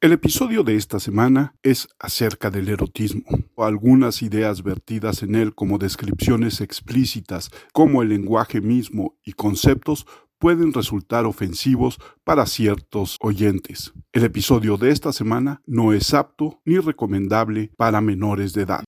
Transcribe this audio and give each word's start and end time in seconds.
El 0.00 0.12
episodio 0.12 0.62
de 0.62 0.76
esta 0.76 1.00
semana 1.00 1.56
es 1.64 1.88
acerca 1.98 2.52
del 2.52 2.68
erotismo. 2.68 3.24
Algunas 3.56 4.22
ideas 4.22 4.62
vertidas 4.62 5.24
en 5.24 5.34
él 5.34 5.56
como 5.56 5.76
descripciones 5.76 6.60
explícitas, 6.60 7.50
como 7.72 8.02
el 8.02 8.10
lenguaje 8.10 8.60
mismo 8.60 9.16
y 9.24 9.32
conceptos 9.32 10.06
pueden 10.38 10.72
resultar 10.72 11.26
ofensivos 11.26 11.98
para 12.22 12.46
ciertos 12.46 13.16
oyentes. 13.20 13.92
El 14.12 14.22
episodio 14.22 14.76
de 14.76 14.92
esta 14.92 15.12
semana 15.12 15.62
no 15.66 15.92
es 15.92 16.14
apto 16.14 16.60
ni 16.64 16.78
recomendable 16.78 17.72
para 17.76 18.00
menores 18.00 18.52
de 18.52 18.62
edad. 18.62 18.84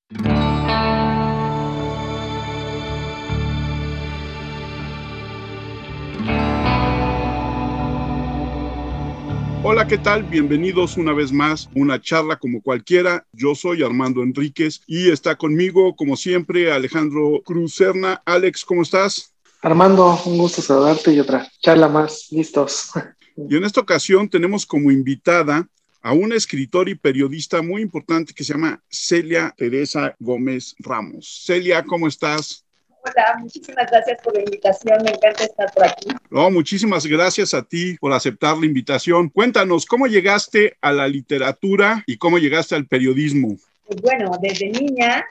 Hola, 9.62 9.86
¿qué 9.86 9.98
tal? 9.98 10.22
Bienvenidos 10.22 10.96
una 10.96 11.12
vez 11.12 11.32
más 11.32 11.66
a 11.66 11.70
una 11.74 12.00
charla 12.00 12.38
como 12.38 12.62
cualquiera. 12.62 13.26
Yo 13.32 13.54
soy 13.54 13.82
Armando 13.82 14.22
Enríquez 14.22 14.80
y 14.86 15.10
está 15.10 15.36
conmigo, 15.36 15.94
como 15.94 16.16
siempre, 16.16 16.72
Alejandro 16.72 17.42
Cruz 17.44 17.74
Serna. 17.74 18.22
Alex, 18.24 18.64
¿cómo 18.64 18.80
estás? 18.80 19.34
Armando, 19.60 20.18
un 20.24 20.38
gusto 20.38 20.62
saludarte 20.62 21.12
y 21.12 21.20
otra 21.20 21.46
charla 21.60 21.88
más. 21.88 22.28
Listos. 22.30 22.90
Y 23.36 23.54
en 23.54 23.64
esta 23.64 23.82
ocasión 23.82 24.30
tenemos 24.30 24.64
como 24.64 24.90
invitada 24.90 25.68
a 26.00 26.14
una 26.14 26.36
escritora 26.36 26.90
y 26.90 26.94
periodista 26.94 27.60
muy 27.60 27.82
importante 27.82 28.32
que 28.32 28.44
se 28.44 28.54
llama 28.54 28.82
Celia 28.88 29.54
Teresa 29.56 30.16
Gómez 30.18 30.74
Ramos. 30.78 31.42
Celia, 31.44 31.84
¿cómo 31.84 32.08
estás? 32.08 32.64
Hola, 33.02 33.36
muchísimas 33.40 33.90
gracias 33.90 34.20
por 34.22 34.34
la 34.34 34.40
invitación, 34.40 34.98
me 35.02 35.10
encanta 35.10 35.44
estar 35.44 35.72
por 35.72 35.84
aquí. 35.84 36.08
No, 36.30 36.50
muchísimas 36.50 37.06
gracias 37.06 37.54
a 37.54 37.62
ti 37.62 37.96
por 37.98 38.12
aceptar 38.12 38.58
la 38.58 38.66
invitación. 38.66 39.28
Cuéntanos, 39.30 39.86
¿cómo 39.86 40.06
llegaste 40.06 40.76
a 40.80 40.92
la 40.92 41.08
literatura 41.08 42.04
y 42.06 42.18
cómo 42.18 42.38
llegaste 42.38 42.74
al 42.74 42.86
periodismo? 42.86 43.56
Pues 43.86 44.02
bueno, 44.02 44.30
desde 44.40 44.68
niña 44.68 45.24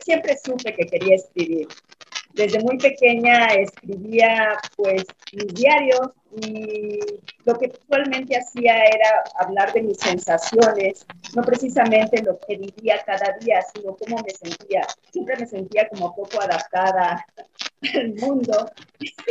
siempre 0.00 0.36
supe 0.42 0.74
que 0.74 0.86
quería 0.86 1.16
escribir. 1.16 1.68
Desde 2.34 2.60
muy 2.60 2.78
pequeña 2.78 3.46
escribía 3.48 4.56
pues 4.76 5.04
mis 5.32 5.54
diarios 5.54 6.10
y 6.36 7.00
lo 7.44 7.54
que 7.58 7.72
usualmente 7.82 8.36
hacía 8.36 8.84
era 8.84 9.24
hablar 9.36 9.72
de 9.72 9.82
mis 9.82 9.98
sensaciones, 9.98 11.06
no 11.34 11.42
precisamente 11.42 12.22
lo 12.22 12.38
que 12.38 12.56
vivía 12.56 13.02
cada 13.04 13.36
día, 13.38 13.60
sino 13.74 13.96
cómo 13.96 14.22
me 14.22 14.30
sentía. 14.30 14.86
Siempre 15.10 15.36
me 15.38 15.46
sentía 15.46 15.88
como 15.88 16.14
poco 16.14 16.40
adaptada 16.40 17.24
al 17.94 18.14
mundo, 18.14 18.70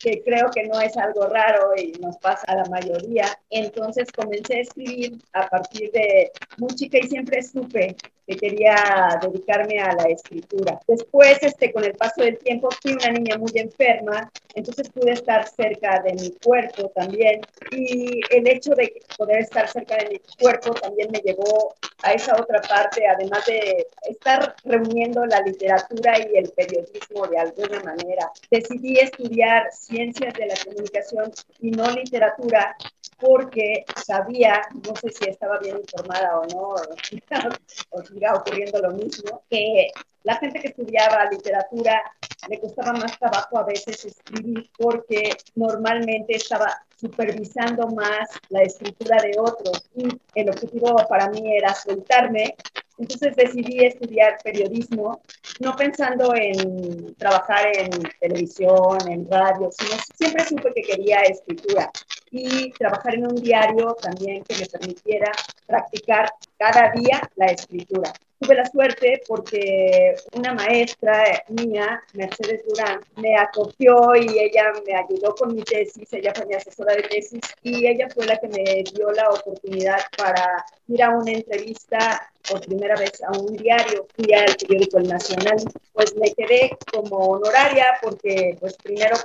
que 0.00 0.22
creo 0.22 0.50
que 0.54 0.64
no 0.64 0.80
es 0.80 0.96
algo 0.96 1.26
raro 1.26 1.72
y 1.76 1.92
nos 2.00 2.16
pasa 2.18 2.44
a 2.48 2.56
la 2.56 2.64
mayoría. 2.64 3.26
Entonces 3.50 4.10
comencé 4.12 4.56
a 4.56 4.60
escribir 4.60 5.18
a 5.32 5.48
partir 5.48 5.90
de 5.92 6.32
muy 6.58 6.74
chica 6.74 6.98
y 6.98 7.08
siempre 7.08 7.42
supe 7.42 7.96
que 8.26 8.36
quería 8.36 8.74
dedicarme 9.22 9.78
a 9.78 9.94
la 9.94 10.04
escritura. 10.04 10.80
Después, 10.86 11.38
este, 11.42 11.72
con 11.72 11.84
el 11.84 11.94
paso 11.94 12.22
del 12.22 12.38
tiempo, 12.38 12.68
fui 12.82 12.92
una 12.92 13.10
niña 13.10 13.38
muy 13.38 13.52
enferma, 13.54 14.30
entonces 14.54 14.88
pude 14.90 15.12
estar 15.12 15.46
cerca 15.46 16.02
de 16.02 16.14
mi 16.20 16.30
cuerpo 16.42 16.90
también 16.94 17.40
y 17.70 18.20
el 18.30 18.48
hecho 18.48 18.70
de 18.74 19.00
poder 19.16 19.40
estar 19.40 19.68
cerca 19.68 19.96
de 19.96 20.10
mi 20.10 20.20
cuerpo 20.40 20.74
también 20.74 21.10
me 21.12 21.20
llevó 21.20 21.74
a 22.02 22.12
esa 22.12 22.34
otra 22.40 22.60
parte, 22.62 23.06
además 23.06 23.44
de 23.46 23.86
estar 24.08 24.54
reuniendo 24.64 25.24
la 25.26 25.40
literatura 25.40 26.18
y 26.18 26.36
el 26.36 26.50
periodismo 26.50 27.26
de 27.26 27.38
alguna 27.38 27.82
manera. 27.82 28.30
Decidí 28.50 28.98
estudiar 28.98 29.70
ciencias 29.72 30.34
de 30.34 30.46
la 30.46 30.54
comunicación 30.64 31.32
y 31.60 31.70
no 31.70 31.90
literatura 31.90 32.76
porque 33.18 33.84
sabía, 34.04 34.62
no 34.86 34.94
sé 34.96 35.10
si 35.10 35.28
estaba 35.28 35.58
bien 35.58 35.78
informada 35.78 36.40
o 36.40 36.46
no, 36.46 36.74
o 37.90 38.02
siga 38.02 38.34
ocurriendo 38.34 38.80
lo 38.80 38.90
mismo, 38.92 39.42
que 39.50 39.88
la 40.26 40.36
gente 40.38 40.58
que 40.58 40.68
estudiaba 40.68 41.30
literatura 41.30 42.02
le 42.48 42.58
costaba 42.58 42.92
más 42.92 43.16
trabajo 43.16 43.58
a 43.58 43.64
veces 43.64 44.04
escribir 44.04 44.68
porque 44.76 45.36
normalmente 45.54 46.34
estaba 46.34 46.82
supervisando 46.96 47.86
más 47.88 48.28
la 48.48 48.62
escritura 48.62 49.22
de 49.22 49.38
otros 49.38 49.88
y 49.94 50.08
el 50.34 50.48
objetivo 50.48 50.96
para 51.08 51.28
mí 51.30 51.56
era 51.56 51.72
soltarme. 51.74 52.56
Entonces 52.98 53.36
decidí 53.36 53.84
estudiar 53.84 54.38
periodismo, 54.42 55.20
no 55.60 55.76
pensando 55.76 56.34
en 56.34 57.14
trabajar 57.16 57.66
en 57.76 57.90
televisión, 58.18 58.98
en 59.08 59.30
radio, 59.30 59.70
sino 59.70 59.96
siempre 60.16 60.44
supe 60.44 60.72
que 60.74 60.82
quería 60.82 61.20
escritura 61.20 61.88
y 62.30 62.70
trabajar 62.72 63.14
en 63.14 63.26
un 63.26 63.36
diario 63.36 63.94
también 64.00 64.42
que 64.44 64.56
me 64.58 64.66
permitiera 64.66 65.32
practicar 65.66 66.30
cada 66.58 66.92
día 66.92 67.20
la 67.36 67.46
escritura. 67.46 68.12
Tuve 68.38 68.54
la 68.54 68.66
suerte 68.66 69.22
porque 69.26 70.14
una 70.34 70.52
maestra 70.52 71.42
mía, 71.48 72.02
Mercedes 72.12 72.62
Durán, 72.68 73.00
me 73.16 73.34
acogió 73.34 74.14
y 74.14 74.38
ella 74.38 74.72
me 74.86 74.94
ayudó 74.94 75.34
con 75.34 75.54
mi 75.54 75.62
tesis, 75.62 76.12
ella 76.12 76.32
fue 76.34 76.44
mi 76.44 76.54
asesora 76.54 76.94
de 76.94 77.02
tesis 77.04 77.40
y 77.62 77.86
ella 77.86 78.08
fue 78.14 78.26
la 78.26 78.36
que 78.36 78.48
me 78.48 78.84
dio 78.94 79.10
la 79.12 79.30
oportunidad 79.30 80.00
para 80.18 80.64
ir 80.88 81.02
a 81.02 81.10
una 81.10 81.32
entrevista 81.32 82.30
por 82.48 82.60
primera 82.60 82.94
vez 82.96 83.22
a 83.22 83.36
un 83.38 83.56
diario, 83.56 84.06
fui 84.14 84.32
al 84.32 84.54
periódico 84.56 84.98
El 84.98 85.08
Nacional, 85.08 85.56
pues 85.92 86.14
me 86.16 86.32
quedé 86.34 86.76
como 86.92 87.16
honoraria 87.16 87.86
porque 88.02 88.56
pues 88.60 88.76
primero, 88.76 89.16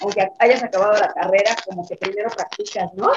aunque 0.00 0.28
hayas 0.40 0.62
acabado 0.62 0.94
la 0.94 1.12
carrera, 1.12 1.56
como 1.64 1.86
que 1.86 1.96
primero 1.96 2.30
practicas, 2.30 2.92
¿no? 2.94 3.12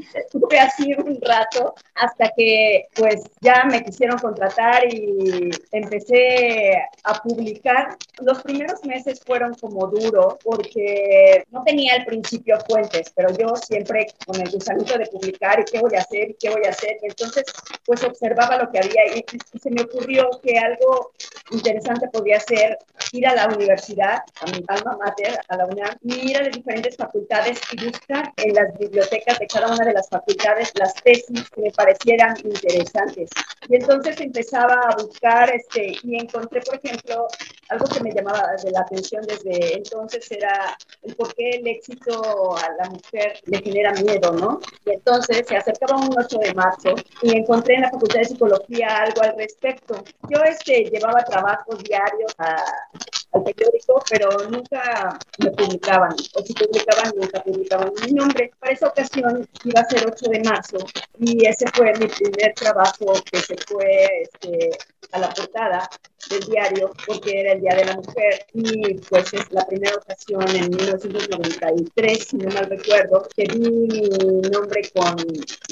estuve 0.14 0.58
así 0.58 0.94
un 0.94 1.18
rato 1.20 1.74
hasta 1.94 2.30
que 2.36 2.86
pues 2.94 3.22
ya 3.40 3.64
me 3.64 3.84
quisieron 3.84 4.18
contratar 4.18 4.92
y 4.92 5.50
empecé 5.72 6.74
a 7.04 7.14
publicar. 7.22 7.96
Los 8.20 8.42
primeros 8.42 8.84
meses 8.84 9.20
fueron 9.24 9.54
como 9.54 9.86
duro 9.86 10.38
porque 10.44 11.44
no 11.50 11.62
tenía 11.64 11.94
al 11.94 12.04
principio 12.04 12.58
fuentes, 12.68 13.12
pero 13.14 13.30
yo 13.36 13.54
siempre 13.56 14.06
con 14.26 14.40
el 14.40 14.50
gusanito 14.50 14.98
de 14.98 15.06
publicar 15.06 15.60
y 15.60 15.64
qué 15.64 15.80
voy 15.80 15.94
a 15.96 16.00
hacer 16.00 16.30
y 16.30 16.36
qué 16.38 16.50
voy 16.50 16.62
a 16.66 16.70
hacer. 16.70 16.98
Entonces 17.02 17.44
pues 17.84 18.02
observaba 18.04 18.58
lo 18.58 18.70
que 18.70 18.78
había 18.78 19.16
y, 19.16 19.24
y 19.52 19.58
se 19.58 19.70
me 19.70 19.82
ocurrió 19.82 20.28
que 20.42 20.58
algo 20.58 21.12
interesante 21.50 22.08
podía 22.08 22.38
ser 22.40 22.78
ir 23.12 23.26
a 23.26 23.34
la 23.34 23.48
universidad, 23.48 24.18
a 24.40 24.46
mi 24.50 24.64
alma 24.68 24.96
mater, 24.96 25.38
a 25.48 25.56
la 25.56 25.66
UNAM, 25.66 25.96
y 26.02 26.30
ir 26.30 26.36
a 26.36 26.42
las 26.42 26.52
diferentes 26.52 26.96
facultades 26.96 27.60
y 27.72 27.86
buscar 27.86 28.32
en 28.36 28.54
las 28.54 28.76
bibliotecas 28.78 29.38
de 29.38 29.46
cada 29.46 29.68
una 29.68 29.84
de 29.84 29.89
las 29.92 30.08
facultades 30.08 30.72
las 30.74 30.94
tesis 30.94 31.48
que 31.50 31.60
me 31.60 31.70
parecieran 31.70 32.36
interesantes. 32.44 33.30
Y 33.68 33.76
entonces 33.76 34.20
empezaba 34.20 34.74
a 34.88 34.96
buscar 34.96 35.50
este, 35.54 35.96
y 36.02 36.16
encontré, 36.16 36.60
por 36.62 36.76
ejemplo, 36.76 37.26
algo 37.68 37.86
que 37.86 38.00
me 38.00 38.12
llamaba 38.12 38.54
de 38.62 38.70
la 38.70 38.80
atención 38.80 39.22
desde 39.26 39.76
entonces 39.76 40.30
era 40.30 40.76
el 41.02 41.14
por 41.14 41.34
qué 41.34 41.50
el 41.50 41.66
éxito 41.66 42.56
a 42.56 42.72
la 42.82 42.90
mujer 42.90 43.40
le 43.46 43.58
genera 43.58 43.92
miedo, 43.92 44.32
¿no? 44.32 44.60
Y 44.86 44.90
entonces 44.90 45.46
se 45.46 45.56
acercaba 45.56 45.96
un 45.96 46.14
8 46.18 46.38
de 46.38 46.54
marzo 46.54 46.94
y 47.22 47.36
encontré 47.36 47.74
en 47.74 47.82
la 47.82 47.90
Facultad 47.90 48.20
de 48.20 48.24
Psicología 48.24 48.88
algo 48.98 49.22
al 49.22 49.36
respecto. 49.36 50.02
Yo 50.28 50.42
este, 50.44 50.84
llevaba 50.90 51.24
trabajos 51.24 51.82
diarios 51.84 52.34
a, 52.38 52.56
al 53.32 53.42
periódico, 53.42 54.02
pero 54.10 54.28
nunca 54.48 55.18
me 55.38 55.50
publicaban, 55.52 56.12
o 56.34 56.42
si 56.42 56.52
publicaban, 56.54 57.12
nunca 57.16 57.42
publicaban 57.42 57.92
mi 58.04 58.12
nombre. 58.12 58.50
Para 58.58 58.72
esa 58.72 58.88
ocasión 58.88 59.48
iba 59.64 59.80
a 59.80 59.88
ser 59.88 60.06
8 60.06 60.30
de 60.30 60.40
marzo 60.40 60.78
y 61.18 61.46
ese 61.46 61.66
fue 61.74 61.92
mi 61.98 62.06
primer 62.06 62.54
trabajo 62.54 63.14
que 63.30 63.38
se 63.40 63.56
fue 63.66 64.06
este, 64.22 64.70
a 65.12 65.18
la 65.18 65.30
portada 65.30 65.88
del 66.28 66.40
diario 66.40 66.92
porque 67.06 67.40
era 67.40 67.52
el 67.52 67.60
Día 67.60 67.74
de 67.76 67.84
la 67.86 67.96
Mujer 67.96 68.46
y 68.52 68.94
pues 69.08 69.32
es 69.32 69.50
la 69.50 69.66
primera 69.66 69.96
ocasión 69.96 70.42
en 70.54 70.70
1993, 70.70 72.24
si 72.24 72.36
no 72.36 72.50
mal 72.54 72.68
recuerdo, 72.68 73.26
que 73.34 73.44
vi 73.44 73.58
mi 73.58 74.40
nombre 74.50 74.82
con 74.94 75.16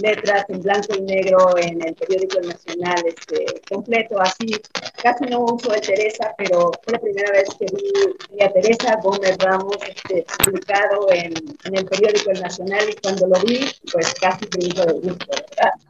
letras 0.03 0.45
en 0.49 0.61
blanco 0.61 0.95
y 0.97 1.03
negro 1.03 1.57
en 1.59 1.87
el 1.87 1.95
periódico 1.95 2.41
nacional 2.41 3.03
este, 3.07 3.45
completo, 3.69 4.21
así, 4.21 4.57
casi 5.03 5.25
no 5.27 5.41
uso 5.41 5.71
de 5.71 5.81
Teresa, 5.81 6.35
pero 6.39 6.71
fue 6.83 6.95
la 6.95 6.99
primera 6.99 7.31
vez 7.33 7.49
que 7.59 7.67
vi 7.75 8.43
a 8.43 8.51
Teresa 8.53 8.99
Gómez 9.03 9.37
Ramos 9.39 9.77
este, 9.87 10.25
publicado 10.45 11.11
en, 11.13 11.35
en, 11.65 11.77
el 11.77 11.85
periódico 11.85 12.33
Nacional 12.33 12.89
y 12.89 12.95
cuando 13.01 13.27
lo 13.27 13.41
vi, 13.41 13.67
pues 13.93 14.15
casi 14.15 14.47
brinco 14.47 14.85
de 14.85 14.93
gusto. 14.95 15.27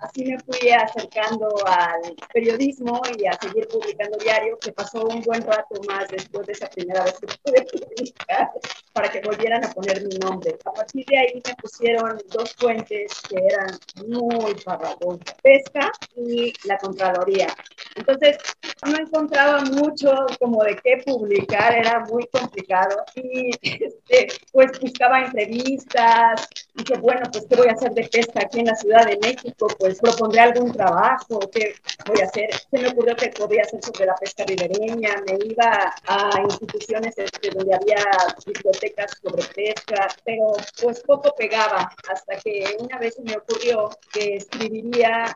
Así 0.00 0.24
me 0.24 0.38
fui 0.40 0.70
acercando 0.70 1.48
al 1.66 2.14
periodismo 2.32 3.00
y 3.18 3.26
a 3.28 3.38
seguir 3.38 3.66
publicando 3.68 4.18
diario, 4.18 4.58
que 4.58 4.72
pasó 4.72 5.04
un 5.04 5.20
buen 5.22 5.42
rato 5.42 5.80
más 5.86 6.08
después 6.08 6.46
de 6.46 6.52
esa 6.52 6.68
primera 6.68 7.04
vez 7.04 7.14
que 7.18 7.26
pude 7.42 7.62
publicar 7.62 8.50
para 8.92 9.10
que 9.10 9.20
volvieran 9.20 9.64
a 9.64 9.72
poner 9.72 10.02
mi 10.02 10.18
nombre. 10.18 10.56
A 10.64 10.72
partir 10.72 11.04
de 11.06 11.18
ahí 11.18 11.42
me 11.44 11.54
pusieron 11.54 12.18
dos 12.28 12.54
fuentes 12.54 13.20
que 13.28 13.36
eran 13.36 13.78
muy 14.06 14.54
farragosas, 14.56 15.34
pesca 15.42 15.90
y 16.16 16.52
la 16.64 16.78
Contraloría. 16.78 17.48
Entonces, 17.94 18.38
no 18.86 18.98
encontraba 18.98 19.60
mucho 19.62 20.14
como 20.40 20.62
de 20.64 20.76
qué 20.76 21.02
publicar, 21.04 21.74
era 21.74 22.00
muy 22.00 22.26
complicado 22.28 23.04
y 23.14 23.50
este, 23.62 24.28
pues 24.52 24.78
buscaba 24.80 25.20
entrevistas, 25.20 26.48
dije, 26.78 26.96
bueno, 27.00 27.28
pues 27.32 27.44
¿qué 27.48 27.56
voy 27.56 27.68
a 27.68 27.72
hacer 27.72 27.92
de 27.92 28.08
pesca 28.08 28.40
aquí 28.42 28.60
en 28.60 28.66
la 28.66 28.76
Ciudad 28.76 29.04
de 29.06 29.18
México? 29.18 29.66
Pues 29.78 29.98
propondré 29.98 30.40
algún 30.40 30.72
trabajo, 30.72 31.40
¿qué 31.52 31.74
voy 32.06 32.20
a 32.20 32.24
hacer? 32.24 32.50
Se 32.70 32.78
me 32.78 32.88
ocurrió 32.88 33.16
que 33.16 33.28
podía 33.28 33.62
hacer 33.62 33.80
sobre 33.84 34.06
la 34.06 34.14
pesca 34.14 34.44
ribereña, 34.44 35.22
me 35.26 35.38
iba 35.44 35.92
a 36.06 36.40
instituciones 36.42 37.14
este, 37.18 37.50
donde 37.50 37.74
había 37.74 38.04
bibliotecas 38.46 39.12
sobre 39.22 39.42
pesca, 39.54 40.08
pero 40.24 40.52
pues 40.80 41.00
poco 41.00 41.34
pegaba, 41.36 41.90
hasta 42.08 42.36
que 42.36 42.76
una 42.78 42.98
vez 42.98 43.14
se 43.14 43.22
me 43.22 43.36
ocurrió 43.36 43.90
que 44.12 44.36
escribiría, 44.36 45.34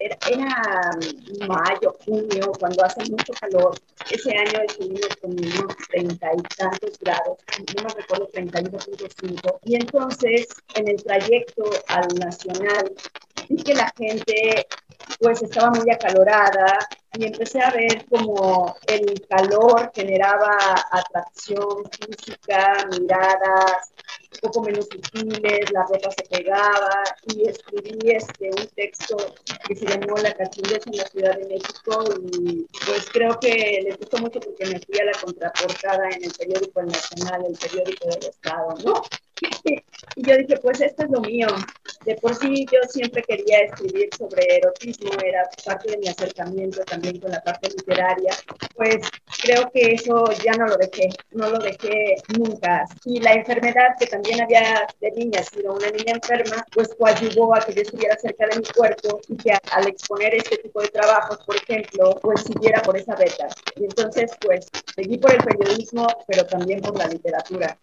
era, 0.00 0.16
era 0.30 0.90
mayo, 1.46 1.96
junio, 2.04 2.52
cuando 2.58 2.84
hace 2.84 3.02
mucho 3.10 3.32
calor, 3.40 3.74
ese 4.10 4.30
año 4.30 4.60
estuvimos 4.66 5.16
con 5.20 5.32
unos 5.32 5.76
treinta 5.90 6.30
y 6.36 6.42
tantos 6.56 6.98
grados, 7.00 7.38
no 7.76 7.82
me 7.82 7.94
recuerdo, 7.94 8.28
31.5, 8.32 9.58
y 9.64 9.76
entonces 9.76 10.48
en 10.74 10.88
el 10.88 11.02
trayecto 11.02 11.64
al 11.88 12.08
Nacional. 12.18 12.92
Vi 13.48 13.62
que 13.62 13.74
la 13.74 13.92
gente 13.96 14.66
pues 15.20 15.42
estaba 15.42 15.70
muy 15.70 15.90
acalorada 15.90 16.78
y 17.14 17.26
empecé 17.26 17.60
a 17.60 17.70
ver 17.70 18.06
como 18.08 18.76
el 18.86 19.26
calor 19.28 19.90
generaba 19.94 20.56
atracción 20.90 21.84
física, 21.90 22.86
miradas, 22.90 23.92
un 24.32 24.40
poco 24.40 24.62
menos 24.62 24.86
sutiles, 24.86 25.70
la 25.72 25.82
ropa 25.82 26.10
se 26.10 26.24
pegaba 26.24 27.04
y 27.26 27.48
escribí 27.48 28.10
este, 28.10 28.50
un 28.50 28.66
texto 28.74 29.16
que 29.66 29.76
se 29.76 29.86
llamó 29.86 30.16
La 30.16 30.34
cachindez 30.34 30.86
en 30.86 30.96
la 30.96 31.06
Ciudad 31.06 31.36
de 31.36 31.46
México 31.46 32.04
y 32.32 32.66
pues 32.86 33.08
creo 33.12 33.38
que 33.40 33.82
les 33.84 33.98
gustó 33.98 34.18
mucho 34.18 34.40
porque 34.40 34.66
me 34.66 34.80
fui 34.80 34.98
a 34.98 35.04
la 35.04 35.12
contraportada 35.20 36.08
en 36.10 36.24
el 36.24 36.32
periódico 36.32 36.82
Nacional, 36.82 37.46
el 37.46 37.58
periódico 37.58 38.08
del 38.08 38.30
Estado, 38.30 38.74
¿no? 38.84 39.02
Y 40.16 40.26
yo 40.26 40.36
dije, 40.36 40.58
pues 40.58 40.80
esto 40.80 41.04
es 41.04 41.10
lo 41.10 41.20
mío. 41.20 41.46
De 42.04 42.16
por 42.16 42.34
sí 42.34 42.66
yo 42.70 42.78
siempre 42.88 43.22
quería 43.22 43.60
escribir 43.60 44.08
sobre 44.16 44.56
erotismo, 44.56 45.10
era 45.24 45.48
parte 45.64 45.92
de 45.92 45.98
mi 45.98 46.08
acercamiento 46.08 46.82
también 46.84 47.18
con 47.18 47.30
la 47.30 47.42
parte 47.42 47.70
literaria. 47.70 48.32
Pues 48.74 48.96
creo 49.42 49.70
que 49.72 49.94
eso 49.94 50.24
ya 50.44 50.52
no 50.52 50.66
lo 50.66 50.76
dejé, 50.76 51.08
no 51.32 51.50
lo 51.50 51.58
dejé 51.58 52.14
nunca. 52.38 52.84
Y 53.04 53.20
la 53.20 53.32
enfermedad 53.32 53.96
que 53.98 54.06
también 54.06 54.40
había 54.40 54.86
de 55.00 55.10
niña, 55.12 55.42
sido 55.42 55.74
una 55.74 55.90
niña 55.90 56.14
enferma, 56.14 56.64
pues 56.72 56.94
coadyuvó 56.96 57.54
a 57.54 57.60
que 57.60 57.74
yo 57.74 57.82
estuviera 57.82 58.16
cerca 58.16 58.46
de 58.46 58.58
mi 58.58 58.64
cuerpo 58.64 59.20
y 59.28 59.36
que 59.36 59.52
al 59.72 59.88
exponer 59.88 60.34
este 60.34 60.58
tipo 60.58 60.80
de 60.80 60.88
trabajos, 60.88 61.38
por 61.44 61.56
ejemplo, 61.56 62.18
pues 62.22 62.42
siguiera 62.42 62.80
por 62.82 62.96
esa 62.96 63.16
beta. 63.16 63.48
Y 63.76 63.84
entonces, 63.84 64.30
pues 64.40 64.66
seguí 64.94 65.18
por 65.18 65.32
el 65.32 65.42
periodismo, 65.42 66.06
pero 66.28 66.46
también 66.46 66.80
por 66.80 66.96
la 66.96 67.08
literatura. 67.08 67.76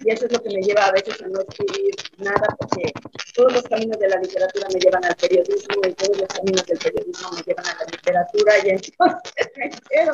Y 0.00 0.10
eso 0.10 0.26
es 0.26 0.32
lo 0.32 0.42
que 0.42 0.50
me 0.50 0.60
lleva 0.60 0.86
a 0.86 0.92
veces 0.92 1.20
a 1.22 1.28
no 1.28 1.40
escribir 1.40 1.94
nada, 2.18 2.46
porque 2.58 2.92
todos 3.34 3.52
los 3.54 3.62
caminos 3.62 3.98
de 3.98 4.08
la 4.08 4.16
literatura 4.16 4.68
me 4.72 4.80
llevan 4.80 5.04
al 5.06 5.16
periodismo 5.16 5.80
y 5.88 5.94
todos 5.94 6.18
los 6.18 6.28
caminos 6.28 6.66
del 6.66 6.78
periodismo 6.78 7.30
me 7.32 7.42
llevan 7.42 7.66
a 7.66 7.74
la 7.78 7.84
literatura 7.90 8.52
y 8.64 8.68
entonces 8.68 9.50
me 9.56 9.70
quedo 9.70 10.12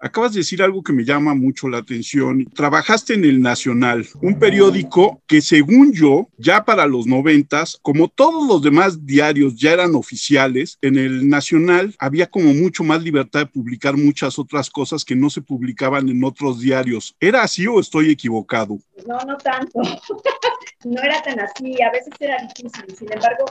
Acabas 0.00 0.32
de 0.32 0.40
decir 0.40 0.62
algo 0.62 0.82
que 0.82 0.92
me 0.92 1.04
llama 1.04 1.34
mucho 1.34 1.68
la 1.68 1.78
atención. 1.78 2.44
Trabajaste 2.54 3.14
en 3.14 3.24
El 3.24 3.40
Nacional, 3.40 4.06
un 4.22 4.38
periódico 4.38 5.22
que 5.26 5.40
según 5.40 5.92
yo, 5.92 6.28
ya 6.36 6.64
para 6.64 6.86
los 6.86 7.06
noventas, 7.06 7.78
como 7.82 8.08
todos 8.08 8.46
los 8.46 8.62
demás 8.62 9.04
diarios 9.04 9.56
ya 9.56 9.72
eran 9.72 9.94
oficiales, 9.94 10.78
en 10.82 10.96
El 10.96 11.28
Nacional 11.28 11.94
había 11.98 12.28
como 12.28 12.54
mucho 12.54 12.84
más 12.84 13.02
libertad 13.02 13.40
de 13.40 13.46
publicar 13.46 13.96
muchas 13.96 14.38
otras 14.38 14.70
cosas 14.70 15.04
que 15.04 15.16
no 15.16 15.30
se 15.30 15.42
publicaban 15.42 16.08
en 16.08 16.22
otros 16.24 16.60
diarios. 16.60 17.16
¿Era 17.20 17.42
así 17.42 17.66
o 17.66 17.80
estoy 17.80 18.10
equivocado? 18.10 18.78
No, 19.06 19.18
no 19.26 19.36
tanto. 19.38 19.80
no 20.84 21.02
era 21.02 21.20
tan 21.22 21.40
así, 21.40 21.82
a 21.82 21.90
veces 21.90 22.14
era 22.20 22.36
difícil. 22.42 22.96
Sin 22.96 23.12
embargo, 23.12 23.46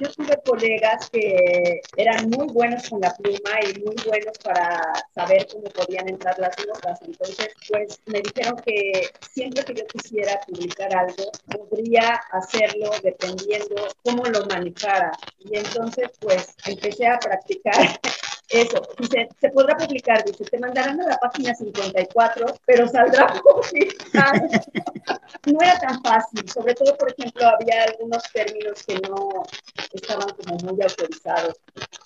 yo 0.00 0.10
tuve 0.12 0.38
colegas 0.44 1.10
que 1.10 1.80
eran 1.96 2.28
muy 2.30 2.46
buenos 2.52 2.88
con 2.88 3.00
la 3.00 3.14
pluma 3.14 3.50
y 3.62 3.80
muy 3.80 3.91
buenos 4.06 4.38
para 4.38 4.92
saber 5.14 5.46
cómo 5.50 5.64
podían 5.64 6.08
entrar 6.08 6.38
las 6.38 6.54
notas. 6.66 7.00
Entonces, 7.02 7.48
pues 7.68 7.98
me 8.06 8.20
dijeron 8.20 8.56
que 8.64 9.10
siempre 9.32 9.64
que 9.64 9.74
yo 9.74 9.86
quisiera 9.86 10.40
publicar 10.46 10.94
algo, 10.94 11.30
podría 11.68 12.20
hacerlo 12.30 12.90
dependiendo 13.02 13.88
cómo 14.04 14.24
lo 14.24 14.46
manejara. 14.46 15.12
Y 15.38 15.56
entonces, 15.56 16.10
pues 16.20 16.54
empecé 16.66 17.06
a 17.06 17.18
practicar 17.18 18.00
eso, 18.52 18.82
dice, 18.98 19.28
se 19.40 19.48
podrá 19.48 19.76
publicar, 19.76 20.22
dice, 20.24 20.44
te 20.44 20.58
mandarán 20.58 21.00
a 21.00 21.08
la 21.08 21.16
página 21.16 21.54
54, 21.54 22.46
pero 22.66 22.86
saldrá 22.86 23.26
publicado. 23.42 24.46
No 25.46 25.58
era 25.62 25.78
tan 25.78 26.02
fácil, 26.02 26.48
sobre 26.50 26.74
todo, 26.74 26.96
por 26.98 27.10
ejemplo, 27.10 27.46
había 27.46 27.84
algunos 27.84 28.22
términos 28.32 28.82
que 28.86 29.00
no 29.08 29.42
estaban 29.94 30.28
como 30.36 30.56
muy 30.58 30.82
autorizados. 30.82 31.54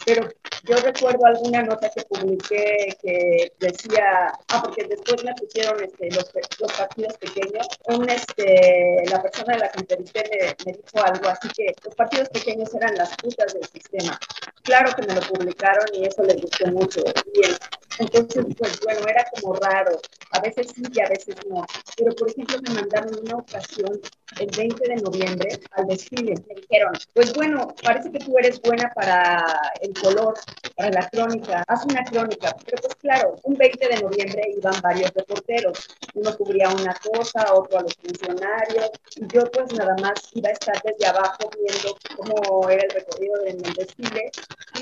Pero 0.05 0.29
yo 0.63 0.77
recuerdo 0.77 1.27
alguna 1.27 1.63
nota 1.63 1.91
que 1.91 2.03
publiqué 2.05 2.97
que 3.03 3.53
decía, 3.59 4.33
ah, 4.49 4.63
porque 4.63 4.85
después 4.85 5.25
me 5.25 5.35
pusieron 5.35 5.83
este, 5.83 6.11
los, 6.13 6.31
los 6.61 6.73
partidos 6.73 7.17
pequeños, 7.19 7.67
un, 7.87 8.09
este, 8.09 9.03
la 9.11 9.21
persona 9.21 9.55
de 9.55 9.59
la 9.59 9.69
que 9.71 9.81
entrevisté 9.81 10.25
me, 10.31 10.73
me 10.73 10.79
dijo 10.79 11.05
algo 11.05 11.29
así 11.29 11.49
que 11.57 11.75
los 11.85 11.95
partidos 11.97 12.29
pequeños 12.29 12.73
eran 12.75 12.95
las 12.95 13.17
putas 13.17 13.53
del 13.53 13.65
sistema. 13.65 14.19
Claro 14.63 14.93
que 14.95 15.07
me 15.07 15.15
lo 15.15 15.21
publicaron 15.23 15.87
y 15.93 16.07
eso 16.07 16.23
le 16.23 16.36
gustó 16.41 16.67
mucho. 16.69 17.03
Bien. 17.35 17.53
Entonces, 17.99 18.45
pues 18.59 18.81
bueno, 18.85 19.01
era 19.09 19.25
como 19.35 19.55
raro. 19.55 19.99
A 20.33 20.41
veces 20.41 20.69
sí 20.75 20.83
y 20.93 21.01
a 21.01 21.09
veces 21.09 21.37
no. 21.49 21.65
Pero, 21.97 22.15
por 22.15 22.31
ejemplo, 22.31 22.59
me 22.63 22.75
mandaron 22.75 23.19
una 23.23 23.37
ocasión 23.37 24.01
el 24.39 24.49
20 24.57 24.89
de 24.89 24.97
noviembre 24.97 25.61
al 25.73 25.87
desfile. 25.87 26.35
Me 26.49 26.55
dijeron, 26.61 26.93
pues 27.15 27.33
bueno, 27.35 27.75
parece 27.83 28.11
que 28.11 28.19
tú 28.19 28.37
eres 28.39 28.61
buena 28.61 28.93
para 28.95 29.45
el 29.81 29.95
color, 29.95 30.35
para 30.77 30.91
la 30.91 31.09
crónica. 31.09 31.65
Haz 31.69 31.85
una 31.87 32.05
crónica. 32.05 32.55
Pero 32.65 32.83
pues 32.83 32.95
claro, 32.97 33.37
un 33.45 33.55
20 33.57 33.89
de 33.89 34.03
noviembre 34.03 34.43
iban 34.57 34.79
varios 34.83 35.13
reporteros. 35.15 35.89
Uno 36.15 36.37
cubría 36.37 36.69
una 36.69 36.95
cosa, 37.13 37.55
otro 37.55 37.79
a 37.79 37.83
los 37.83 37.95
funcionarios. 37.97 38.91
Y 39.17 39.27
yo 39.33 39.45
pues 39.51 39.73
nada 39.73 39.95
más 40.03 40.21
iba 40.35 40.51
a 40.51 40.53
estar 40.53 40.77
desde 40.85 41.07
abajo 41.07 41.51
viendo 41.63 41.97
cómo 42.17 42.69
era 42.69 42.83
el 42.85 42.91
recorrido 42.91 43.39
del 43.45 43.63
desfile 43.75 44.31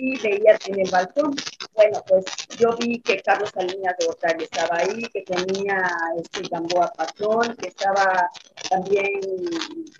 y 0.01 0.19
veía 0.21 0.59
en 0.67 0.81
el 0.81 0.91
balcón. 0.91 1.35
Bueno, 1.75 2.03
pues 2.07 2.25
yo 2.59 2.77
vi 2.77 3.01
que 3.01 3.21
Carlos 3.21 3.51
Salinas 3.53 3.95
de 3.99 4.07
Otari 4.07 4.45
estaba 4.45 4.79
ahí, 4.79 5.03
que 5.13 5.23
tenía 5.23 5.83
este 6.17 6.49
Gamboa 6.49 6.93
Patrón, 6.97 7.57
que 7.57 7.69
estaba 7.69 8.31
también 8.71 9.21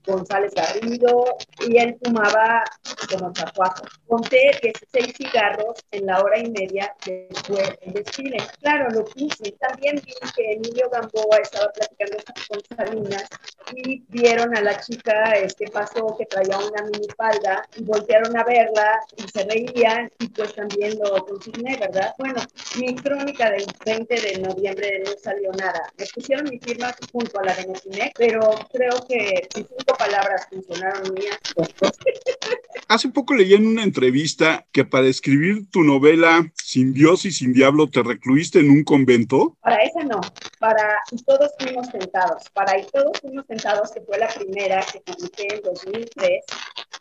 González 0.07 0.53
Garrido, 0.55 1.25
y 1.67 1.79
él 1.79 1.97
fumaba 2.03 2.63
como 3.11 3.35
zapuazo. 3.35 3.85
Conté 4.07 4.53
16 4.63 5.15
cigarros 5.17 5.85
en 5.91 6.07
la 6.07 6.21
hora 6.21 6.39
y 6.39 6.51
media 6.51 6.95
después 7.05 7.77
del 7.81 7.93
desfile. 7.93 8.39
Claro, 8.61 8.89
lo 8.91 9.05
puse. 9.05 9.53
También 9.53 9.97
vi 9.97 10.13
que 10.37 10.53
Emilio 10.53 10.89
Gamboa 10.91 11.39
estaba 11.43 11.73
platicando 11.73 12.17
con 12.49 12.77
Salinas 12.77 13.29
y 13.75 14.03
vieron 14.09 14.57
a 14.57 14.61
la 14.61 14.79
chica 14.81 15.33
este, 15.33 15.69
pasó 15.71 16.17
que 16.19 16.27
traía 16.27 16.59
una 16.59 16.83
minifalda 16.85 17.67
y 17.77 17.85
voltearon 17.85 18.37
a 18.37 18.45
verla 18.45 19.01
y 19.17 19.23
se 19.29 19.45
reían 19.45 20.11
y 20.19 20.29
pues 20.29 20.55
también 20.55 20.99
lo 20.99 21.24
consigné, 21.25 21.77
¿verdad? 21.79 22.15
Bueno, 22.19 22.43
mi 22.79 22.95
crónica 22.95 23.51
del 23.51 23.65
20 23.85 24.21
de 24.21 24.39
noviembre 24.39 25.03
no 25.05 25.13
salió 25.23 25.51
nada. 25.53 25.93
Me 25.99 26.07
pusieron 26.15 26.49
mi 26.49 26.59
firma 26.59 26.95
junto 27.13 27.41
a 27.41 27.45
la 27.45 27.55
de 27.55 27.67
Notinec, 27.67 28.13
pero 28.17 28.41
creo 28.73 29.05
que 29.09 29.49
cinco 29.55 29.97
palabras 29.99 30.47
funcionaron 30.51 31.15
mías. 31.15 31.39
Hace 32.89 33.09
poco 33.09 33.35
leí 33.35 33.55
en 33.55 33.67
una 33.67 33.83
entrevista 33.83 34.67
que 34.71 34.85
para 34.85 35.07
escribir 35.07 35.71
tu 35.71 35.83
novela 35.83 36.51
Sin 36.55 36.93
Dios 36.93 37.25
y 37.25 37.33
Sin 37.33 37.53
Diablo 37.53 37.89
te 37.89 38.03
recluiste 38.03 38.61
en 38.61 38.71
un 38.71 38.85
convento. 38.85 39.57
Para 39.63 39.83
esa 39.83 40.05
no, 40.05 40.21
para 40.59 40.99
Y 41.11 41.23
todos 41.25 41.51
fuimos 41.59 41.87
sentados. 41.89 42.45
Para 42.53 42.79
Y 42.79 42.87
todos 42.87 43.21
fuimos 43.21 43.47
sentados, 43.47 43.91
que 43.93 44.01
fue 44.03 44.19
la 44.19 44.29
primera 44.29 44.85
que 44.93 45.01
publiqué 45.01 45.49
en 45.55 45.63
2003, 45.63 46.45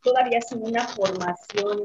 todavía 0.04 0.42
sin 0.42 0.62
una 0.62 0.86
formación 0.88 1.82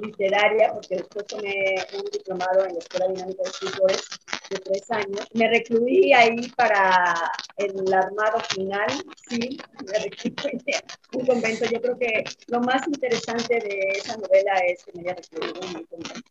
literaria, 0.00 0.72
porque 0.72 0.96
después 0.96 1.26
tomé 1.26 1.76
un 1.94 2.04
diplomado 2.10 2.64
en 2.64 2.74
la 2.74 2.78
Escuela 2.78 3.08
Dinámica 3.08 3.42
de 3.42 3.50
Escritores 3.50 4.08
de 4.50 4.58
tres 4.58 4.90
años. 4.90 5.28
Me 5.34 5.48
recluí 5.48 6.12
ahí 6.12 6.50
para 6.56 7.14
el 7.58 7.92
armado 7.92 8.40
final, 8.54 8.88
sí, 9.28 9.58
me 9.86 9.98
recluí 9.98 10.34
en 10.52 11.20
un 11.20 11.26
convento. 11.26 11.64
Yo 11.66 11.80
creo 11.80 11.98
que 11.98 12.24
lo 12.48 12.60
más 12.60 12.86
interesante 12.88 13.60
de 13.60 13.92
esa 13.96 14.16
novela 14.16 14.54
es 14.66 14.84
que 14.84 14.92
me 14.94 15.02
haya 15.02 15.14
recluido 15.14 15.60
en 15.62 15.76
un 15.76 15.84
convento. 15.84 16.30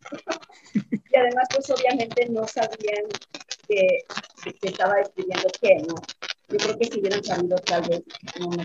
y 1.11 1.15
además, 1.15 1.47
pues 1.51 1.69
obviamente 1.69 2.27
no 2.29 2.47
sabían 2.47 3.05
que, 3.67 4.03
que 4.43 4.67
estaba 4.67 4.99
escribiendo 5.01 5.47
qué, 5.61 5.75
¿no? 5.87 5.95
Yo 6.49 6.57
creo 6.57 6.77
que 6.77 6.85
si 6.85 6.99
hubieran 7.01 7.23
sabido, 7.23 7.57
tal 7.57 7.81
vez 7.89 8.03
no 8.39 8.49
me. 8.49 8.63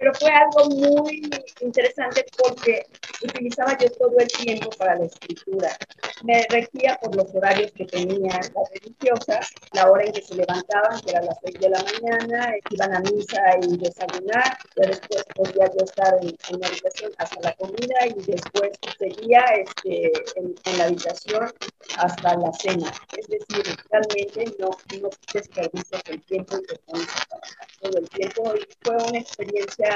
Pero 0.00 0.14
fue 0.14 0.30
algo 0.30 0.70
muy 0.70 1.30
interesante 1.60 2.24
porque 2.38 2.86
utilizaba 3.22 3.76
yo 3.76 3.90
todo 3.90 4.18
el 4.18 4.28
tiempo 4.28 4.70
para 4.78 4.96
la 4.96 5.04
escritura. 5.04 5.76
me 6.24 6.46
regía 6.48 6.98
por 7.02 7.14
los 7.14 7.34
horarios 7.34 7.70
que 7.72 7.84
tenían 7.84 8.40
las 8.54 8.70
religiosas, 8.72 9.50
la 9.72 9.90
hora 9.90 10.04
en 10.04 10.12
que 10.12 10.22
se 10.22 10.36
levantaban, 10.36 11.00
que 11.02 11.10
era 11.10 11.20
las 11.20 11.36
6 11.44 11.60
de 11.60 11.68
la 11.68 11.82
mañana, 11.82 12.54
iban 12.70 12.94
a 12.94 13.00
misa 13.00 13.42
y 13.60 13.76
desayunar, 13.76 14.58
y 14.76 14.86
después 14.86 15.24
podía 15.34 15.66
yo 15.66 15.84
estar 15.84 16.14
en, 16.22 16.28
en, 16.28 16.60
la 16.60 16.66
habitación 16.68 17.12
hasta 17.18 17.40
la 17.42 17.52
comida 17.56 18.06
y 18.06 18.22
después 18.22 18.70
seguía 18.98 19.44
este, 19.64 20.12
en, 20.36 20.54
en, 20.64 20.78
la 20.78 20.84
habitación 20.84 21.52
hasta 21.98 22.36
la 22.38 22.52
cena. 22.54 22.90
Es 23.18 23.28
decir, 23.28 23.76
realmente 23.90 24.56
no, 24.58 24.70
no 25.00 25.10
desperdicias 25.34 26.02
el 26.06 26.22
tiempo 26.22 26.56
y 26.56 26.66
te 26.66 26.78
pones 26.86 27.08
a 27.08 27.26
trabajar 27.26 27.68
todo 27.80 27.98
el 27.98 28.08
tiempo 28.08 28.54
y 28.56 28.66
fue 28.82 28.96
una 28.96 29.18
experiencia 29.18 29.89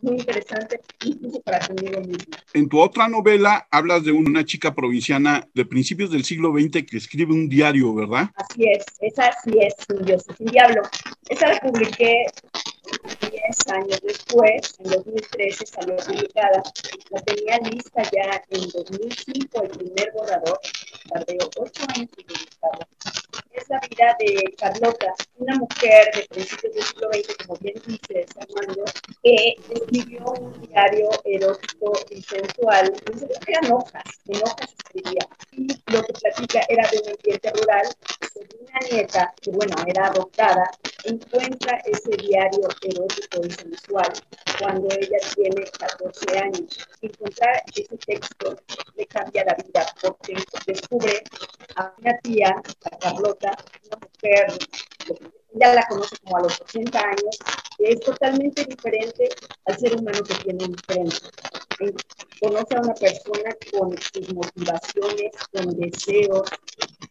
muy 0.00 0.16
interesante 0.16 0.80
incluso 1.04 1.40
para 1.42 1.66
conmigo 1.66 2.00
mismo. 2.00 2.36
En 2.54 2.68
tu 2.68 2.80
otra 2.80 3.08
novela 3.08 3.66
hablas 3.70 4.04
de 4.04 4.12
una 4.12 4.44
chica 4.44 4.74
provinciana 4.74 5.46
de 5.54 5.64
principios 5.64 6.10
del 6.10 6.24
siglo 6.24 6.52
XX 6.52 6.84
que 6.86 6.96
escribe 6.96 7.32
un 7.32 7.48
diario, 7.48 7.94
¿verdad? 7.94 8.30
Así 8.34 8.64
es, 8.68 8.84
esa 9.00 9.30
sí 9.44 9.52
es 9.60 9.74
sin 10.36 10.46
Diablo. 10.46 10.82
Esa 11.28 11.48
la 11.48 11.60
publiqué 11.60 12.26
10 13.20 13.68
años 13.68 14.00
después, 14.02 14.74
en 14.78 14.90
2013 14.90 15.66
salió 15.66 15.96
publicada. 15.96 16.62
La 17.10 17.20
tenía 17.22 17.58
lista 17.70 18.02
ya 18.12 18.42
en 18.50 18.68
2005, 18.68 19.62
el 19.62 19.70
primer 19.70 20.12
borrador. 20.12 20.58
Tardé 21.08 21.38
8 21.56 21.82
años 21.96 22.08
en 22.18 22.26
vida 24.00 24.16
de 24.18 24.54
Carlota, 24.56 25.14
una 25.36 25.56
mujer 25.56 26.10
de 26.14 26.26
principios 26.30 26.74
del 26.74 26.82
siglo 26.82 27.08
XX, 27.12 27.46
como 27.46 27.58
bien 27.60 27.74
dice 27.86 28.26
Armando, 28.40 28.84
que 29.22 29.54
escribió 29.70 30.24
un 30.40 30.60
diario 30.62 31.10
erótico 31.24 31.92
y 32.10 32.22
sensual. 32.22 32.92
Eran 33.46 33.72
hojas, 33.72 34.04
en 34.26 34.36
hojas 34.36 34.74
escribía. 34.78 35.28
Y 35.52 35.92
lo 35.92 36.02
que 36.02 36.12
platica 36.14 36.60
era 36.68 36.88
de 36.90 36.98
un 36.98 37.10
ambiente 37.10 37.50
rural. 37.50 37.86
Una 38.60 38.88
nieta, 38.90 39.34
que 39.42 39.50
bueno, 39.50 39.74
era 39.86 40.06
adoptada, 40.06 40.70
encuentra 41.04 41.78
ese 41.84 42.10
diario 42.16 42.68
erótico 42.82 43.44
y 43.44 43.50
sensual 43.50 44.12
cuando 44.58 44.88
ella 44.94 45.18
tiene 45.34 45.64
14 45.78 46.38
años. 46.38 46.88
Encontrar 47.02 47.62
ese 47.74 47.96
texto 47.98 48.56
le 48.96 49.06
cambia 49.06 49.44
la 49.44 49.54
vida 49.54 49.86
porque 50.00 50.36
descubre 50.66 51.22
a 51.80 51.94
una 51.98 52.18
tía, 52.18 52.48
a 52.84 52.98
Carlota, 52.98 53.56
una 53.86 53.98
mujer, 54.06 54.58
ella 55.54 55.74
la 55.74 55.86
conoce 55.88 56.16
como 56.18 56.36
a 56.36 56.42
los 56.42 56.60
80 56.60 56.98
años, 56.98 57.38
que 57.78 57.90
es 57.92 58.00
totalmente 58.00 58.64
diferente 58.64 59.28
al 59.64 59.78
ser 59.78 59.96
humano 59.96 60.22
que 60.22 60.34
tiene 60.34 60.64
enfrente. 60.64 61.16
Conoce 62.40 62.76
a 62.76 62.80
una 62.80 62.94
persona 62.94 63.56
con 63.72 63.96
sus 63.98 64.34
motivaciones, 64.34 65.32
con 65.52 65.80
deseos 65.80 66.48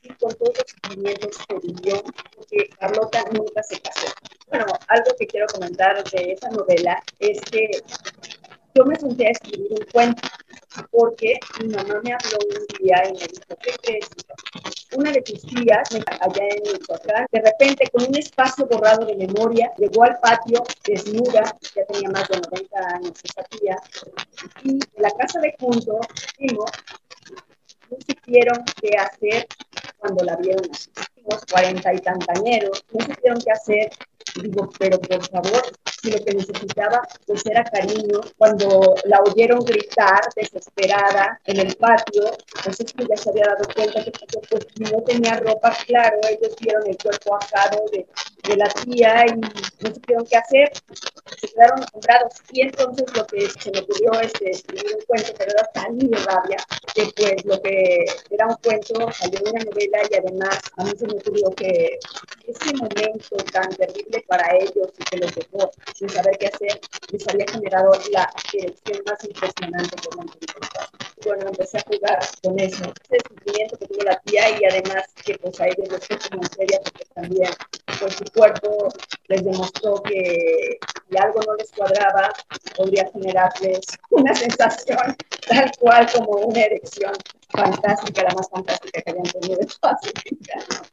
y 0.03 0.09
con 0.09 0.33
todos 0.35 0.53
los 0.57 0.65
sentimientos 0.83 1.38
que 1.47 1.55
vivió, 1.67 2.03
porque 2.35 2.69
Carlota 2.79 3.23
nunca 3.31 3.63
se 3.63 3.79
casó. 3.81 4.07
Bueno, 4.47 4.65
algo 4.88 5.15
que 5.17 5.27
quiero 5.27 5.47
comentar 5.47 6.03
de 6.03 6.31
esa 6.33 6.49
novela 6.49 7.01
es 7.19 7.41
que 7.41 7.69
yo 8.75 8.85
me 8.85 8.95
senté 8.95 9.27
a 9.27 9.31
escribir 9.31 9.71
un 9.71 9.85
cuento 9.91 10.21
porque 10.91 11.39
mi 11.62 11.69
mamá 11.69 12.01
me 12.03 12.13
habló 12.13 12.38
un 12.48 12.65
día 12.79 13.03
y 13.07 13.13
me 13.13 13.27
dijo, 13.27 13.55
¿qué 13.62 13.71
crees? 13.81 14.09
Una 14.95 15.12
de 15.12 15.21
tus 15.21 15.41
tías, 15.41 15.89
allá 15.93 16.43
en 16.43 16.74
Michoacán, 16.74 17.27
de 17.31 17.41
repente 17.41 17.89
con 17.91 18.07
un 18.07 18.15
espacio 18.15 18.65
borrado 18.67 19.05
de 19.05 19.15
memoria, 19.15 19.71
llegó 19.77 20.03
al 20.03 20.19
patio 20.19 20.63
desnuda, 20.86 21.55
ya 21.75 21.86
tenía 21.86 22.09
más 22.09 22.27
de 22.27 22.39
90 22.39 22.95
años 22.95 23.13
esa 23.24 23.43
tía, 23.43 23.75
y 24.63 24.71
en 24.71 24.79
la 24.98 25.12
casa 25.12 25.39
de 25.39 25.53
junto, 25.59 26.00
primo, 26.38 26.65
no 27.89 27.98
supieron 28.07 28.63
qué 28.81 28.95
hacer 28.98 29.48
cuando 29.98 30.24
la 30.24 30.36
vieron 30.38 30.69
así. 30.71 30.89
Cuarenta 31.51 31.93
y 31.93 32.00
tantañeros, 32.00 32.83
no 32.91 33.05
supieron 33.05 33.39
qué 33.41 33.51
hacer. 33.51 33.89
Digo, 34.36 34.69
pero 34.77 35.00
por 35.00 35.27
favor, 35.27 35.62
si 36.01 36.12
lo 36.12 36.24
que 36.24 36.33
necesitaba 36.33 37.01
pues 37.25 37.45
era 37.45 37.63
cariño, 37.63 38.21
cuando 38.38 38.95
la 39.05 39.21
oyeron 39.21 39.59
gritar 39.59 40.21
desesperada 40.36 41.39
en 41.45 41.59
el 41.59 41.75
patio, 41.75 42.24
pues 42.63 42.79
es 42.79 42.93
que 42.93 43.05
ya 43.07 43.17
se 43.17 43.29
había 43.31 43.45
dado 43.45 43.63
cuenta 43.75 44.03
que 44.03 44.12
pues, 44.50 44.67
no 44.91 45.01
tenía 45.03 45.38
ropa, 45.38 45.75
claro, 45.88 46.19
ellos 46.29 46.55
vieron 46.62 46.88
el 46.88 46.98
cuerpo 46.98 47.38
asado 47.38 47.83
de, 47.91 48.05
de 48.48 48.57
la 48.57 48.69
tía 48.69 49.25
y 49.27 49.39
no 49.81 49.93
supieron 49.93 50.25
qué 50.25 50.38
hacer, 50.38 50.71
se 51.39 51.48
quedaron 51.48 51.83
asombrados. 51.83 52.33
Y 52.51 52.62
entonces 52.62 53.05
lo 53.15 53.25
que 53.27 53.50
se 53.50 53.71
me 53.71 53.79
ocurrió 53.79 54.19
es 54.21 54.33
escribir 54.41 54.95
un 54.95 55.05
cuento, 55.05 55.33
pero 55.38 55.51
era 55.51 55.65
tan 55.74 55.98
de 55.98 56.17
rabia 56.17 56.57
que 56.95 57.12
pues 57.15 57.45
lo 57.45 57.62
que 57.62 58.05
era 58.29 58.48
un 58.48 58.55
cuento 58.63 59.12
salió 59.12 59.39
una 59.41 59.63
novela 59.63 60.00
y 60.09 60.15
además 60.15 60.59
a 60.77 60.83
mí 60.83 60.91
se 60.98 61.05
me 61.07 61.13
ocurrió 61.13 61.50
que 61.51 62.00
ese 62.48 62.74
momento 62.75 63.38
tan 63.51 63.69
terrible 63.69 64.24
para 64.27 64.55
ellos 64.55 64.89
y 64.98 65.03
que 65.03 65.17
los 65.17 65.36
dejó 65.36 65.71
sin 65.95 66.09
saber 66.09 66.38
qué 66.38 66.48
hacer, 66.48 66.79
les 67.12 67.27
había 67.27 67.45
generado 67.51 67.91
la 68.12 68.29
dirección 68.51 69.03
más 69.05 69.24
impresionante 69.24 69.95
por 70.03 70.17
la 70.17 70.25
Bueno, 71.25 71.48
empecé 71.48 71.77
a 71.77 71.83
jugar 71.83 72.19
con 72.43 72.59
eso, 72.59 72.83
ese 73.09 73.21
sentimiento 73.27 73.77
que 73.77 73.88
tuvo 73.88 74.03
la 74.03 74.19
tía 74.21 74.50
y 74.57 74.65
además 74.65 75.03
que 75.24 75.38
pues 75.38 75.59
a 75.59 75.67
ellos 75.67 75.89
les 75.89 76.07
fue 76.07 76.17
como 76.17 76.41
en 76.41 76.50
serio 76.50 76.79
porque 76.83 77.05
también 77.13 77.51
pues 78.00 78.15
su 78.15 78.24
cuerpo 78.33 78.89
les 79.27 79.43
demostró 79.43 79.68
que 80.03 80.79
si 81.09 81.17
algo 81.17 81.41
no 81.45 81.55
les 81.55 81.71
cuadraba, 81.71 82.31
podría 82.75 83.09
generarles 83.11 83.85
una 84.09 84.33
sensación 84.35 85.15
tal 85.47 85.71
cual 85.79 86.07
como 86.13 86.31
una 86.47 86.61
erección 86.61 87.13
fantástica, 87.50 88.24
la 88.24 88.34
más 88.36 88.50
fantástica 88.50 89.01
que 89.01 89.12
habían 89.12 89.25
tenido 89.25 89.60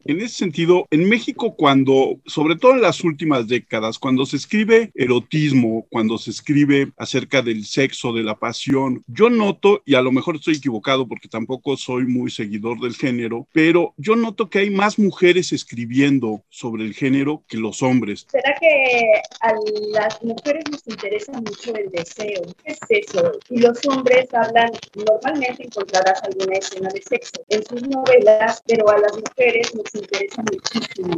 en 0.05 0.21
ese 0.21 0.35
sentido, 0.37 0.87
en 0.91 1.09
México 1.09 1.57
cuando, 1.57 2.21
sobre 2.27 2.57
todo 2.57 2.75
en 2.75 2.83
las 2.83 3.03
últimas 3.03 3.49
décadas, 3.49 3.99
cuando 3.99 4.25
se 4.25 4.37
escribe 4.37 4.91
erotismo, 4.95 5.87
cuando 5.91 6.17
se 6.19 6.31
escribe 6.31 6.93
acerca 6.97 7.43
del 7.43 7.65
sexo, 7.65 8.13
de 8.13 8.23
la 8.23 8.37
pasión, 8.37 9.03
yo 9.07 9.31
noto, 9.31 9.83
y 9.85 9.95
a 9.95 10.03
lo 10.03 10.13
mejor 10.13 10.37
estoy 10.37 10.55
equivocado 10.55 11.09
porque 11.09 11.29
tampoco 11.29 11.77
soy 11.77 12.07
muy 12.07 12.31
seguidor 12.31 12.79
del 12.81 12.95
género, 12.95 13.49
pero 13.53 13.95
yo 13.97 14.17
noto 14.17 14.49
que 14.49 14.61
hay 14.61 14.71
más 14.71 14.99
mujeres 14.99 15.53
escribiendo 15.53 16.43
sobre 16.49 16.85
el 16.85 16.95
género 16.95 17.43
que 17.49 17.57
los 17.57 17.83
hombres. 17.83 18.27
¿Será 18.31 18.55
que 18.61 19.23
a 19.41 19.53
las 19.93 20.23
mujeres 20.23 20.65
nos 20.71 20.87
interesa 20.87 21.33
mucho 21.33 21.75
el 21.75 21.91
deseo? 21.91 22.43
¿Qué 22.65 22.73
es 22.73 23.09
eso? 23.09 23.33
Y 23.51 23.61
los 23.61 23.79
hombres 23.87 24.33
hablan, 24.33 24.71
normalmente 24.95 25.65
encontrarás 25.65 26.23
algún 26.23 26.46
una 26.47 26.59
escena 26.59 26.89
de 26.93 27.03
sexo 27.03 27.45
en 27.49 27.65
sus 27.65 27.83
novelas, 27.83 28.63
pero 28.67 28.89
a 28.89 28.99
las 28.99 29.13
mujeres 29.17 29.75
nos 29.75 29.95
interesa 29.95 30.43
muchísimo, 30.43 31.17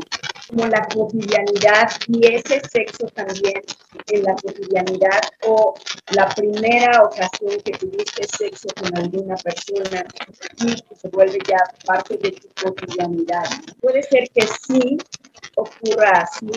como 0.49 0.66
la 0.66 0.87
cotidianidad 0.92 1.90
y 2.08 2.26
ese 2.26 2.61
sexo 2.73 3.06
también 3.14 3.62
en 4.08 4.23
la 4.23 4.35
cotidianidad 4.35 5.20
o 5.47 5.75
la 6.12 6.28
primera 6.30 7.02
ocasión 7.02 7.61
que 7.64 7.73
tuviste 7.73 8.26
sexo 8.26 8.68
con 8.80 8.97
alguna 8.97 9.37
persona 9.37 10.04
y 10.64 10.97
se 10.97 11.08
vuelve 11.08 11.38
ya 11.49 11.62
parte 11.85 12.16
de 12.16 12.32
tu 12.32 12.49
cotidianidad. 12.62 13.44
Puede 13.80 14.02
ser 14.02 14.28
que 14.30 14.47
sí 14.47 14.99
ocurra 15.56 16.23
así. 16.23 16.50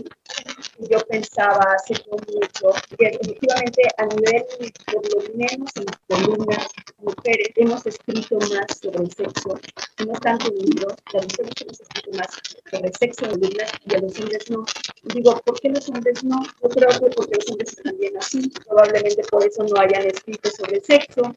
Yo 0.89 0.99
pensaba 1.07 1.75
hace 1.75 1.93
mucho 2.09 2.73
que 2.97 3.05
efectivamente 3.07 3.83
a 3.97 4.05
nivel, 4.05 4.45
por 4.91 5.13
lo 5.13 5.21
menos 5.35 5.69
en 5.75 5.85
columnas, 6.07 6.67
mujeres 6.97 7.49
hemos 7.55 7.85
escrito 7.85 8.37
más 8.39 8.79
sobre 8.81 9.03
el 9.03 9.11
sexo, 9.11 9.59
no 10.05 10.13
tanto 10.13 10.47
en 10.47 10.57
libros, 10.57 10.93
las 11.13 11.23
mujeres 11.23 11.53
hemos 11.61 11.79
escrito 11.81 12.17
más 12.17 12.27
sobre 12.69 12.87
el 12.87 12.95
sexo 12.95 13.25
en 13.25 13.41
libros 13.41 13.71
y 13.85 13.95
a 13.95 13.99
los 13.99 14.19
hombres 14.19 14.49
no. 14.49 14.65
digo, 15.13 15.41
¿por 15.45 15.59
qué 15.59 15.69
los 15.69 15.87
hombres 15.89 16.23
no? 16.23 16.41
Yo 16.63 16.69
creo 16.69 16.89
que 16.89 17.15
porque 17.15 17.35
los 17.35 17.49
hombres 17.49 17.73
están 17.77 17.97
bien 17.97 18.17
así, 18.17 18.51
probablemente 18.67 19.23
por 19.29 19.45
eso 19.45 19.63
no 19.63 19.81
hayan 19.81 20.07
escrito 20.07 20.49
sobre 20.49 20.77
el 20.77 20.83
sexo, 20.83 21.33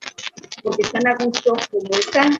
porque 0.62 0.82
están 0.82 1.06
a 1.06 1.16
gusto 1.22 1.52
como 1.70 1.98
están, 1.98 2.38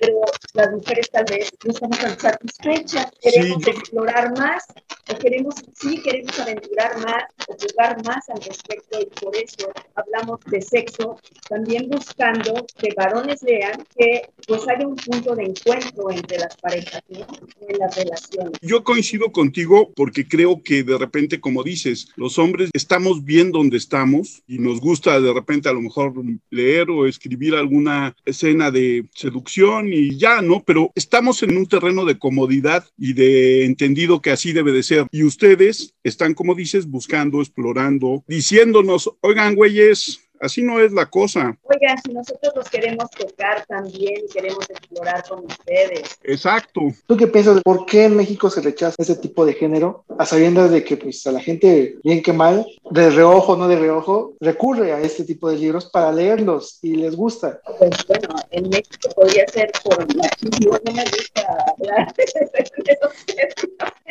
pero 0.00 0.20
las 0.54 0.70
mujeres 0.70 1.10
tal 1.10 1.24
vez 1.24 1.52
no 1.64 1.72
estamos 1.72 1.98
tan 1.98 2.18
satisfechas, 2.18 3.10
queremos 3.20 3.66
explorar 3.66 4.38
más, 4.38 4.64
o 5.12 5.18
queremos, 5.18 5.54
sí 5.74 6.02
queremos 6.02 6.38
aventurar 6.44 6.98
más, 6.98 7.24
o 7.48 7.56
jugar 7.60 8.04
más 8.04 8.28
al 8.30 8.40
respecto, 8.42 9.00
y 9.00 9.06
por 9.20 9.36
eso 9.36 9.70
hablamos 9.94 10.40
de 10.46 10.62
sexo, 10.62 11.18
también 11.48 11.88
buscando 11.88 12.66
que 12.78 12.88
varones 12.96 13.42
vean 13.42 13.84
que 13.96 14.28
pues 14.46 14.62
haya 14.68 14.86
un 14.86 14.96
punto 14.96 15.34
de 15.34 15.44
encuentro 15.44 16.10
entre 16.10 16.38
las 16.38 16.56
parejas, 16.56 17.02
¿no? 17.08 17.26
en 17.68 17.78
las 17.78 17.96
relaciones. 17.96 18.52
Yo 18.60 18.84
coincido 18.84 19.32
contigo 19.32 19.92
porque 19.96 20.26
creo 20.26 20.62
que 20.62 20.82
de 20.82 20.98
repente, 20.98 21.40
como 21.40 21.62
dices, 21.62 22.08
los 22.16 22.38
hombres 22.38 22.70
estamos 22.72 23.24
bien 23.24 23.52
donde 23.52 23.76
estamos 23.76 24.42
y 24.46 24.58
nos 24.58 24.80
gusta 24.80 25.20
de 25.20 25.32
repente 25.32 25.68
a 25.68 25.72
lo 25.72 25.80
mejor 25.80 26.12
leer 26.50 26.90
o 26.90 27.06
escribir 27.06 27.54
alguna 27.54 28.14
escena 28.24 28.70
de 28.70 29.06
seducción 29.14 29.92
y 29.92 30.16
ya, 30.16 30.42
¿no? 30.42 30.62
Pero 30.64 30.90
estamos 30.94 31.42
en 31.42 31.56
un 31.56 31.66
terreno 31.66 32.04
de 32.04 32.18
comodidad 32.18 32.84
y 32.98 33.12
de 33.14 33.64
entendido 33.64 34.20
que 34.20 34.30
así 34.30 34.52
debe 34.52 34.72
de 34.72 34.82
ser. 34.82 35.06
Y 35.10 35.24
ustedes 35.24 35.94
están, 36.02 36.33
como 36.34 36.54
dices, 36.54 36.86
buscando, 36.86 37.40
explorando, 37.40 38.24
diciéndonos, 38.26 39.10
oigan, 39.20 39.54
güeyes, 39.54 40.20
Así 40.40 40.62
no 40.62 40.80
es 40.80 40.92
la 40.92 41.06
cosa. 41.06 41.56
Oigan, 41.62 41.96
si 42.04 42.12
nosotros 42.12 42.52
los 42.56 42.68
queremos 42.68 43.10
tocar 43.10 43.64
también 43.66 44.22
y 44.28 44.32
queremos 44.32 44.68
explorar 44.68 45.24
con 45.28 45.44
ustedes. 45.44 46.18
Exacto. 46.22 46.80
¿Tú 47.06 47.16
qué 47.16 47.26
piensas? 47.26 47.62
¿Por 47.62 47.86
qué 47.86 48.04
en 48.04 48.16
México 48.16 48.50
se 48.50 48.60
rechaza 48.60 48.96
ese 48.98 49.16
tipo 49.16 49.46
de 49.46 49.54
género? 49.54 50.04
A 50.18 50.26
sabiendas 50.26 50.70
de 50.70 50.84
que 50.84 50.96
pues 50.96 51.26
a 51.26 51.32
la 51.32 51.40
gente, 51.40 51.96
bien 52.02 52.22
que 52.22 52.32
mal, 52.32 52.66
de 52.90 53.10
reojo, 53.10 53.56
no 53.56 53.68
de 53.68 53.76
reojo, 53.76 54.34
recurre 54.40 54.92
a 54.92 55.00
este 55.00 55.24
tipo 55.24 55.48
de 55.48 55.56
libros 55.56 55.86
para 55.86 56.12
leerlos 56.12 56.78
y 56.82 56.96
les 56.96 57.16
gusta. 57.16 57.60
Pues 57.78 58.06
bueno, 58.06 58.34
en 58.50 58.68
México 58.68 59.08
podría 59.14 59.46
ser 59.48 59.70
por 59.82 59.98
machismo, 60.16 60.78
no 60.84 60.92
me 60.92 61.04
gusta 61.04 61.56
hablar 61.78 62.14
de. 62.16 62.98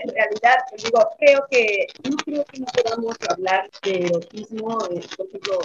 En 0.03 0.09
realidad, 0.09 0.55
pues 0.69 0.83
digo, 0.83 0.99
creo 1.17 1.45
que, 1.49 1.87
no 2.03 2.17
creo 2.17 2.45
que 2.45 2.59
no 2.59 2.65
podamos 2.65 3.15
hablar 3.29 3.69
de 3.83 4.05
erotismo, 4.05 4.77
eh, 4.91 5.01
por 5.15 5.27
ejemplo, 5.27 5.59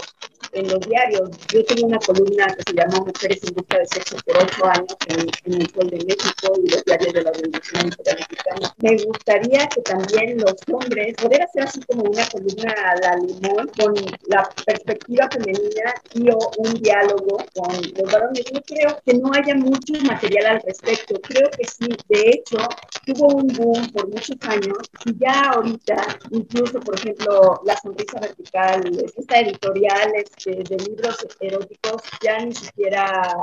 en 0.52 0.69
los 0.69 0.81
diarios. 0.81 1.31
Yo 1.52 1.64
tengo 1.64 1.87
una 1.88 1.99
columna 1.99 2.47
que 2.47 2.62
se 2.71 2.76
llama 2.76 3.05
Mujeres 3.05 3.40
en 3.45 3.55
busca 3.55 3.78
de 3.78 3.87
sexo 3.87 4.17
por 4.25 4.37
ocho 4.37 4.67
años 4.67 4.97
en, 5.07 5.55
el 5.55 5.71
Sol 5.71 5.90
de 5.90 6.05
México 6.05 6.52
y 6.64 6.71
los 6.71 6.85
diarios 6.85 7.12
de 7.12 7.23
la 7.23 7.31
Organización 7.31 7.87
Interamericana. 7.87 8.75
Me 8.78 8.97
gustaría 9.05 9.67
que 9.69 9.83
también 9.83 10.38
los 10.38 10.55
hombres, 10.73 11.14
poder 11.17 11.43
hacer 11.43 11.62
así 11.64 11.81
como 11.83 12.05
una 12.05 12.26
columna 12.28 12.73
a 12.73 13.00
la 13.00 13.17
limón 13.17 13.71
con 13.78 13.95
la 14.26 14.49
perspectiva 14.67 15.28
femenina 15.31 15.95
y 16.14 16.31
o 16.31 16.38
un 16.59 16.75
diálogo 16.75 17.38
con 17.55 17.75
los 17.75 18.12
varones. 18.12 18.45
Yo 18.52 18.61
creo 18.62 18.99
que 19.05 19.14
no 19.14 19.31
haya 19.33 19.55
mucho 19.55 19.95
material 20.05 20.47
al 20.57 20.62
respecto. 20.62 21.14
Creo 21.23 21.49
que 21.50 21.64
sí, 21.67 21.88
de 22.09 22.31
hecho, 22.31 22.59
tuvo 23.07 23.37
un 23.37 23.49
boom 23.49 23.90
por 23.93 24.09
muchos 24.09 24.37
años 24.43 24.78
y 25.05 25.19
ya 25.19 25.50
ahorita, 25.50 26.19
incluso, 26.31 26.81
por 26.81 26.95
ejemplo, 26.95 27.61
La 27.64 27.76
Sonrisa 27.76 28.21
Vertical, 28.21 28.83
esta 29.17 29.40
editorial 29.40 30.12
este, 30.14 30.38
de 30.45 30.76
libros 30.76 31.26
eróticos, 31.40 32.02
ya 32.23 32.38
ni 32.38 32.54
siquiera 32.54 33.35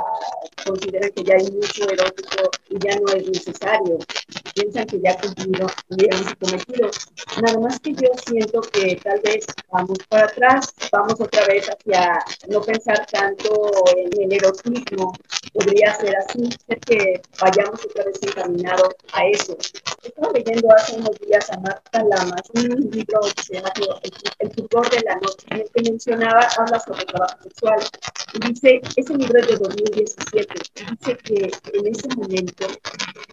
consideran 0.64 1.10
que 1.10 1.24
ya 1.24 1.34
hay 1.34 1.50
mucho 1.50 1.88
erótico 1.90 2.50
y 2.70 2.78
ya 2.78 2.98
no 2.98 3.12
es 3.12 3.28
necesario. 3.28 3.98
Piensan 4.54 4.86
que 4.86 5.00
ya 5.00 5.16
cumplieron, 5.18 5.68
su 6.24 6.36
cometido. 6.36 6.90
Nada 7.42 7.58
más 7.60 7.78
que 7.80 7.92
yo 7.92 8.08
siento 8.26 8.60
que 8.62 8.96
tal 8.96 9.20
vez 9.20 9.46
vamos 9.70 9.98
para 10.08 10.24
atrás, 10.24 10.72
vamos 10.90 11.20
otra 11.20 11.46
vez 11.46 11.68
hacia 11.68 12.18
no 12.48 12.60
pensar 12.62 13.06
tanto 13.06 13.70
en 13.96 14.22
el 14.22 14.32
erotismo. 14.32 15.12
Podría 15.52 15.94
ser 15.96 16.16
así, 16.16 16.48
ser 16.66 16.80
que 16.80 17.20
vayamos 17.40 17.84
otra 17.84 18.04
vez 18.04 18.18
encaminados 18.22 18.94
a 19.12 19.26
eso. 19.26 19.56
Estaba 20.02 20.32
leyendo 20.32 20.68
hace 20.74 20.96
unos 20.96 21.18
días 21.20 21.50
a 21.50 21.60
Marta 21.60 22.02
Lamas 22.04 22.42
un 22.54 22.90
libro 22.90 23.20
que 23.34 23.42
se 23.42 23.54
llama 23.54 23.72
El, 24.38 24.50
fútbol 24.52 24.88
de 24.90 25.00
la 25.02 25.16
noche, 25.16 25.46
en 25.50 25.60
el 25.60 25.70
que 25.70 25.90
mencionaba, 25.90 26.48
habla 26.58 26.80
sobre 26.86 27.04
trabajo 27.04 27.42
sexual. 27.42 27.78
Y 28.34 28.48
dice, 28.48 28.80
ese 28.96 29.14
libro 29.14 29.38
es 29.40 29.46
de 29.48 29.56
2017, 29.56 30.54
dice 30.90 31.16
que 31.18 31.50
en 31.72 31.86
ese 31.86 32.08
momento, 32.16 32.66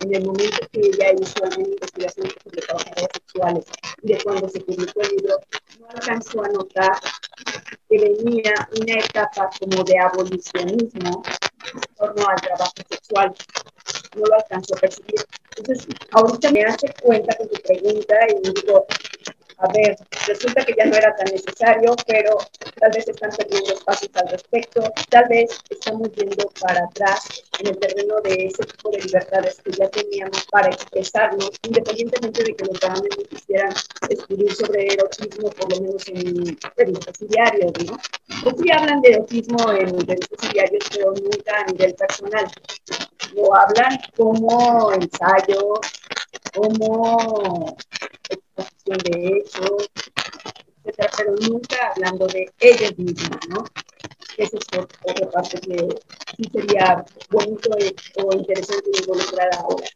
en 0.02 0.16
el 0.16 0.26
momento 0.26 0.58
que 0.72 0.80
ella 0.80 1.14
hizo 1.20 1.44
alguna 1.44 1.70
investigación 1.70 2.28
sobre 2.44 2.62
trabajadores 2.62 3.10
sexuales 3.14 3.66
y 4.02 4.14
de 4.14 4.24
cuando 4.24 4.50
se 4.50 4.60
publicó 4.62 5.02
el 5.02 5.10
libro, 5.10 5.36
no 5.80 5.88
alcanzó 5.90 6.44
a 6.44 6.48
notar 6.50 7.00
que 7.90 7.98
venía 7.98 8.54
una 8.80 8.94
etapa 8.94 9.50
como 9.60 9.84
de 9.84 10.00
abolicionismo 10.00 11.24
en 11.74 11.96
torno 11.96 12.28
al 12.28 12.42
trabajo 12.42 12.74
sexual. 12.90 13.34
No 14.16 14.26
lo 14.26 14.36
alcanzó 14.36 14.76
a 14.76 14.80
percibir. 14.80 15.26
Entonces, 15.58 15.88
ahorita 16.12 16.52
me 16.52 16.64
hace 16.64 16.94
cuenta 17.02 17.36
con 17.38 17.50
tu 17.50 17.62
pregunta 17.62 18.16
y 18.30 18.50
digo, 18.50 18.86
a 19.58 19.68
ver, 19.72 19.96
resulta 20.28 20.66
que 20.66 20.74
ya 20.78 20.86
no 20.86 20.96
era 20.96 21.16
tan 21.16 21.28
necesario, 21.32 21.96
pero 22.08 22.38
tal 22.84 22.92
vez 22.92 23.08
están 23.08 23.32
perdiendo 23.32 23.76
pasos 23.86 24.10
al 24.14 24.28
respecto, 24.28 24.84
tal 25.10 25.26
vez 25.30 25.58
estamos 25.70 26.12
yendo 26.18 26.52
para 26.60 26.84
atrás 26.84 27.44
en 27.60 27.68
el 27.68 27.78
terreno 27.78 28.16
de 28.26 28.48
ese 28.48 28.62
tipo 28.64 28.92
de 28.92 29.00
libertades 29.04 29.62
que 29.64 29.72
ya 29.72 29.88
teníamos 29.88 30.46
para 30.52 30.68
expresarnos, 30.68 31.52
independientemente 31.66 32.44
de 32.44 32.54
que 32.54 32.66
los 32.66 32.78
no 32.84 33.24
quisieran 33.30 33.74
escribir 34.10 34.54
sobre 34.54 34.88
erotismo, 34.88 35.50
por 35.52 35.74
lo 35.74 35.82
menos 35.82 36.06
en 36.10 36.58
revistas 36.76 37.16
diarios, 37.20 37.72
¿no? 37.86 37.98
Pues 38.44 38.56
sí 38.62 38.70
hablan 38.70 39.02
de 39.02 39.14
erotismo 39.14 39.72
en 39.72 40.06
revistas 40.06 40.52
diarios, 40.52 40.84
pero 40.92 41.14
nunca 41.14 41.62
a 41.62 41.72
nivel 41.72 41.96
personal. 41.96 42.46
Lo 43.34 43.56
hablan 43.56 43.98
como 44.18 44.92
ensayo, 44.92 45.80
como 46.54 47.78
exposición 48.30 48.98
de 49.06 49.28
hechos, 49.38 49.90
pero 50.84 51.36
nunca 51.50 51.92
hablando 51.96 52.28
de 52.28 52.52
ellos 52.60 52.98
mismos, 52.98 53.40
¿no? 53.50 53.66
Esa 54.38 54.58
es 54.58 54.80
otra 55.04 55.32
parte 55.32 55.60
que 55.62 55.88
sí 56.36 56.50
sería 56.52 57.06
bonito 57.30 57.70
o 58.18 58.34
interesante 58.36 58.90
involucrar 59.00 59.50
ahora 59.56 59.88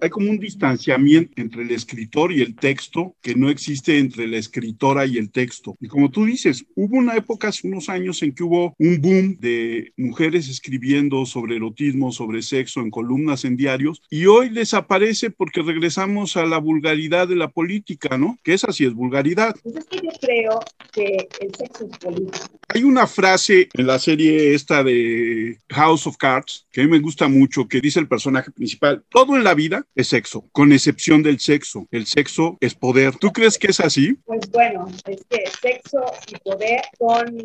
hay 0.00 0.10
como 0.10 0.30
un 0.30 0.38
distanciamiento 0.38 1.32
entre 1.36 1.62
el 1.62 1.70
escritor 1.70 2.32
y 2.32 2.42
el 2.42 2.54
texto 2.54 3.14
que 3.22 3.34
no 3.34 3.48
existe 3.48 3.98
entre 3.98 4.26
la 4.26 4.38
escritora 4.38 5.06
y 5.06 5.18
el 5.18 5.30
texto. 5.30 5.76
Y 5.80 5.88
como 5.88 6.10
tú 6.10 6.24
dices, 6.24 6.64
hubo 6.74 6.96
una 6.96 7.16
época 7.16 7.48
hace 7.48 7.66
unos 7.66 7.88
años 7.88 8.22
en 8.22 8.34
que 8.34 8.42
hubo 8.42 8.74
un 8.78 9.00
boom 9.00 9.36
de 9.40 9.92
mujeres 9.96 10.48
escribiendo 10.48 11.26
sobre 11.26 11.56
erotismo, 11.56 12.12
sobre 12.12 12.42
sexo 12.42 12.80
en 12.80 12.90
columnas 12.90 13.44
en 13.44 13.56
diarios 13.56 14.02
y 14.10 14.26
hoy 14.26 14.48
desaparece 14.48 15.30
porque 15.30 15.62
regresamos 15.62 16.36
a 16.36 16.46
la 16.46 16.58
vulgaridad 16.58 17.28
de 17.28 17.36
la 17.36 17.48
política, 17.48 18.18
¿no? 18.18 18.38
Que 18.42 18.54
esa 18.54 18.72
sí 18.72 18.84
es 18.84 18.94
vulgaridad. 18.94 19.54
Pues 19.62 19.76
es 19.76 19.84
que 19.86 19.96
yo 19.96 20.10
creo 20.20 20.60
que 20.92 21.28
el 21.40 21.54
sexo 21.54 21.88
es 21.90 21.98
político. 21.98 22.58
Hay 22.68 22.82
una 22.82 23.06
frase 23.06 23.68
en 23.72 23.86
la 23.86 23.98
serie 23.98 24.54
esta 24.54 24.82
de 24.82 25.58
House 25.70 26.06
of 26.06 26.16
Cards 26.16 26.66
que 26.72 26.80
a 26.80 26.84
mí 26.84 26.90
me 26.90 26.98
gusta 26.98 27.28
mucho 27.28 27.68
que 27.68 27.80
dice 27.80 28.00
el 28.00 28.08
personaje 28.08 28.50
principal, 28.50 29.04
todo 29.08 29.36
en 29.36 29.44
la 29.44 29.54
vida 29.54 29.83
es 29.94 30.08
sexo, 30.08 30.48
con 30.52 30.72
excepción 30.72 31.22
del 31.22 31.40
sexo. 31.40 31.86
El 31.90 32.06
sexo 32.06 32.56
es 32.60 32.74
poder. 32.74 33.16
¿Tú 33.16 33.32
crees 33.32 33.58
que 33.58 33.68
es 33.68 33.80
así? 33.80 34.14
Pues 34.24 34.50
bueno, 34.50 34.86
es 35.06 35.24
que 35.28 35.44
sexo 35.60 36.04
y 36.28 36.36
poder 36.38 36.82
son 36.98 37.42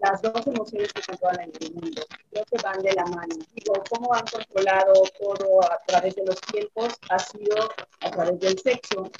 las 0.00 0.20
dos 0.22 0.46
emociones 0.46 0.92
que 0.92 1.02
controlan 1.02 1.50
el 1.60 1.74
mundo. 1.74 2.02
Creo 2.30 2.44
que 2.44 2.62
van 2.62 2.82
de 2.82 2.92
la 2.92 3.04
mano. 3.06 3.34
Digo, 3.54 3.82
cómo 3.90 4.14
han 4.14 4.24
controlado 4.26 4.92
todo 5.18 5.62
a 5.64 5.80
través 5.86 6.14
de 6.16 6.24
los 6.24 6.40
tiempos 6.40 6.94
ha 7.10 7.18
sido 7.18 7.70
a 8.00 8.10
través 8.10 8.38
del 8.40 8.58
sexo. 8.58 9.10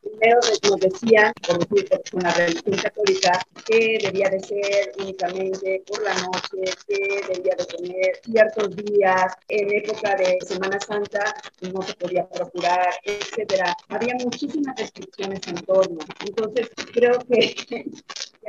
Primero 0.00 0.40
nos 0.64 0.80
decían, 0.80 1.32
por 1.46 1.58
decir, 1.58 1.88
con 2.10 2.22
la 2.22 2.32
religión 2.32 2.76
católica, 2.76 3.46
que 3.64 3.98
debía 4.02 4.28
de 4.30 4.40
ser 4.40 4.92
únicamente 4.98 5.82
por 5.86 6.02
la 6.02 6.14
noche, 6.14 6.74
que 6.86 7.22
debía 7.32 7.54
de 7.56 7.64
tener 7.64 8.20
ciertos 8.24 8.76
días 8.76 9.34
en 9.48 9.74
época 9.74 10.16
de 10.16 10.38
Semana 10.46 10.80
Santa, 10.80 11.34
no 11.72 11.82
se 11.82 11.94
podía 11.94 12.28
procurar, 12.28 12.88
etcétera. 13.04 13.76
Había 13.88 14.14
muchísimas 14.14 14.76
restricciones 14.76 15.40
en 15.46 15.56
torno. 15.64 15.98
Entonces, 16.24 16.68
creo 16.92 17.18
que 17.30 17.86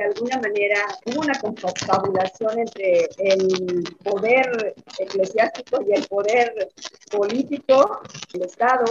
de 0.00 0.06
alguna 0.06 0.38
manera 0.38 0.86
hubo 1.04 1.20
una 1.20 1.38
confabulación 1.38 2.58
entre 2.58 3.06
el 3.18 3.84
poder 4.02 4.74
eclesiástico 4.98 5.82
y 5.86 5.92
el 5.92 6.06
poder 6.06 6.68
político 7.10 8.00
del 8.32 8.44
Estado, 8.44 8.84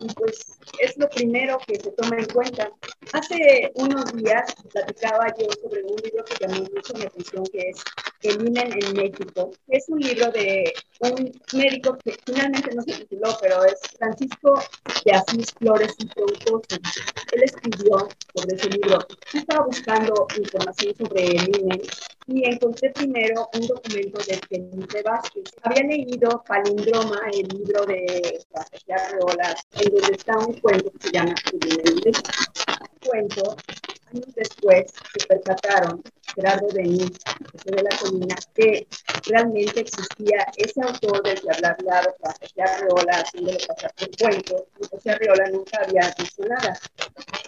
y 0.00 0.06
pues 0.14 0.58
es 0.80 0.96
lo 0.96 1.08
primero 1.10 1.58
que 1.66 1.78
se 1.78 1.90
toma 1.90 2.16
en 2.16 2.26
cuenta. 2.26 2.70
Hace 3.12 3.70
unos 3.74 4.10
días 4.14 4.54
platicaba 4.72 5.26
yo 5.38 5.46
sobre 5.62 5.82
un 5.82 5.96
libro 6.02 6.24
que 6.24 6.46
llamó 6.46 6.60
mucho 6.62 6.94
mi 6.94 7.04
atención, 7.04 7.44
que 7.52 7.70
es 7.70 7.82
El 8.22 8.46
INEN 8.48 8.72
en 8.82 8.92
México. 8.94 9.50
Es 9.68 9.84
un 9.88 10.00
libro 10.00 10.30
de 10.30 10.72
un 11.00 11.32
médico 11.52 11.96
que 12.04 12.16
finalmente 12.24 12.74
no 12.74 12.82
se 12.82 13.04
tituló, 13.04 13.36
pero 13.40 13.64
es 13.64 13.78
Francisco 13.98 14.62
de 15.04 15.12
Asís 15.12 15.52
Flores 15.58 15.94
y 15.98 16.06
Troncoso. 16.08 16.62
Él 17.32 17.42
escribió 17.42 18.08
sobre 18.34 18.56
ese 18.56 18.68
libro. 18.70 18.98
Yo 19.32 19.40
estaba 19.40 19.66
buscando 19.66 20.26
información 20.38 20.94
sobre 20.96 21.36
el 21.36 21.48
INEN 21.48 21.82
y 22.28 22.44
encontré 22.44 22.90
primero 22.90 23.48
un 23.54 23.66
documento 23.66 24.18
de 24.24 24.38
Felipe 24.48 25.02
Vázquez. 25.02 25.44
Había 25.62 25.84
leído 25.84 26.44
Palindroma, 26.46 27.20
el 27.32 27.48
libro 27.48 27.86
de 27.86 28.44
Patricia 28.52 28.96
Arreolas, 28.96 29.66
en 29.72 29.94
donde 29.94 30.14
está 30.14 30.38
un 30.38 30.52
cuento 30.60 30.90
que 30.92 31.08
se 31.08 31.12
llama 31.12 31.34
El 31.52 33.08
cuento, 33.08 33.56
años 34.12 34.34
después 34.34 34.92
se 35.18 35.26
percataron, 35.26 36.02
Gerardo 36.34 36.68
Denis, 36.68 37.12
de 37.64 37.82
la 37.82 37.96
colina, 37.98 38.34
que 38.54 38.86
realmente 39.26 39.80
existía 39.80 40.46
ese 40.56 40.80
autor 40.82 41.22
del 41.22 41.40
que 41.40 41.48
hablaba 41.50 42.14
José 42.20 42.62
Arreola, 42.62 43.12
haciéndole 43.12 43.58
pasar 43.66 43.94
por 43.94 44.16
cuento, 44.16 44.66
y 44.80 44.86
José 44.86 45.10
Arreola 45.10 45.50
nunca 45.50 45.80
había 45.82 46.14
visto 46.18 46.44
nada. 46.44 46.78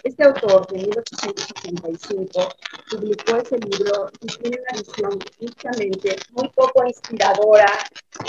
Este 0.02 0.24
autor, 0.24 0.66
de 0.68 0.78
1865, 0.78 2.48
publicó 2.90 3.36
ese 3.36 3.58
libro 3.58 4.10
y 4.20 4.26
tiene 4.26 4.58
una 4.60 4.69
visión 4.72 5.18
justamente 5.38 6.16
muy 6.33 6.48
poco 6.50 6.85
inspiradora 6.85 7.70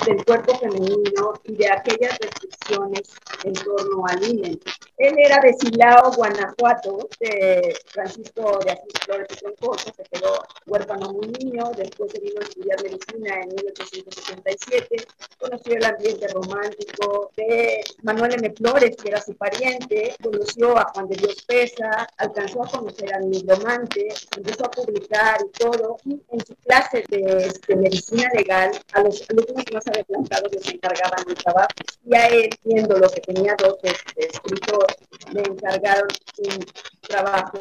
del 0.05 0.23
cuerpo 0.25 0.57
femenino 0.57 1.33
y 1.43 1.55
de 1.55 1.69
aquellas 1.69 2.17
restricciones 2.19 3.01
en 3.43 3.53
torno 3.53 4.03
al 4.07 4.23
INE. 4.23 4.59
Él 4.97 5.15
era 5.17 5.39
de 5.39 5.53
Silao, 5.53 6.11
Guanajuato, 6.13 7.09
de 7.19 7.75
Francisco 7.87 8.59
de 8.63 8.71
Asís 8.71 8.93
Flores 9.05 9.27
y 9.31 9.35
Troncoso, 9.37 9.91
se 9.95 10.03
quedó 10.03 10.43
huérfano 10.67 11.11
muy 11.11 11.27
niño, 11.27 11.71
después 11.75 12.11
se 12.11 12.19
vino 12.19 12.39
a 12.39 12.43
estudiar 12.43 12.83
medicina 12.83 13.41
en 13.41 13.49
1877, 13.49 15.07
conoció 15.41 15.75
el 15.75 15.85
ambiente 15.85 16.27
romántico 16.27 17.31
de 17.35 17.83
Manuel 18.03 18.35
M. 18.35 18.53
Flores, 18.55 18.95
que 18.95 19.09
era 19.09 19.21
su 19.21 19.33
pariente, 19.35 20.15
conoció 20.21 20.77
a 20.77 20.85
Juan 20.93 21.07
de 21.07 21.15
Dios 21.17 21.43
Pesa, 21.47 22.07
alcanzó 22.17 22.63
a 22.63 22.69
conocer 22.69 23.13
a 23.13 23.19
Nigromante, 23.19 24.09
empezó 24.37 24.65
a 24.65 24.71
publicar 24.71 25.39
y 25.43 25.51
todo, 25.57 25.97
y 26.05 26.21
en 26.29 26.45
su 26.45 26.55
clase 26.57 27.03
de, 27.09 27.47
este, 27.47 27.75
medicina 27.75 28.29
legal, 28.35 28.71
a 28.93 29.01
los 29.01 29.27
alumnos 29.29 29.65
más 29.73 29.87
adelantados 29.87 30.51
les 30.51 30.73
encargaban 30.73 31.25
el 31.27 31.35
trabajo, 31.35 31.69
y 32.05 32.15
a 32.15 32.27
él, 32.27 32.49
viendo 32.63 32.97
lo 32.97 33.09
que 33.09 33.21
tenía 33.21 33.55
dos 33.57 33.77
este, 33.83 34.27
escritor, 34.27 34.85
me 35.33 35.41
encargaron 35.41 36.07
un 36.37 36.65
trabajo 37.01 37.57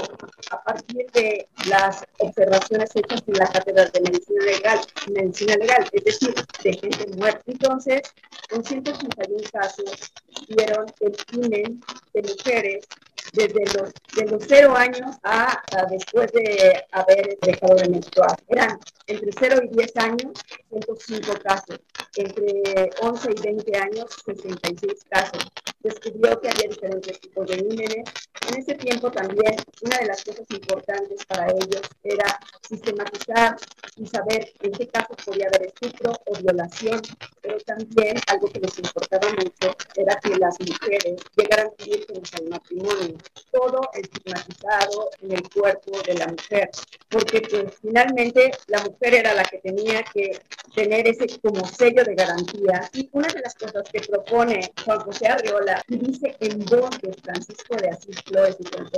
a 0.51 0.63
partir 0.63 1.07
de 1.13 1.49
las 1.69 2.05
observaciones 2.19 2.91
hechas 2.95 3.23
en 3.27 3.35
la 3.35 3.47
cátedra 3.47 3.87
de 3.87 4.01
medicina 4.01 4.45
legal, 4.45 4.81
medicina 5.13 5.57
legal, 5.57 5.89
es 5.93 6.05
decir, 6.05 6.35
de 6.63 6.73
gente 6.75 7.07
muerta. 7.17 7.41
Entonces, 7.71 8.03
con 8.51 8.65
181 8.65 9.45
casos, 9.53 10.13
vieron 10.49 10.87
el 10.99 11.13
crimen 11.13 11.81
de 12.13 12.23
mujeres 12.23 12.89
desde 13.33 13.65
los, 13.79 13.93
de 14.17 14.27
los 14.27 14.45
cero 14.47 14.75
años 14.77 15.17
a, 15.23 15.63
después 15.91 16.31
de 16.33 16.85
haber 16.93 17.39
dejado 17.41 17.77
de 17.77 17.89
menstruar. 17.89 18.37
Eran 18.49 18.79
entre 19.07 19.31
0 19.39 19.61
y 19.65 19.77
10 19.77 19.97
años, 19.97 20.33
105 20.69 21.33
casos. 21.43 21.81
Entre 22.17 22.91
11 23.01 23.31
y 23.31 23.41
20 23.41 23.79
años, 23.79 24.07
66 24.25 25.05
casos. 25.09 25.51
Descubrió 25.81 26.41
que 26.41 26.49
había 26.49 26.69
diferentes 26.69 27.21
tipos 27.21 27.47
de 27.47 27.57
límenes. 27.57 28.11
En 28.49 28.59
ese 28.59 28.75
tiempo 28.75 29.11
también 29.11 29.57
una 29.83 29.99
de 29.99 30.07
las 30.07 30.25
cosas 30.25 30.47
importantes 30.51 31.25
para 31.27 31.47
ellos 31.51 31.83
era 32.03 32.39
sistematizar 32.69 33.57
y 33.97 34.07
saber 34.07 34.53
en 34.61 34.73
qué 34.73 34.89
casos 34.89 35.17
podía 35.25 35.47
haber 35.49 35.69
estupro 35.69 36.13
o 36.27 36.39
violación, 36.39 37.01
pero 37.41 37.59
también 37.61 38.17
algo 38.27 38.49
que 38.49 38.61
les 38.61 38.79
importaba 38.79 39.29
mucho 39.31 39.77
era 39.97 40.17
que 40.21 40.37
las 40.37 40.57
mujeres 40.61 41.17
llegaran 41.37 41.69
a 41.69 41.85
vivir 41.85 42.07
al 42.39 42.49
matrimonio 42.49 43.10
todo 43.51 43.81
estigmatizado 43.95 45.11
en 45.23 45.33
el 45.33 45.49
cuerpo 45.51 45.93
de 46.07 46.15
la 46.15 46.27
mujer, 46.29 46.71
porque 47.09 47.41
pues 47.43 47.75
finalmente 47.83 48.51
la 48.69 48.83
mujer 48.83 49.15
era 49.15 49.35
la 49.35 49.45
que 49.45 49.59
tenía 49.59 50.03
que 50.03 50.41
tener 50.75 51.07
ese 51.09 51.27
como 51.41 51.67
sello 51.67 52.05
de 52.05 52.15
garantía. 52.15 52.89
Y 52.93 53.09
una 53.13 53.29
de 53.29 53.41
las 53.41 53.55
cosas 53.55 53.83
que 53.91 54.01
propone 54.01 54.73
Juan 54.85 55.01
José 55.01 55.27
Arriola 55.27 55.83
y 55.89 55.97
dice 55.97 56.37
en 56.41 56.59
voz 56.67 56.91
de 57.03 57.13
Francisco 57.23 57.77
de 57.77 57.91
Asís 57.91 58.23
Flores 58.23 58.57
y 58.59 58.65
por, 58.65 58.91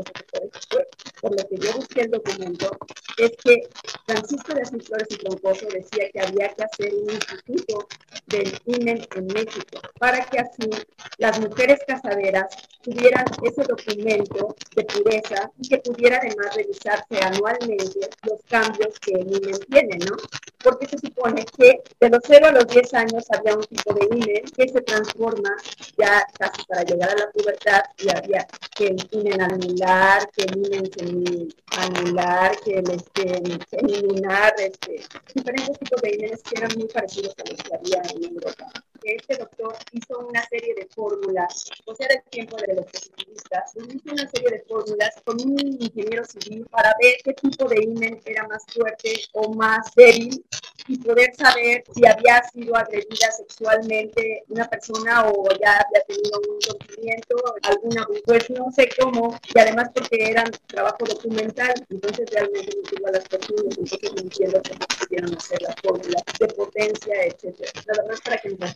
por 1.20 1.30
lo 1.30 1.48
que 1.48 1.56
yo 1.56 1.72
busqué 1.74 2.02
el 2.02 2.10
documento, 2.10 2.76
es 3.18 3.32
que 3.42 3.68
Francisco 4.06 4.54
de 4.54 4.62
Asís 4.62 4.86
Flores 4.86 5.08
y 5.10 5.16
Troncoso 5.16 5.66
decía 5.66 6.10
que 6.12 6.20
había 6.20 6.48
que 6.54 6.64
hacer 6.64 6.94
un 6.94 7.10
instituto 7.10 7.88
del 8.26 8.58
INE 8.66 9.08
en 9.14 9.26
México 9.26 9.80
para 9.98 10.24
que 10.26 10.38
así 10.38 10.70
las 11.18 11.40
mujeres 11.40 11.80
casaderas 11.86 12.54
tuvieran 12.82 13.24
ese 13.42 13.62
documento 13.62 14.54
de 14.74 14.84
pureza 14.84 15.50
y 15.58 15.68
que 15.68 15.78
pudiera 15.78 16.18
además 16.18 16.54
revisarse 16.56 17.22
anualmente 17.22 18.10
los 18.24 18.40
cambios 18.48 18.98
que 19.00 19.12
el 19.12 19.28
INE 19.28 19.58
tiene, 19.70 19.98
¿no? 20.06 20.16
Porque 20.62 20.86
se 20.86 20.98
supone 20.98 21.44
que 21.58 21.80
de 22.00 22.08
los 22.08 22.20
0 22.26 22.46
a 22.46 22.52
los 22.52 22.66
10 22.66 22.94
años 22.94 23.24
había 23.30 23.56
un 23.56 23.64
tipo 23.64 23.94
de 23.94 24.06
INE 24.12 24.42
que 24.56 24.68
se 24.68 24.80
transforma 24.82 25.56
ya 25.98 26.24
casi 26.38 26.64
para 26.66 26.82
llegar 26.84 27.10
a 27.10 27.16
la 27.16 27.30
pubertad 27.30 27.82
y 27.98 28.08
había 28.14 28.46
que 28.76 28.86
el 28.88 29.08
INE 29.10 29.32
anular, 29.42 30.28
que 30.30 30.44
el 30.44 30.56
INE 30.58 31.48
anular, 31.78 32.56
que 32.64 32.78
el 32.78 32.90
este, 32.90 33.42
semilunar, 33.68 34.54
este, 34.58 35.02
diferentes 35.34 35.78
tipos 35.78 36.02
de 36.02 36.10
INE 36.10 36.30
que 36.30 36.58
eran 36.58 36.70
muy 36.76 36.88
parecidos 36.88 37.34
a 37.38 37.50
los 37.50 37.62
que 37.62 37.74
había 37.74 38.02
en 38.14 38.24
Europa. 38.24 38.66
Este 39.04 39.36
doctor 39.36 39.74
hizo 39.90 40.18
una 40.20 40.44
serie 40.44 40.74
de 40.76 40.86
fórmulas, 40.94 41.68
o 41.86 41.94
sea, 41.94 42.06
del 42.06 42.22
tiempo 42.30 42.56
de 42.56 42.74
los 42.74 42.86
positivistas, 42.86 43.72
hizo 43.74 44.12
una 44.12 44.30
serie 44.30 44.50
de 44.50 44.64
fórmulas 44.68 45.10
con 45.24 45.40
un 45.40 45.58
ingeniero 45.58 46.24
civil 46.24 46.66
para 46.70 46.94
ver 47.00 47.16
qué 47.24 47.32
tipo 47.34 47.68
de 47.68 47.82
imen 47.82 48.20
era 48.24 48.46
más 48.46 48.62
fuerte 48.72 49.12
o 49.32 49.52
más 49.54 49.90
débil 49.96 50.44
y 50.88 50.98
poder 50.98 51.34
saber 51.36 51.84
si 51.94 52.06
había 52.06 52.42
sido 52.52 52.76
agredida 52.76 53.30
sexualmente 53.36 54.44
una 54.48 54.68
persona 54.68 55.26
o 55.28 55.44
ya 55.60 55.76
había 55.76 56.04
tenido 56.06 56.40
un 56.50 56.60
sufrimiento, 56.60 57.36
alguna, 57.62 58.06
pues 58.24 58.50
no 58.50 58.70
sé 58.72 58.88
cómo, 58.98 59.38
y 59.54 59.58
además 59.58 59.90
porque 59.94 60.30
era 60.30 60.44
trabajo 60.66 61.04
documental, 61.04 61.74
entonces 61.88 62.28
realmente 62.30 62.76
no 62.76 62.82
tuvo 62.82 63.06
a 63.08 63.12
las 63.12 63.28
personas, 63.28 63.64
entonces 63.78 64.12
no 64.12 64.22
entiendo 64.22 64.62
cómo 64.68 64.86
pudieron 64.98 65.36
hacer 65.36 65.62
las 65.62 65.74
fórmulas 65.82 66.22
de 66.38 66.48
potencia, 66.48 67.24
etcétera. 67.24 67.70
Nada 67.86 68.08
más 68.08 68.20
para 68.20 68.38
que 68.38 68.48
nos 68.50 68.74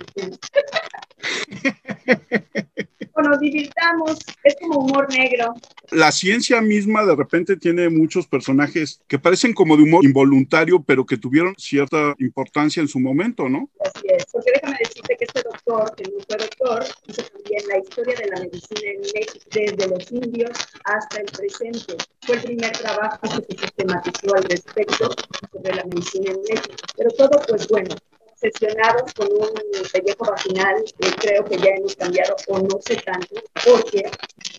o 3.16 3.22
nos 3.22 3.40
divirtamos, 3.40 4.18
es 4.44 4.56
como 4.60 4.80
humor 4.80 5.08
negro. 5.12 5.54
La 5.90 6.12
ciencia 6.12 6.60
misma 6.60 7.04
de 7.04 7.16
repente 7.16 7.56
tiene 7.56 7.88
muchos 7.88 8.26
personajes 8.26 9.00
que 9.08 9.18
parecen 9.18 9.54
como 9.54 9.76
de 9.76 9.84
humor 9.84 10.04
involuntario, 10.04 10.82
pero 10.82 11.06
que 11.06 11.16
tuvieron 11.16 11.54
cierta 11.56 12.14
importancia 12.18 12.80
en 12.80 12.88
su 12.88 13.00
momento, 13.00 13.48
¿no? 13.48 13.70
Así 13.84 14.06
es, 14.08 14.26
porque 14.32 14.50
déjame 14.54 14.76
decirte 14.78 15.16
que 15.16 15.24
este 15.24 15.42
doctor, 15.42 15.94
que 15.96 16.04
no 16.04 16.18
fue 16.28 16.36
doctor, 16.38 16.84
hizo 17.06 17.22
también 17.22 17.62
la 17.68 17.78
historia 17.78 18.14
de 18.16 18.28
la 18.28 18.40
medicina 18.40 18.90
en 18.94 19.00
México, 19.00 19.46
desde 19.52 19.88
los 19.88 20.12
indios 20.12 20.50
hasta 20.84 21.20
el 21.20 21.26
presente. 21.26 21.96
Fue 22.22 22.36
el 22.36 22.42
primer 22.42 22.72
trabajo 22.72 23.18
que 23.22 23.28
se 23.28 23.62
sistematizó 23.62 24.34
al 24.34 24.44
respecto 24.44 25.10
sobre 25.52 25.74
la 25.74 25.84
medicina 25.84 26.32
en 26.32 26.40
México. 26.48 26.76
Pero 26.96 27.10
todo, 27.10 27.40
pues 27.48 27.68
bueno, 27.68 27.94
obsesionados 28.36 29.12
con 29.14 29.28
un 29.32 29.50
pellejo 29.92 30.24
vaginal, 30.24 30.84
creo 31.20 31.44
que 31.44 31.56
ya 31.56 31.70
hemos 31.70 31.96
cambiado 31.96 32.36
o 32.48 32.58
no 32.58 32.78
sé 32.80 32.96
tanto, 32.96 33.34
porque 33.64 34.10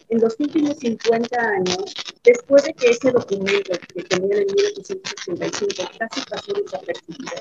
en 0.10 0.22
los 0.22 0.36
últimos 0.40 0.78
50 0.78 1.40
años, 1.40 1.94
después 2.24 2.64
de 2.64 2.74
que 2.74 2.90
ese 2.90 3.12
documento 3.12 3.78
que 3.94 4.04
tenía 4.04 4.38
en 4.38 4.48
1865 4.48 5.90
casi 6.00 6.22
pasó 6.22 6.54
desapercibido, 6.54 7.32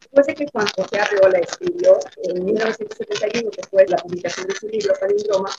después 0.00 0.26
de 0.26 0.34
que 0.34 0.46
Juan 0.52 0.66
José 0.76 0.98
Arreola 0.98 1.38
escribió 1.38 1.98
en 2.22 2.44
1971, 2.44 3.50
que 3.50 3.62
fue 3.70 3.86
la 3.86 3.96
publicación 3.98 4.48
de 4.48 4.54
su 4.56 4.68
libro 4.68 4.94
Palindroma, 5.00 5.50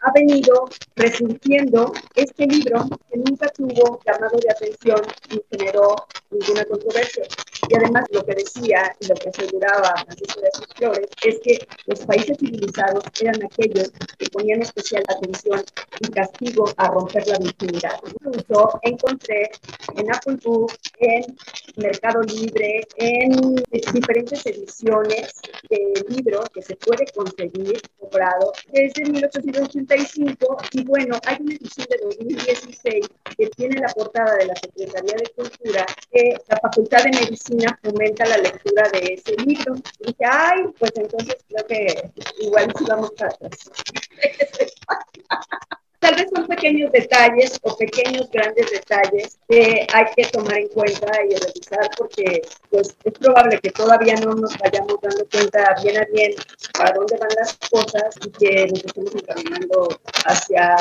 ha 0.00 0.12
venido 0.12 0.68
resurgiendo 0.94 1.92
este 2.14 2.46
libro 2.46 2.88
que 3.10 3.18
nunca 3.18 3.48
tuvo 3.48 4.00
llamado 4.06 4.38
de 4.38 4.50
atención 4.50 5.02
ni 5.30 5.40
generó 5.50 6.06
ninguna 6.30 6.64
controversia. 6.64 7.24
Y 7.68 7.76
además 7.76 8.04
lo 8.10 8.24
que 8.24 8.34
decía 8.34 8.94
y 9.00 9.06
lo 9.06 9.14
que 9.16 9.28
aseguraba 9.28 9.94
Francisco 10.04 10.40
de 10.40 10.50
sus 10.52 10.66
Flores 10.76 11.08
es 11.24 11.40
que 11.40 11.58
los 11.86 12.00
países 12.06 12.38
civilizados 12.38 13.04
eran 13.20 13.42
aquellos 13.44 13.90
que 14.18 14.30
ponían 14.30 14.62
especial 14.62 15.02
atención 15.08 15.62
y 16.00 16.08
castigo 16.10 16.64
a 16.76 16.88
romper 16.88 17.26
la 17.26 17.38
virginidad. 17.38 18.00
Incluso 18.06 18.78
encontré 18.82 19.50
en 19.96 20.14
Apple 20.14 20.38
Book, 20.44 20.72
en 21.00 21.36
Mercado 21.76 22.22
Libre, 22.22 22.86
en 22.96 23.56
diferentes 23.92 24.46
ediciones 24.46 25.32
de 25.68 26.04
libros 26.08 26.48
que 26.50 26.62
se 26.62 26.76
puede 26.76 27.04
conseguir 27.14 27.80
cobrado 27.98 28.52
desde 28.72 29.04
1885 29.10 30.56
y 30.72 30.84
bueno, 30.84 31.18
hay 31.26 31.36
una 31.40 31.54
edición 31.54 31.86
de 31.90 31.98
2016 32.02 33.06
que 33.36 33.46
tiene 33.56 33.80
la 33.80 33.88
portada 33.88 34.36
de 34.36 34.46
la 34.46 34.54
Secretaría 34.56 35.14
de 35.16 35.30
Cultura 35.34 35.86
que 36.12 36.36
la 36.48 36.58
Facultad 36.58 37.04
de 37.04 37.10
Medicina 37.10 37.55
fomenta 37.82 38.26
la 38.26 38.38
lectura 38.38 38.88
de 38.92 39.14
ese 39.14 39.34
libro. 39.42 39.74
Y 40.00 40.06
dije, 40.06 40.24
ay, 40.28 40.64
pues 40.78 40.92
entonces 40.96 41.36
creo 41.48 41.66
que 41.66 42.10
igual 42.40 42.72
si 42.76 42.84
vamos 42.84 43.12
a 43.20 43.28
Tal 45.98 46.14
vez 46.14 46.26
son 46.32 46.46
pequeños 46.46 46.92
detalles 46.92 47.58
o 47.62 47.76
pequeños 47.76 48.30
grandes 48.30 48.70
detalles 48.70 49.38
que 49.48 49.84
hay 49.92 50.04
que 50.14 50.26
tomar 50.26 50.58
en 50.58 50.68
cuenta 50.68 51.10
y 51.24 51.34
revisar 51.34 51.90
porque 51.96 52.42
pues, 52.70 52.94
es 53.02 53.12
probable 53.14 53.58
que 53.60 53.70
todavía 53.70 54.14
no 54.16 54.34
nos 54.34 54.56
vayamos 54.58 55.00
dando 55.00 55.26
cuenta 55.28 55.74
bien 55.82 55.96
a 55.98 56.04
bien 56.12 56.34
para 56.78 56.92
dónde 56.92 57.16
van 57.16 57.30
las 57.36 57.56
cosas 57.70 58.14
y 58.24 58.30
que 58.30 58.66
nos 58.66 58.84
estemos 58.84 59.14
encaminando 59.14 59.98
hacia 60.26 60.76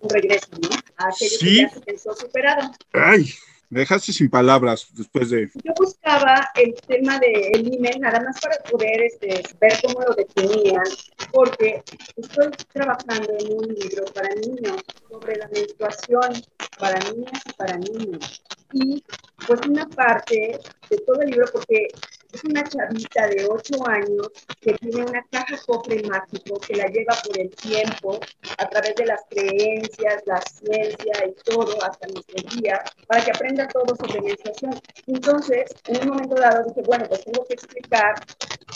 un 0.00 0.10
regreso, 0.10 0.48
¿no? 0.60 0.70
A 0.96 1.08
aquello 1.08 1.38
que 1.38 1.56
ya 1.56 1.68
se 1.68 1.80
pensó 1.82 2.14
superado. 2.14 2.72
Ay, 2.92 3.30
me 3.70 3.80
dejaste 3.80 4.12
sin 4.12 4.30
palabras 4.30 4.86
después 4.92 5.30
de... 5.30 5.50
Yo 5.62 5.72
buscaba 5.78 6.48
el 6.54 6.74
tema 6.86 7.18
del 7.18 7.74
email 7.74 8.00
nada 8.00 8.20
más 8.20 8.40
para 8.40 8.56
poder 8.70 9.02
este, 9.02 9.42
ver 9.60 9.72
cómo 9.82 10.00
lo 10.00 10.14
definían, 10.14 10.84
porque 11.32 11.82
estoy 12.16 12.50
trabajando 12.72 13.32
en 13.38 13.52
un 13.52 13.74
libro 13.74 14.04
para 14.14 14.28
niños 14.34 14.82
sobre 15.10 15.36
la 15.36 15.48
menstruación 15.48 16.42
para 16.78 16.98
niñas 17.10 17.42
y 17.46 17.52
para 17.52 17.78
niños. 17.78 18.42
Y 18.72 19.04
pues 19.46 19.60
una 19.68 19.86
parte 19.88 20.58
de 20.90 20.98
todo 20.98 21.20
el 21.22 21.30
libro, 21.30 21.46
porque 21.52 21.88
Es 22.34 22.42
una 22.42 22.64
chavita 22.64 23.28
de 23.28 23.46
8 23.48 23.88
años 23.88 24.28
que 24.60 24.74
tiene 24.74 25.04
una 25.04 25.24
caja 25.30 25.56
cofre 25.64 26.02
mágico 26.02 26.58
que 26.58 26.74
la 26.74 26.88
lleva 26.88 27.14
por 27.24 27.38
el 27.38 27.48
tiempo, 27.50 28.18
a 28.58 28.68
través 28.68 28.96
de 28.96 29.06
las 29.06 29.20
creencias, 29.30 30.22
la 30.26 30.40
ciencia 30.40 31.26
y 31.28 31.32
todo, 31.44 31.80
hasta 31.84 32.08
nuestros 32.08 32.56
días, 32.56 32.80
para 33.06 33.24
que 33.24 33.30
aprenda 33.30 33.68
todo 33.68 33.94
sobre 33.94 34.20
menstruación. 34.20 34.80
Entonces, 35.06 35.64
en 35.86 36.02
un 36.02 36.08
momento 36.08 36.34
dado 36.34 36.64
dije, 36.64 36.82
bueno, 36.84 37.06
pues 37.08 37.24
tengo 37.24 37.44
que 37.46 37.54
explicar 37.54 38.14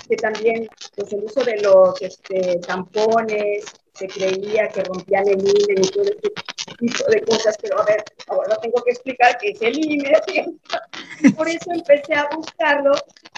que 0.09 0.17
también 0.17 0.69
pues, 0.95 1.13
el 1.13 1.25
uso 1.25 1.43
de 1.43 1.61
los 1.61 2.01
este, 2.01 2.61
tampones, 2.61 3.65
se 3.99 4.07
creía 4.07 4.69
que 4.69 4.85
rompían 4.85 5.27
el 5.29 5.41
INE 5.41 5.83
y 5.83 5.89
todo 5.89 6.05
este 6.05 6.33
tipo 6.79 7.05
de 7.11 7.21
cosas, 7.23 7.57
pero 7.61 7.81
a 7.81 7.85
ver, 7.85 8.05
ahora 8.29 8.57
tengo 8.61 8.83
que 8.85 8.93
explicar 8.93 9.37
qué 9.39 9.51
es 9.51 9.63
el 9.63 9.79
INE. 9.79 10.13
Por 11.37 11.49
eso 11.49 11.73
empecé 11.73 12.15
a 12.15 12.29
buscarlo 12.35 12.93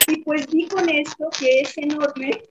y 0.07 0.23
pues 0.23 0.46
vi 0.49 0.68
con 0.68 0.88
esto 0.88 1.29
que 1.38 1.61
es 1.62 1.79
enorme. 1.79 2.42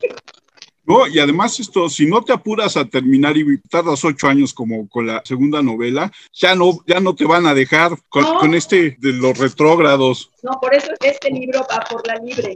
No, 0.86 1.08
y 1.08 1.20
además 1.20 1.60
esto, 1.60 1.88
si 1.90 2.08
no 2.08 2.24
te 2.24 2.34
apuras 2.34 2.76
a 2.76 2.86
terminar 2.86 3.38
y 3.38 3.60
tardas 3.70 4.04
ocho 4.04 4.28
años 4.28 4.54
como 4.54 4.88
con 4.90 5.06
la 5.06 5.22
segunda 5.24 5.62
novela, 5.62 6.12
ya 6.34 6.56
no, 6.56 6.84
ya 6.88 7.00
no 7.00 7.14
te 7.14 7.26
van 7.26 7.46
a 7.46 7.54
dejar 7.54 7.92
con, 8.10 8.24
con 8.40 8.56
este 8.56 8.98
de 9.00 9.14
los 9.14 9.38
retrógrados. 9.38 10.32
No, 10.42 10.60
por 10.60 10.74
eso 10.74 10.92
este 11.02 11.30
libro 11.30 11.66
va 11.70 11.84
por 11.90 12.06
la 12.08 12.16
libre, 12.16 12.56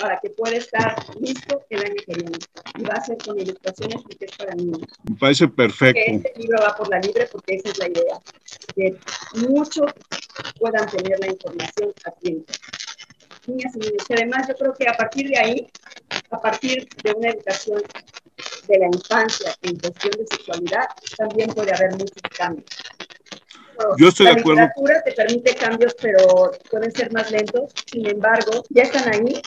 para 0.00 0.18
que 0.20 0.30
pueda 0.30 0.56
estar 0.56 0.96
listo 1.20 1.62
el 1.70 1.80
año 1.80 1.94
que 2.06 2.14
viene. 2.14 2.38
Y 2.78 2.82
va 2.82 2.94
a 2.94 3.04
ser 3.04 3.16
con 3.18 3.38
ilustraciones 3.38 4.02
porque 4.02 4.24
es 4.24 4.36
para 4.36 4.54
niños. 4.54 4.80
Me 5.04 5.16
parece 5.16 5.48
perfecto. 5.48 6.00
Que 6.04 6.16
este 6.16 6.32
libro 6.36 6.58
va 6.62 6.76
por 6.76 6.88
la 6.88 6.98
libre 7.00 7.28
porque 7.32 7.54
esa 7.56 7.70
es 7.70 7.78
la 7.78 7.88
idea, 7.88 8.20
que 8.74 8.96
muchos 9.48 9.92
puedan 10.58 10.88
tener 10.88 11.18
la 11.20 11.28
información 11.28 11.92
a 12.04 12.10
tiempo. 12.12 12.52
Niñas 13.46 13.74
y 13.76 13.78
niños. 13.78 14.04
Y 14.08 14.12
además 14.14 14.48
yo 14.48 14.54
creo 14.54 14.74
que 14.74 14.88
a 14.88 14.94
partir 14.94 15.28
de 15.28 15.38
ahí, 15.38 15.66
a 16.30 16.40
partir 16.40 16.88
de 17.02 17.12
una 17.12 17.30
educación 17.30 17.82
de 18.68 18.78
la 18.78 18.86
infancia 18.86 19.54
en 19.62 19.78
cuestión 19.78 20.12
de 20.12 20.26
sexualidad, 20.30 20.86
también 21.16 21.50
puede 21.50 21.74
haber 21.74 21.92
muchos 21.92 22.22
cambios. 22.36 22.66
Yo 23.96 24.08
estoy 24.08 24.26
la 24.26 24.34
de 24.34 24.40
acuerdo. 24.40 24.60
literatura 24.60 25.02
te 25.04 25.12
permite 25.12 25.54
cambios, 25.54 25.96
pero 26.00 26.50
pueden 26.70 26.92
ser 26.92 27.12
más 27.12 27.30
lentos. 27.30 27.72
Sin 27.90 28.06
embargo, 28.06 28.64
ya 28.68 28.82
están 28.82 29.12
ahí 29.14 29.40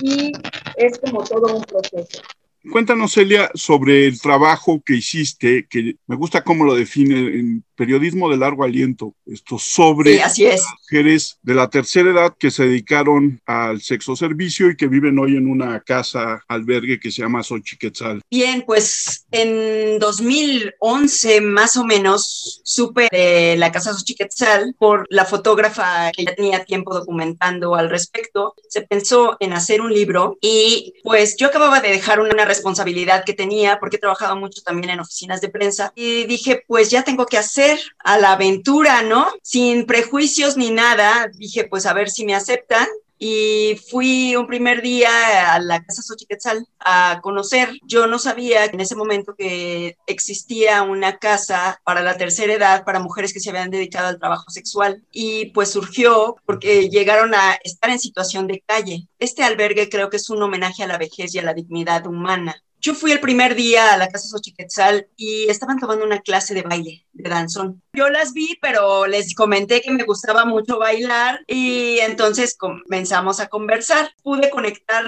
y 0.00 0.32
es 0.76 0.98
como 0.98 1.24
todo 1.24 1.56
un 1.56 1.64
proceso. 1.64 2.22
Cuéntanos, 2.70 3.14
Celia, 3.14 3.50
sobre 3.54 4.06
el 4.06 4.20
trabajo 4.20 4.82
que 4.84 4.94
hiciste, 4.94 5.66
que 5.68 5.96
me 6.06 6.16
gusta 6.16 6.44
cómo 6.44 6.64
lo 6.64 6.74
define 6.74 7.18
en 7.18 7.64
periodismo 7.80 8.28
de 8.28 8.36
largo 8.36 8.62
aliento, 8.62 9.14
esto 9.24 9.58
sobre 9.58 10.12
Sí, 10.16 10.20
así 10.20 10.44
es. 10.44 10.62
mujeres 10.82 11.38
de 11.40 11.54
la 11.54 11.70
tercera 11.70 12.10
edad 12.10 12.36
que 12.38 12.50
se 12.50 12.64
dedicaron 12.64 13.40
al 13.46 13.80
sexo 13.80 14.14
servicio 14.16 14.68
y 14.68 14.76
que 14.76 14.86
viven 14.86 15.18
hoy 15.18 15.38
en 15.38 15.50
una 15.50 15.80
casa 15.80 16.44
albergue 16.46 17.00
que 17.00 17.10
se 17.10 17.22
llama 17.22 17.42
Xochiquetzal. 17.42 18.20
Bien, 18.30 18.64
pues 18.66 19.24
en 19.30 19.98
2011 19.98 21.40
más 21.40 21.78
o 21.78 21.84
menos 21.84 22.60
supe 22.64 23.08
de 23.10 23.56
la 23.56 23.72
Casa 23.72 23.94
Xochiquetzal 23.94 24.74
por 24.78 25.06
la 25.08 25.24
fotógrafa 25.24 26.10
que 26.14 26.26
ya 26.26 26.34
tenía 26.34 26.66
tiempo 26.66 26.92
documentando 26.92 27.76
al 27.76 27.88
respecto. 27.88 28.54
Se 28.68 28.82
pensó 28.82 29.38
en 29.40 29.54
hacer 29.54 29.80
un 29.80 29.94
libro 29.94 30.36
y 30.42 30.92
pues 31.02 31.34
yo 31.38 31.46
acababa 31.46 31.80
de 31.80 31.88
dejar 31.88 32.20
una 32.20 32.44
responsabilidad 32.44 33.24
que 33.24 33.32
tenía 33.32 33.78
porque 33.80 33.96
he 33.96 34.00
trabajado 34.00 34.36
mucho 34.36 34.60
también 34.60 34.90
en 34.90 35.00
oficinas 35.00 35.40
de 35.40 35.48
prensa 35.48 35.94
y 35.94 36.24
dije 36.24 36.62
pues 36.66 36.90
ya 36.90 37.04
tengo 37.04 37.24
que 37.24 37.38
hacer 37.38 37.69
a 37.98 38.18
la 38.18 38.32
aventura, 38.32 39.02
¿no? 39.02 39.28
Sin 39.42 39.86
prejuicios 39.86 40.56
ni 40.56 40.70
nada. 40.70 41.30
Dije 41.34 41.64
pues 41.64 41.86
a 41.86 41.92
ver 41.92 42.10
si 42.10 42.24
me 42.24 42.34
aceptan 42.34 42.86
y 43.22 43.78
fui 43.90 44.34
un 44.34 44.46
primer 44.46 44.80
día 44.80 45.52
a 45.52 45.58
la 45.58 45.84
Casa 45.84 46.00
Xochiquetzal 46.02 46.66
a 46.80 47.20
conocer. 47.22 47.68
Yo 47.86 48.06
no 48.06 48.18
sabía 48.18 48.64
en 48.64 48.80
ese 48.80 48.96
momento 48.96 49.34
que 49.36 49.98
existía 50.06 50.82
una 50.82 51.18
casa 51.18 51.82
para 51.84 52.00
la 52.00 52.16
tercera 52.16 52.54
edad 52.54 52.84
para 52.84 52.98
mujeres 52.98 53.34
que 53.34 53.40
se 53.40 53.50
habían 53.50 53.70
dedicado 53.70 54.08
al 54.08 54.18
trabajo 54.18 54.50
sexual 54.50 55.04
y 55.12 55.50
pues 55.50 55.70
surgió 55.70 56.36
porque 56.46 56.88
llegaron 56.88 57.34
a 57.34 57.58
estar 57.62 57.90
en 57.90 57.98
situación 57.98 58.46
de 58.46 58.64
calle. 58.66 59.06
Este 59.18 59.42
albergue 59.42 59.90
creo 59.90 60.08
que 60.08 60.16
es 60.16 60.30
un 60.30 60.42
homenaje 60.42 60.82
a 60.82 60.86
la 60.86 60.96
vejez 60.96 61.34
y 61.34 61.40
a 61.40 61.42
la 61.42 61.52
dignidad 61.52 62.06
humana. 62.06 62.62
Yo 62.80 62.94
fui 62.94 63.12
el 63.12 63.20
primer 63.20 63.54
día 63.54 63.92
a 63.92 63.98
la 63.98 64.08
casa 64.08 64.28
Xochiquetzal 64.28 65.06
y 65.14 65.50
estaban 65.50 65.78
tomando 65.78 66.02
una 66.02 66.20
clase 66.20 66.54
de 66.54 66.62
baile, 66.62 67.06
de 67.12 67.28
danzón. 67.28 67.82
Yo 67.92 68.08
las 68.08 68.32
vi, 68.32 68.58
pero 68.62 69.06
les 69.06 69.34
comenté 69.34 69.82
que 69.82 69.90
me 69.90 70.04
gustaba 70.04 70.46
mucho 70.46 70.78
bailar 70.78 71.44
y 71.46 71.98
entonces 71.98 72.56
comenzamos 72.56 73.38
a 73.38 73.48
conversar. 73.48 74.10
Pude 74.22 74.48
conectar 74.48 75.04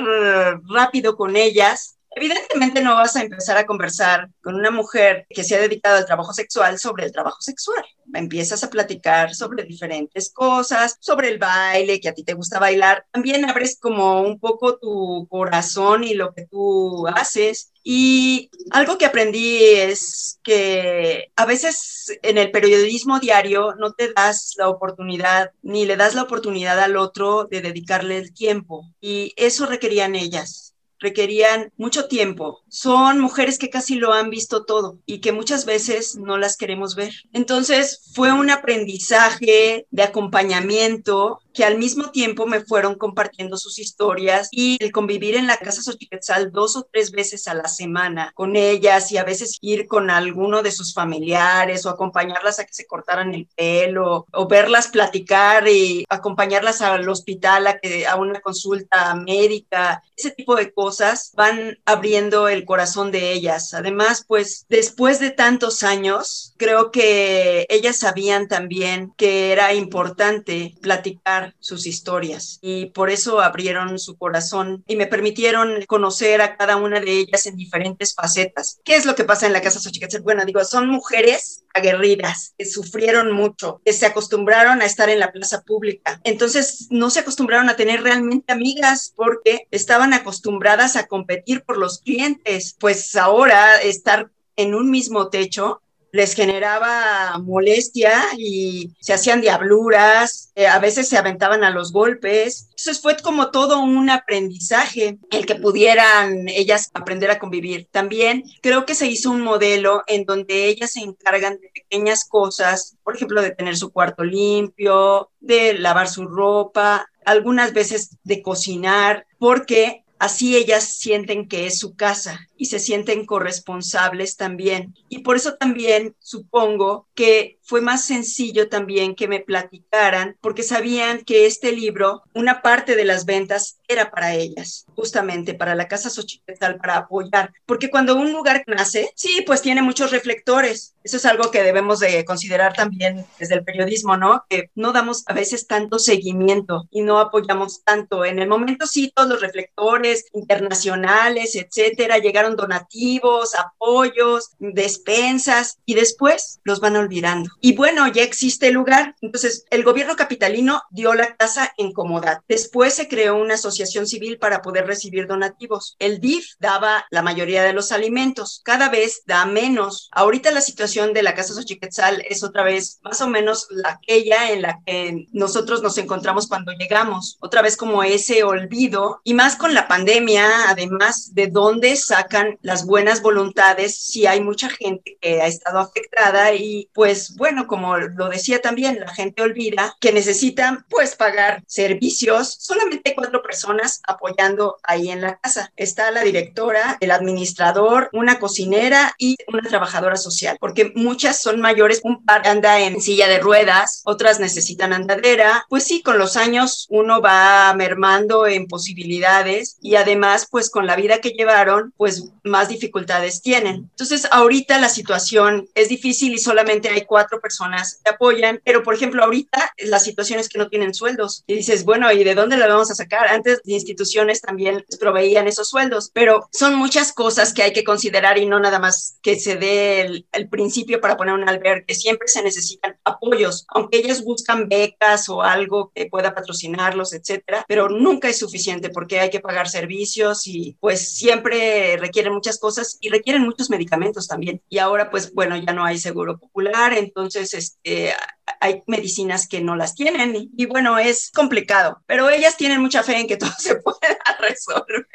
rápido 0.68 1.16
con 1.16 1.34
ellas. 1.34 1.96
Evidentemente 2.14 2.82
no 2.82 2.94
vas 2.94 3.16
a 3.16 3.22
empezar 3.22 3.56
a 3.56 3.64
conversar 3.64 4.28
con 4.42 4.54
una 4.54 4.70
mujer 4.70 5.26
que 5.30 5.44
se 5.44 5.56
ha 5.56 5.60
dedicado 5.60 5.96
al 5.96 6.04
trabajo 6.04 6.32
sexual 6.34 6.78
sobre 6.78 7.06
el 7.06 7.12
trabajo 7.12 7.40
sexual. 7.40 7.82
Empiezas 8.12 8.62
a 8.62 8.70
platicar 8.70 9.34
sobre 9.34 9.64
diferentes 9.64 10.30
cosas, 10.30 10.98
sobre 11.00 11.28
el 11.28 11.38
baile, 11.38 12.00
que 12.00 12.10
a 12.10 12.14
ti 12.14 12.22
te 12.22 12.34
gusta 12.34 12.58
bailar. 12.58 13.06
También 13.12 13.48
abres 13.48 13.78
como 13.80 14.20
un 14.20 14.38
poco 14.38 14.78
tu 14.78 15.26
corazón 15.30 16.04
y 16.04 16.12
lo 16.12 16.34
que 16.34 16.46
tú 16.46 17.06
haces. 17.08 17.72
Y 17.82 18.50
algo 18.70 18.98
que 18.98 19.06
aprendí 19.06 19.64
es 19.64 20.38
que 20.42 21.32
a 21.34 21.46
veces 21.46 22.18
en 22.22 22.36
el 22.36 22.50
periodismo 22.50 23.20
diario 23.20 23.74
no 23.76 23.94
te 23.94 24.12
das 24.12 24.52
la 24.58 24.68
oportunidad 24.68 25.50
ni 25.62 25.86
le 25.86 25.96
das 25.96 26.14
la 26.14 26.22
oportunidad 26.22 26.78
al 26.78 26.96
otro 26.96 27.44
de 27.44 27.62
dedicarle 27.62 28.18
el 28.18 28.34
tiempo. 28.34 28.84
Y 29.00 29.32
eso 29.36 29.64
requerían 29.64 30.14
ellas 30.14 30.71
requerían 31.02 31.72
mucho 31.76 32.06
tiempo. 32.06 32.62
Son 32.68 33.20
mujeres 33.20 33.58
que 33.58 33.70
casi 33.70 33.96
lo 33.96 34.12
han 34.12 34.30
visto 34.30 34.64
todo 34.64 34.98
y 35.04 35.20
que 35.20 35.32
muchas 35.32 35.66
veces 35.66 36.16
no 36.16 36.38
las 36.38 36.56
queremos 36.56 36.94
ver. 36.94 37.12
Entonces 37.32 38.10
fue 38.14 38.32
un 38.32 38.50
aprendizaje 38.50 39.86
de 39.90 40.02
acompañamiento 40.02 41.40
que 41.52 41.64
al 41.64 41.78
mismo 41.78 42.10
tiempo 42.10 42.46
me 42.46 42.60
fueron 42.60 42.94
compartiendo 42.94 43.56
sus 43.56 43.78
historias 43.78 44.48
y 44.50 44.82
el 44.82 44.90
convivir 44.90 45.34
en 45.34 45.46
la 45.46 45.58
casa 45.58 45.82
Xochiquetzal 45.82 46.50
dos 46.50 46.76
o 46.76 46.88
tres 46.90 47.10
veces 47.10 47.46
a 47.46 47.54
la 47.54 47.68
semana 47.68 48.32
con 48.34 48.56
ellas 48.56 49.12
y 49.12 49.18
a 49.18 49.24
veces 49.24 49.58
ir 49.60 49.86
con 49.86 50.10
alguno 50.10 50.62
de 50.62 50.72
sus 50.72 50.94
familiares 50.94 51.84
o 51.84 51.90
acompañarlas 51.90 52.58
a 52.58 52.64
que 52.64 52.72
se 52.72 52.86
cortaran 52.86 53.34
el 53.34 53.48
pelo 53.54 54.26
o 54.32 54.48
verlas 54.48 54.88
platicar 54.88 55.68
y 55.68 56.04
acompañarlas 56.08 56.80
al 56.80 57.08
hospital 57.08 57.66
a, 57.66 57.78
que, 57.78 58.06
a 58.06 58.16
una 58.16 58.40
consulta 58.40 59.14
médica, 59.14 60.02
ese 60.16 60.30
tipo 60.30 60.54
de 60.56 60.72
cosas 60.72 60.91
van 61.34 61.78
abriendo 61.84 62.48
el 62.48 62.64
corazón 62.64 63.10
de 63.10 63.32
ellas. 63.32 63.74
Además, 63.74 64.24
pues 64.26 64.66
después 64.68 65.20
de 65.20 65.30
tantos 65.30 65.82
años, 65.82 66.54
creo 66.56 66.90
que 66.90 67.66
ellas 67.68 67.98
sabían 67.98 68.48
también 68.48 69.12
que 69.16 69.52
era 69.52 69.74
importante 69.74 70.74
platicar 70.80 71.54
sus 71.60 71.86
historias 71.86 72.58
y 72.60 72.86
por 72.86 73.10
eso 73.10 73.40
abrieron 73.40 73.98
su 73.98 74.16
corazón 74.16 74.84
y 74.86 74.96
me 74.96 75.06
permitieron 75.06 75.84
conocer 75.86 76.40
a 76.40 76.56
cada 76.56 76.76
una 76.76 77.00
de 77.00 77.18
ellas 77.18 77.46
en 77.46 77.56
diferentes 77.56 78.14
facetas. 78.14 78.80
¿Qué 78.84 78.96
es 78.96 79.06
lo 79.06 79.14
que 79.14 79.24
pasa 79.24 79.46
en 79.46 79.52
la 79.52 79.62
casa 79.62 79.80
Xochiquetzal? 79.80 80.22
Bueno, 80.22 80.44
digo, 80.44 80.64
son 80.64 80.88
mujeres 80.88 81.64
aguerridas 81.74 82.54
que 82.58 82.66
sufrieron 82.66 83.32
mucho, 83.32 83.80
que 83.84 83.92
se 83.92 84.06
acostumbraron 84.06 84.82
a 84.82 84.84
estar 84.84 85.08
en 85.08 85.20
la 85.20 85.32
plaza 85.32 85.62
pública. 85.62 86.20
Entonces 86.24 86.88
no 86.90 87.10
se 87.10 87.20
acostumbraron 87.20 87.68
a 87.68 87.76
tener 87.76 88.02
realmente 88.02 88.52
amigas 88.52 89.12
porque 89.16 89.66
estaban 89.70 90.12
acostumbradas 90.12 90.81
a 90.96 91.06
competir 91.06 91.64
por 91.64 91.78
los 91.78 92.00
clientes. 92.00 92.76
Pues 92.78 93.14
ahora 93.16 93.80
estar 93.80 94.30
en 94.56 94.74
un 94.74 94.90
mismo 94.90 95.28
techo 95.28 95.80
les 96.12 96.34
generaba 96.34 97.38
molestia 97.38 98.22
y 98.36 98.92
se 99.00 99.14
hacían 99.14 99.40
diabluras, 99.40 100.52
eh, 100.54 100.66
a 100.66 100.78
veces 100.78 101.08
se 101.08 101.16
aventaban 101.16 101.64
a 101.64 101.70
los 101.70 101.90
golpes. 101.90 102.68
Entonces 102.70 103.00
fue 103.00 103.16
como 103.16 103.50
todo 103.50 103.80
un 103.80 104.10
aprendizaje 104.10 105.18
el 105.30 105.46
que 105.46 105.54
pudieran 105.54 106.48
ellas 106.48 106.90
aprender 106.92 107.30
a 107.30 107.38
convivir. 107.38 107.88
También 107.90 108.44
creo 108.60 108.84
que 108.84 108.94
se 108.94 109.06
hizo 109.06 109.30
un 109.30 109.40
modelo 109.40 110.02
en 110.06 110.26
donde 110.26 110.66
ellas 110.66 110.92
se 110.92 111.00
encargan 111.00 111.58
de 111.58 111.70
pequeñas 111.72 112.28
cosas, 112.28 112.96
por 113.02 113.16
ejemplo, 113.16 113.40
de 113.40 113.52
tener 113.52 113.76
su 113.78 113.90
cuarto 113.90 114.22
limpio, 114.22 115.30
de 115.40 115.78
lavar 115.78 116.08
su 116.08 116.26
ropa, 116.26 117.06
algunas 117.24 117.72
veces 117.72 118.18
de 118.22 118.42
cocinar, 118.42 119.26
porque 119.38 120.01
Así 120.22 120.56
ellas 120.56 120.84
sienten 120.84 121.48
que 121.48 121.66
es 121.66 121.80
su 121.80 121.96
casa 121.96 122.48
y 122.56 122.66
se 122.66 122.78
sienten 122.78 123.26
corresponsables 123.26 124.36
también. 124.36 124.94
Y 125.08 125.18
por 125.18 125.34
eso 125.34 125.56
también 125.56 126.14
supongo 126.20 127.08
que 127.16 127.58
fue 127.62 127.80
más 127.80 128.04
sencillo 128.04 128.68
también 128.68 129.14
que 129.14 129.28
me 129.28 129.40
platicaran 129.40 130.36
porque 130.40 130.62
sabían 130.62 131.24
que 131.24 131.46
este 131.46 131.72
libro, 131.72 132.22
una 132.34 132.62
parte 132.62 132.96
de 132.96 133.04
las 133.04 133.24
ventas 133.24 133.78
era 133.88 134.10
para 134.10 134.34
ellas, 134.34 134.86
justamente 134.94 135.54
para 135.54 135.74
la 135.74 135.88
Casa 135.88 136.10
Xochiquetzal, 136.10 136.78
para 136.78 136.96
apoyar. 136.96 137.52
Porque 137.66 137.90
cuando 137.90 138.16
un 138.16 138.32
lugar 138.32 138.64
nace, 138.66 139.12
sí, 139.14 139.42
pues 139.46 139.62
tiene 139.62 139.82
muchos 139.82 140.10
reflectores. 140.10 140.94
Eso 141.04 141.16
es 141.16 141.26
algo 141.26 141.50
que 141.50 141.62
debemos 141.62 141.98
de 142.00 142.24
considerar 142.24 142.74
también 142.74 143.26
desde 143.38 143.54
el 143.54 143.64
periodismo, 143.64 144.16
¿no? 144.16 144.44
Que 144.48 144.70
no 144.74 144.92
damos 144.92 145.24
a 145.26 145.32
veces 145.32 145.66
tanto 145.66 145.98
seguimiento 145.98 146.86
y 146.90 147.02
no 147.02 147.18
apoyamos 147.18 147.82
tanto. 147.84 148.24
En 148.24 148.38
el 148.38 148.48
momento 148.48 148.86
sí, 148.86 149.12
todos 149.14 149.28
los 149.28 149.40
reflectores 149.40 150.26
internacionales, 150.32 151.56
etcétera, 151.56 152.18
llegaron 152.18 152.56
donativos, 152.56 153.54
apoyos, 153.54 154.50
despensas 154.58 155.78
y 155.84 155.94
después 155.94 156.60
los 156.64 156.80
van 156.80 156.96
olvidando. 156.96 157.50
Y 157.64 157.76
bueno, 157.76 158.08
ya 158.08 158.24
existe 158.24 158.66
el 158.66 158.74
lugar. 158.74 159.14
Entonces, 159.20 159.64
el 159.70 159.84
gobierno 159.84 160.16
capitalino 160.16 160.82
dio 160.90 161.14
la 161.14 161.36
casa 161.36 161.72
en 161.78 161.92
comodad. 161.92 162.40
Después 162.48 162.92
se 162.94 163.06
creó 163.06 163.36
una 163.36 163.54
asociación 163.54 164.08
civil 164.08 164.38
para 164.38 164.62
poder 164.62 164.84
recibir 164.84 165.28
donativos. 165.28 165.94
El 166.00 166.18
DIF 166.18 166.54
daba 166.58 167.06
la 167.10 167.22
mayoría 167.22 167.62
de 167.62 167.72
los 167.72 167.92
alimentos. 167.92 168.62
Cada 168.64 168.88
vez 168.88 169.22
da 169.26 169.46
menos. 169.46 170.08
Ahorita 170.10 170.50
la 170.50 170.60
situación 170.60 171.14
de 171.14 171.22
la 171.22 171.36
Casa 171.36 171.54
Xochiquetzal 171.54 172.24
es 172.28 172.42
otra 172.42 172.64
vez 172.64 172.98
más 173.04 173.20
o 173.20 173.28
menos 173.28 173.68
la 173.70 173.92
aquella 174.02 174.50
en 174.50 174.62
la 174.62 174.80
que 174.84 175.28
nosotros 175.32 175.82
nos 175.82 175.96
encontramos 175.98 176.48
cuando 176.48 176.72
llegamos. 176.72 177.36
Otra 177.40 177.62
vez 177.62 177.76
como 177.76 178.02
ese 178.02 178.42
olvido 178.42 179.20
y 179.22 179.34
más 179.34 179.56
con 179.56 179.74
la 179.74 179.86
pandemia, 179.86 180.68
además 180.68 181.34
de 181.34 181.46
dónde 181.46 181.94
sacan 181.96 182.58
las 182.62 182.86
buenas 182.86 183.22
voluntades 183.22 183.96
si 183.96 184.26
hay 184.26 184.40
mucha 184.40 184.68
gente 184.68 185.16
que 185.20 185.40
ha 185.40 185.46
estado 185.46 185.78
afectada 185.78 186.54
y 186.54 186.88
pues 186.92 187.36
bueno, 187.36 187.51
como 187.66 187.96
lo 187.96 188.28
decía 188.28 188.60
también, 188.60 189.00
la 189.00 189.12
gente 189.12 189.42
olvida 189.42 189.96
que 190.00 190.12
necesitan 190.12 190.84
pues 190.88 191.16
pagar 191.16 191.62
servicios. 191.66 192.56
Solamente 192.60 193.10
hay 193.10 193.14
cuatro 193.14 193.42
personas 193.42 194.00
apoyando 194.06 194.76
ahí 194.82 195.10
en 195.10 195.20
la 195.20 195.38
casa. 195.38 195.72
Está 195.76 196.10
la 196.10 196.22
directora, 196.22 196.96
el 197.00 197.10
administrador, 197.10 198.08
una 198.12 198.38
cocinera 198.38 199.14
y 199.18 199.36
una 199.46 199.68
trabajadora 199.68 200.16
social, 200.16 200.56
porque 200.60 200.92
muchas 200.94 201.40
son 201.40 201.60
mayores, 201.60 202.00
un 202.02 202.24
par 202.24 202.46
anda 202.46 202.80
en 202.80 203.00
silla 203.00 203.28
de 203.28 203.38
ruedas, 203.38 204.02
otras 204.04 204.40
necesitan 204.40 204.92
andadera. 204.92 205.64
Pues 205.68 205.84
sí, 205.84 206.02
con 206.02 206.18
los 206.18 206.36
años 206.36 206.86
uno 206.90 207.20
va 207.20 207.72
mermando 207.74 208.46
en 208.46 208.66
posibilidades 208.66 209.76
y 209.80 209.96
además 209.96 210.46
pues 210.50 210.70
con 210.70 210.86
la 210.86 210.96
vida 210.96 211.20
que 211.20 211.30
llevaron 211.30 211.92
pues 211.96 212.30
más 212.44 212.68
dificultades 212.68 213.42
tienen. 213.42 213.88
Entonces 213.90 214.26
ahorita 214.30 214.78
la 214.78 214.88
situación 214.88 215.68
es 215.74 215.88
difícil 215.88 216.32
y 216.34 216.38
solamente 216.38 216.88
hay 216.88 217.04
cuatro 217.04 217.40
personas 217.42 218.00
que 218.02 218.10
apoyan, 218.10 218.60
pero 218.64 218.82
por 218.82 218.94
ejemplo 218.94 219.22
ahorita 219.22 219.72
la 219.78 219.98
situación 219.98 220.38
es 220.38 220.48
que 220.48 220.58
no 220.58 220.68
tienen 220.68 220.94
sueldos 220.94 221.44
y 221.46 221.56
dices, 221.56 221.84
bueno, 221.84 222.10
¿y 222.12 222.24
de 222.24 222.34
dónde 222.34 222.56
la 222.56 222.68
vamos 222.68 222.90
a 222.90 222.94
sacar? 222.94 223.28
Antes 223.28 223.60
instituciones 223.64 224.40
también 224.40 224.84
proveían 224.98 225.48
esos 225.48 225.68
sueldos, 225.68 226.10
pero 226.14 226.48
son 226.52 226.76
muchas 226.76 227.12
cosas 227.12 227.52
que 227.52 227.62
hay 227.62 227.72
que 227.72 227.84
considerar 227.84 228.38
y 228.38 228.46
no 228.46 228.60
nada 228.60 228.78
más 228.78 229.18
que 229.22 229.38
se 229.38 229.56
dé 229.56 230.02
el, 230.02 230.26
el 230.32 230.48
principio 230.48 231.00
para 231.00 231.16
poner 231.16 231.34
un 231.34 231.48
albergue. 231.48 231.94
Siempre 231.94 232.28
se 232.28 232.42
necesitan 232.42 232.96
apoyos, 233.04 233.66
aunque 233.68 233.98
ellos 233.98 234.22
buscan 234.22 234.68
becas 234.68 235.28
o 235.28 235.42
algo 235.42 235.92
que 235.94 236.06
pueda 236.06 236.34
patrocinarlos, 236.34 237.12
etcétera, 237.12 237.64
pero 237.66 237.88
nunca 237.88 238.28
es 238.28 238.38
suficiente 238.38 238.90
porque 238.90 239.20
hay 239.20 239.30
que 239.30 239.40
pagar 239.40 239.68
servicios 239.68 240.46
y 240.46 240.76
pues 240.80 241.14
siempre 241.14 241.96
requieren 241.96 242.32
muchas 242.32 242.58
cosas 242.58 242.98
y 243.00 243.08
requieren 243.08 243.42
muchos 243.42 243.70
medicamentos 243.70 244.28
también. 244.28 244.62
Y 244.68 244.78
ahora 244.78 245.10
pues 245.10 245.32
bueno, 245.32 245.56
ya 245.56 245.72
no 245.72 245.84
hay 245.84 245.98
seguro 245.98 246.38
popular, 246.38 246.92
entonces 246.92 247.21
este 247.26 248.14
hay 248.60 248.82
medicinas 248.86 249.48
que 249.48 249.60
no 249.60 249.74
las 249.74 249.94
tienen 249.94 250.50
y, 250.56 250.66
bueno, 250.66 250.98
es 250.98 251.30
complicado, 251.32 252.00
pero 252.06 252.30
ellas 252.30 252.56
tienen 252.56 252.80
mucha 252.80 253.02
fe 253.02 253.18
en 253.18 253.26
que 253.26 253.36
todo 253.38 253.52
se 253.58 253.76
pueda 253.76 254.18
resolver. 254.38 255.08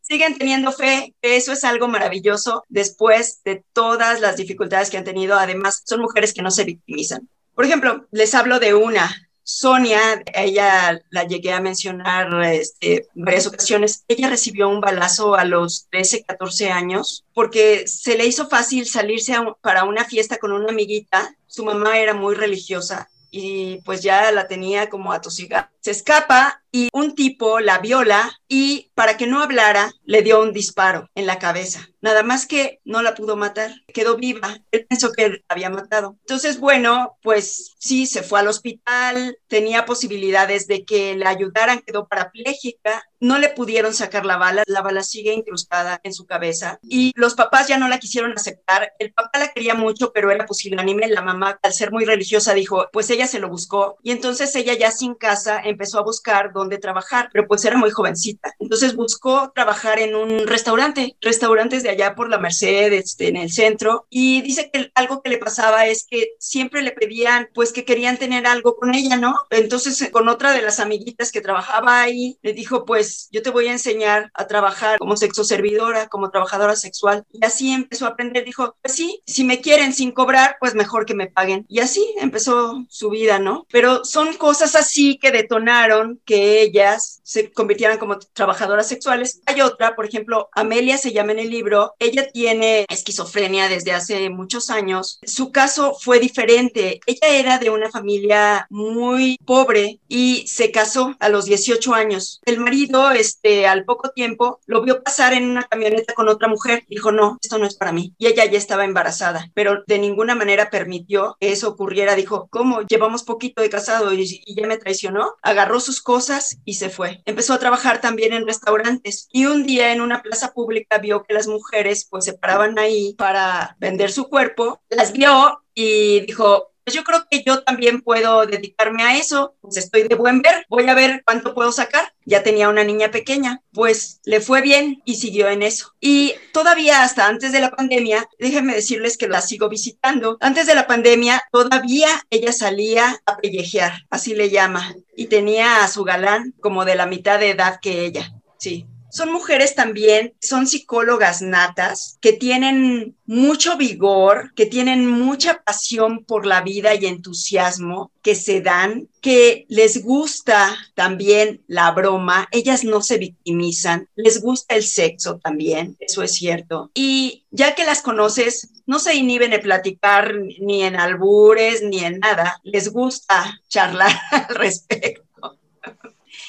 Siguen 0.00 0.36
teniendo 0.36 0.72
fe, 0.72 1.14
eso 1.22 1.52
es 1.52 1.64
algo 1.64 1.88
maravilloso 1.88 2.64
después 2.68 3.42
de 3.44 3.64
todas 3.72 4.20
las 4.20 4.36
dificultades 4.36 4.90
que 4.90 4.98
han 4.98 5.04
tenido. 5.04 5.38
Además, 5.38 5.82
son 5.86 6.00
mujeres 6.00 6.34
que 6.34 6.42
no 6.42 6.50
se 6.50 6.64
victimizan. 6.64 7.28
Por 7.54 7.64
ejemplo, 7.64 8.06
les 8.10 8.34
hablo 8.34 8.58
de 8.58 8.74
una, 8.74 9.27
Sonia, 9.50 10.22
ella 10.34 11.00
la 11.08 11.24
llegué 11.24 11.54
a 11.54 11.60
mencionar 11.62 12.44
este, 12.44 13.08
varias 13.14 13.46
ocasiones, 13.46 14.04
ella 14.06 14.28
recibió 14.28 14.68
un 14.68 14.82
balazo 14.82 15.36
a 15.36 15.46
los 15.46 15.86
13, 15.90 16.24
14 16.24 16.70
años 16.70 17.24
porque 17.32 17.88
se 17.88 18.18
le 18.18 18.26
hizo 18.26 18.50
fácil 18.50 18.84
salirse 18.84 19.32
para 19.62 19.84
una 19.84 20.04
fiesta 20.04 20.36
con 20.36 20.52
una 20.52 20.68
amiguita. 20.68 21.34
Su 21.46 21.64
mamá 21.64 21.98
era 21.98 22.12
muy 22.12 22.34
religiosa 22.34 23.08
y 23.30 23.78
pues 23.86 24.02
ya 24.02 24.30
la 24.32 24.48
tenía 24.48 24.90
como 24.90 25.12
atosigada. 25.12 25.72
Se 25.80 25.92
escapa 25.92 26.62
y 26.72 26.88
un 26.92 27.14
tipo 27.14 27.60
la 27.60 27.78
viola 27.78 28.30
y 28.48 28.90
para 28.94 29.16
que 29.16 29.26
no 29.26 29.42
hablara 29.42 29.92
le 30.04 30.22
dio 30.22 30.40
un 30.42 30.52
disparo 30.52 31.08
en 31.14 31.26
la 31.26 31.38
cabeza. 31.38 31.86
Nada 32.00 32.22
más 32.22 32.46
que 32.46 32.80
no 32.84 33.02
la 33.02 33.14
pudo 33.14 33.36
matar, 33.36 33.72
quedó 33.92 34.16
viva. 34.16 34.58
Él 34.70 34.86
pensó 34.88 35.12
que 35.12 35.28
la 35.28 35.38
había 35.48 35.68
matado. 35.68 36.16
Entonces, 36.20 36.60
bueno, 36.60 37.18
pues 37.22 37.74
sí, 37.78 38.06
se 38.06 38.22
fue 38.22 38.40
al 38.40 38.48
hospital, 38.48 39.36
tenía 39.48 39.84
posibilidades 39.84 40.68
de 40.68 40.84
que 40.84 41.16
le 41.16 41.26
ayudaran, 41.26 41.80
quedó 41.80 42.06
parapléjica, 42.06 43.02
no 43.20 43.38
le 43.38 43.48
pudieron 43.48 43.94
sacar 43.94 44.24
la 44.24 44.36
bala, 44.36 44.62
la 44.66 44.80
bala 44.80 45.02
sigue 45.02 45.32
incrustada 45.32 46.00
en 46.04 46.14
su 46.14 46.24
cabeza 46.24 46.78
y 46.82 47.12
los 47.16 47.34
papás 47.34 47.66
ya 47.66 47.78
no 47.78 47.88
la 47.88 47.98
quisieron 47.98 48.32
aceptar. 48.32 48.92
El 48.98 49.12
papá 49.12 49.40
la 49.40 49.48
quería 49.48 49.74
mucho, 49.74 50.12
pero 50.12 50.30
era 50.30 50.46
pusilánime. 50.46 51.08
La 51.08 51.22
mamá, 51.22 51.58
al 51.62 51.72
ser 51.72 51.90
muy 51.90 52.04
religiosa, 52.04 52.54
dijo, 52.54 52.86
pues 52.92 53.10
ella 53.10 53.26
se 53.26 53.40
lo 53.40 53.48
buscó 53.48 53.96
y 54.02 54.12
entonces 54.12 54.54
ella 54.54 54.74
ya 54.74 54.92
sin 54.92 55.14
casa 55.14 55.60
empezó 55.64 55.98
a 55.98 56.04
buscar 56.04 56.52
dónde 56.58 56.78
trabajar, 56.78 57.30
pero 57.32 57.46
pues 57.46 57.64
era 57.64 57.76
muy 57.76 57.90
jovencita. 57.90 58.52
Entonces 58.58 58.94
buscó 58.94 59.52
trabajar 59.54 59.98
en 59.98 60.14
un 60.14 60.46
restaurante, 60.46 61.16
restaurantes 61.20 61.82
de 61.82 61.90
allá 61.90 62.14
por 62.14 62.28
la 62.28 62.38
Merced, 62.38 62.92
este, 62.92 63.28
en 63.28 63.36
el 63.36 63.50
centro, 63.50 64.06
y 64.10 64.42
dice 64.42 64.70
que 64.72 64.90
algo 64.94 65.22
que 65.22 65.30
le 65.30 65.38
pasaba 65.38 65.86
es 65.86 66.06
que 66.08 66.30
siempre 66.38 66.82
le 66.82 66.92
pedían, 66.92 67.48
pues 67.54 67.72
que 67.72 67.84
querían 67.84 68.18
tener 68.18 68.46
algo 68.46 68.76
con 68.76 68.94
ella, 68.94 69.16
¿no? 69.16 69.36
Entonces 69.50 70.08
con 70.10 70.28
otra 70.28 70.52
de 70.52 70.62
las 70.62 70.80
amiguitas 70.80 71.32
que 71.32 71.40
trabajaba 71.40 72.02
ahí, 72.02 72.38
le 72.42 72.52
dijo, 72.52 72.84
pues 72.84 73.28
yo 73.30 73.42
te 73.42 73.50
voy 73.50 73.68
a 73.68 73.72
enseñar 73.72 74.30
a 74.34 74.46
trabajar 74.46 74.98
como 74.98 75.16
sexo 75.16 75.44
servidora, 75.44 76.08
como 76.08 76.30
trabajadora 76.30 76.76
sexual. 76.76 77.24
Y 77.32 77.44
así 77.44 77.72
empezó 77.72 78.06
a 78.06 78.10
aprender, 78.10 78.44
dijo, 78.44 78.76
pues 78.82 78.94
sí, 78.94 79.22
si 79.26 79.44
me 79.44 79.60
quieren 79.60 79.92
sin 79.92 80.12
cobrar, 80.12 80.56
pues 80.60 80.74
mejor 80.74 81.06
que 81.06 81.14
me 81.14 81.28
paguen. 81.28 81.66
Y 81.68 81.80
así 81.80 82.14
empezó 82.20 82.84
su 82.88 83.10
vida, 83.10 83.38
¿no? 83.38 83.66
Pero 83.70 84.04
son 84.04 84.34
cosas 84.34 84.74
así 84.74 85.18
que 85.18 85.30
detonaron 85.30 86.20
que 86.24 86.47
ellas 86.48 87.17
se 87.28 87.52
convirtieran 87.52 87.98
como 87.98 88.18
trabajadoras 88.18 88.88
sexuales. 88.88 89.42
Hay 89.44 89.60
otra, 89.60 89.94
por 89.94 90.06
ejemplo, 90.06 90.48
Amelia 90.52 90.96
se 90.96 91.12
llama 91.12 91.32
en 91.32 91.40
el 91.40 91.50
libro, 91.50 91.92
ella 91.98 92.30
tiene 92.32 92.86
esquizofrenia 92.88 93.68
desde 93.68 93.92
hace 93.92 94.30
muchos 94.30 94.70
años. 94.70 95.20
Su 95.24 95.52
caso 95.52 95.94
fue 96.00 96.20
diferente. 96.20 97.00
Ella 97.04 97.28
era 97.28 97.58
de 97.58 97.68
una 97.68 97.90
familia 97.90 98.66
muy 98.70 99.36
pobre 99.44 100.00
y 100.08 100.46
se 100.46 100.72
casó 100.72 101.16
a 101.20 101.28
los 101.28 101.44
18 101.44 101.92
años. 101.92 102.40
El 102.46 102.60
marido, 102.60 103.10
este, 103.10 103.66
al 103.66 103.84
poco 103.84 104.08
tiempo, 104.10 104.60
lo 104.64 104.82
vio 104.82 105.02
pasar 105.02 105.34
en 105.34 105.50
una 105.50 105.64
camioneta 105.64 106.14
con 106.14 106.28
otra 106.28 106.48
mujer. 106.48 106.84
Dijo, 106.88 107.12
no, 107.12 107.36
esto 107.42 107.58
no 107.58 107.66
es 107.66 107.76
para 107.76 107.92
mí. 107.92 108.14
Y 108.16 108.28
ella 108.28 108.46
ya 108.46 108.56
estaba 108.56 108.86
embarazada, 108.86 109.50
pero 109.52 109.82
de 109.86 109.98
ninguna 109.98 110.34
manera 110.34 110.70
permitió 110.70 111.36
que 111.38 111.52
eso 111.52 111.68
ocurriera. 111.68 112.14
Dijo, 112.14 112.48
¿cómo? 112.50 112.80
Llevamos 112.86 113.22
poquito 113.22 113.60
de 113.60 113.68
casado 113.68 114.14
y, 114.14 114.22
y 114.46 114.54
ya 114.54 114.66
me 114.66 114.78
traicionó. 114.78 115.34
Agarró 115.42 115.78
sus 115.78 116.00
cosas 116.00 116.56
y 116.64 116.74
se 116.74 116.88
fue. 116.88 117.17
Empezó 117.24 117.54
a 117.54 117.58
trabajar 117.58 118.00
también 118.00 118.32
en 118.32 118.46
restaurantes. 118.46 119.28
Y 119.32 119.46
un 119.46 119.64
día 119.64 119.92
en 119.92 120.00
una 120.00 120.22
plaza 120.22 120.52
pública 120.52 120.98
vio 120.98 121.22
que 121.22 121.34
las 121.34 121.46
mujeres 121.46 122.06
pues 122.10 122.24
se 122.24 122.34
paraban 122.34 122.78
ahí 122.78 123.14
para 123.14 123.76
vender 123.78 124.10
su 124.10 124.28
cuerpo, 124.28 124.82
las 124.88 125.12
vio 125.12 125.62
y 125.74 126.20
dijo, 126.20 126.72
pues 126.88 126.94
yo 126.94 127.04
creo 127.04 127.26
que 127.30 127.42
yo 127.44 127.62
también 127.64 128.00
puedo 128.00 128.46
dedicarme 128.46 129.02
a 129.02 129.18
eso, 129.18 129.54
pues 129.60 129.76
estoy 129.76 130.04
de 130.04 130.14
buen 130.14 130.40
ver, 130.40 130.64
voy 130.70 130.88
a 130.88 130.94
ver 130.94 131.22
cuánto 131.22 131.52
puedo 131.52 131.70
sacar. 131.70 132.14
Ya 132.24 132.42
tenía 132.42 132.70
una 132.70 132.82
niña 132.82 133.10
pequeña, 133.10 133.60
pues 133.74 134.22
le 134.24 134.40
fue 134.40 134.62
bien 134.62 135.02
y 135.04 135.16
siguió 135.16 135.50
en 135.50 135.62
eso. 135.62 135.94
Y 136.00 136.32
todavía 136.54 137.02
hasta 137.02 137.26
antes 137.26 137.52
de 137.52 137.60
la 137.60 137.72
pandemia, 137.72 138.26
déjenme 138.38 138.74
decirles 138.74 139.18
que 139.18 139.28
la 139.28 139.42
sigo 139.42 139.68
visitando. 139.68 140.38
Antes 140.40 140.66
de 140.66 140.74
la 140.74 140.86
pandemia, 140.86 141.42
todavía 141.52 142.08
ella 142.30 142.54
salía 142.54 143.20
a 143.26 143.36
pellejear, 143.36 144.06
así 144.08 144.34
le 144.34 144.48
llama, 144.48 144.96
y 145.14 145.26
tenía 145.26 145.84
a 145.84 145.88
su 145.88 146.04
galán 146.04 146.54
como 146.60 146.86
de 146.86 146.94
la 146.94 147.04
mitad 147.04 147.38
de 147.38 147.50
edad 147.50 147.80
que 147.82 148.06
ella. 148.06 148.32
Sí, 148.56 148.86
son 149.10 149.32
mujeres 149.32 149.74
también, 149.74 150.34
son 150.40 150.66
psicólogas 150.66 151.42
natas 151.42 152.18
que 152.20 152.32
tienen 152.32 153.16
mucho 153.26 153.76
vigor, 153.76 154.52
que 154.54 154.66
tienen 154.66 155.06
mucha 155.06 155.62
pasión 155.62 156.24
por 156.24 156.46
la 156.46 156.62
vida 156.62 156.94
y 156.94 157.06
entusiasmo, 157.06 158.10
que 158.22 158.34
se 158.34 158.60
dan, 158.60 159.08
que 159.20 159.66
les 159.68 160.02
gusta 160.02 160.76
también 160.94 161.62
la 161.66 161.90
broma, 161.92 162.48
ellas 162.50 162.84
no 162.84 163.02
se 163.02 163.18
victimizan, 163.18 164.08
les 164.16 164.40
gusta 164.40 164.74
el 164.74 164.82
sexo 164.82 165.38
también, 165.38 165.96
eso 166.00 166.22
es 166.22 166.34
cierto. 166.34 166.90
Y 166.94 167.44
ya 167.50 167.74
que 167.74 167.84
las 167.84 168.02
conoces, 168.02 168.70
no 168.86 168.98
se 168.98 169.14
inhiben 169.14 169.50
de 169.50 169.58
platicar 169.58 170.34
ni 170.60 170.82
en 170.82 170.96
albures 170.96 171.82
ni 171.82 172.04
en 172.04 172.20
nada, 172.20 172.60
les 172.64 172.92
gusta 172.92 173.60
charlar 173.68 174.12
al 174.30 174.54
respecto 174.54 175.27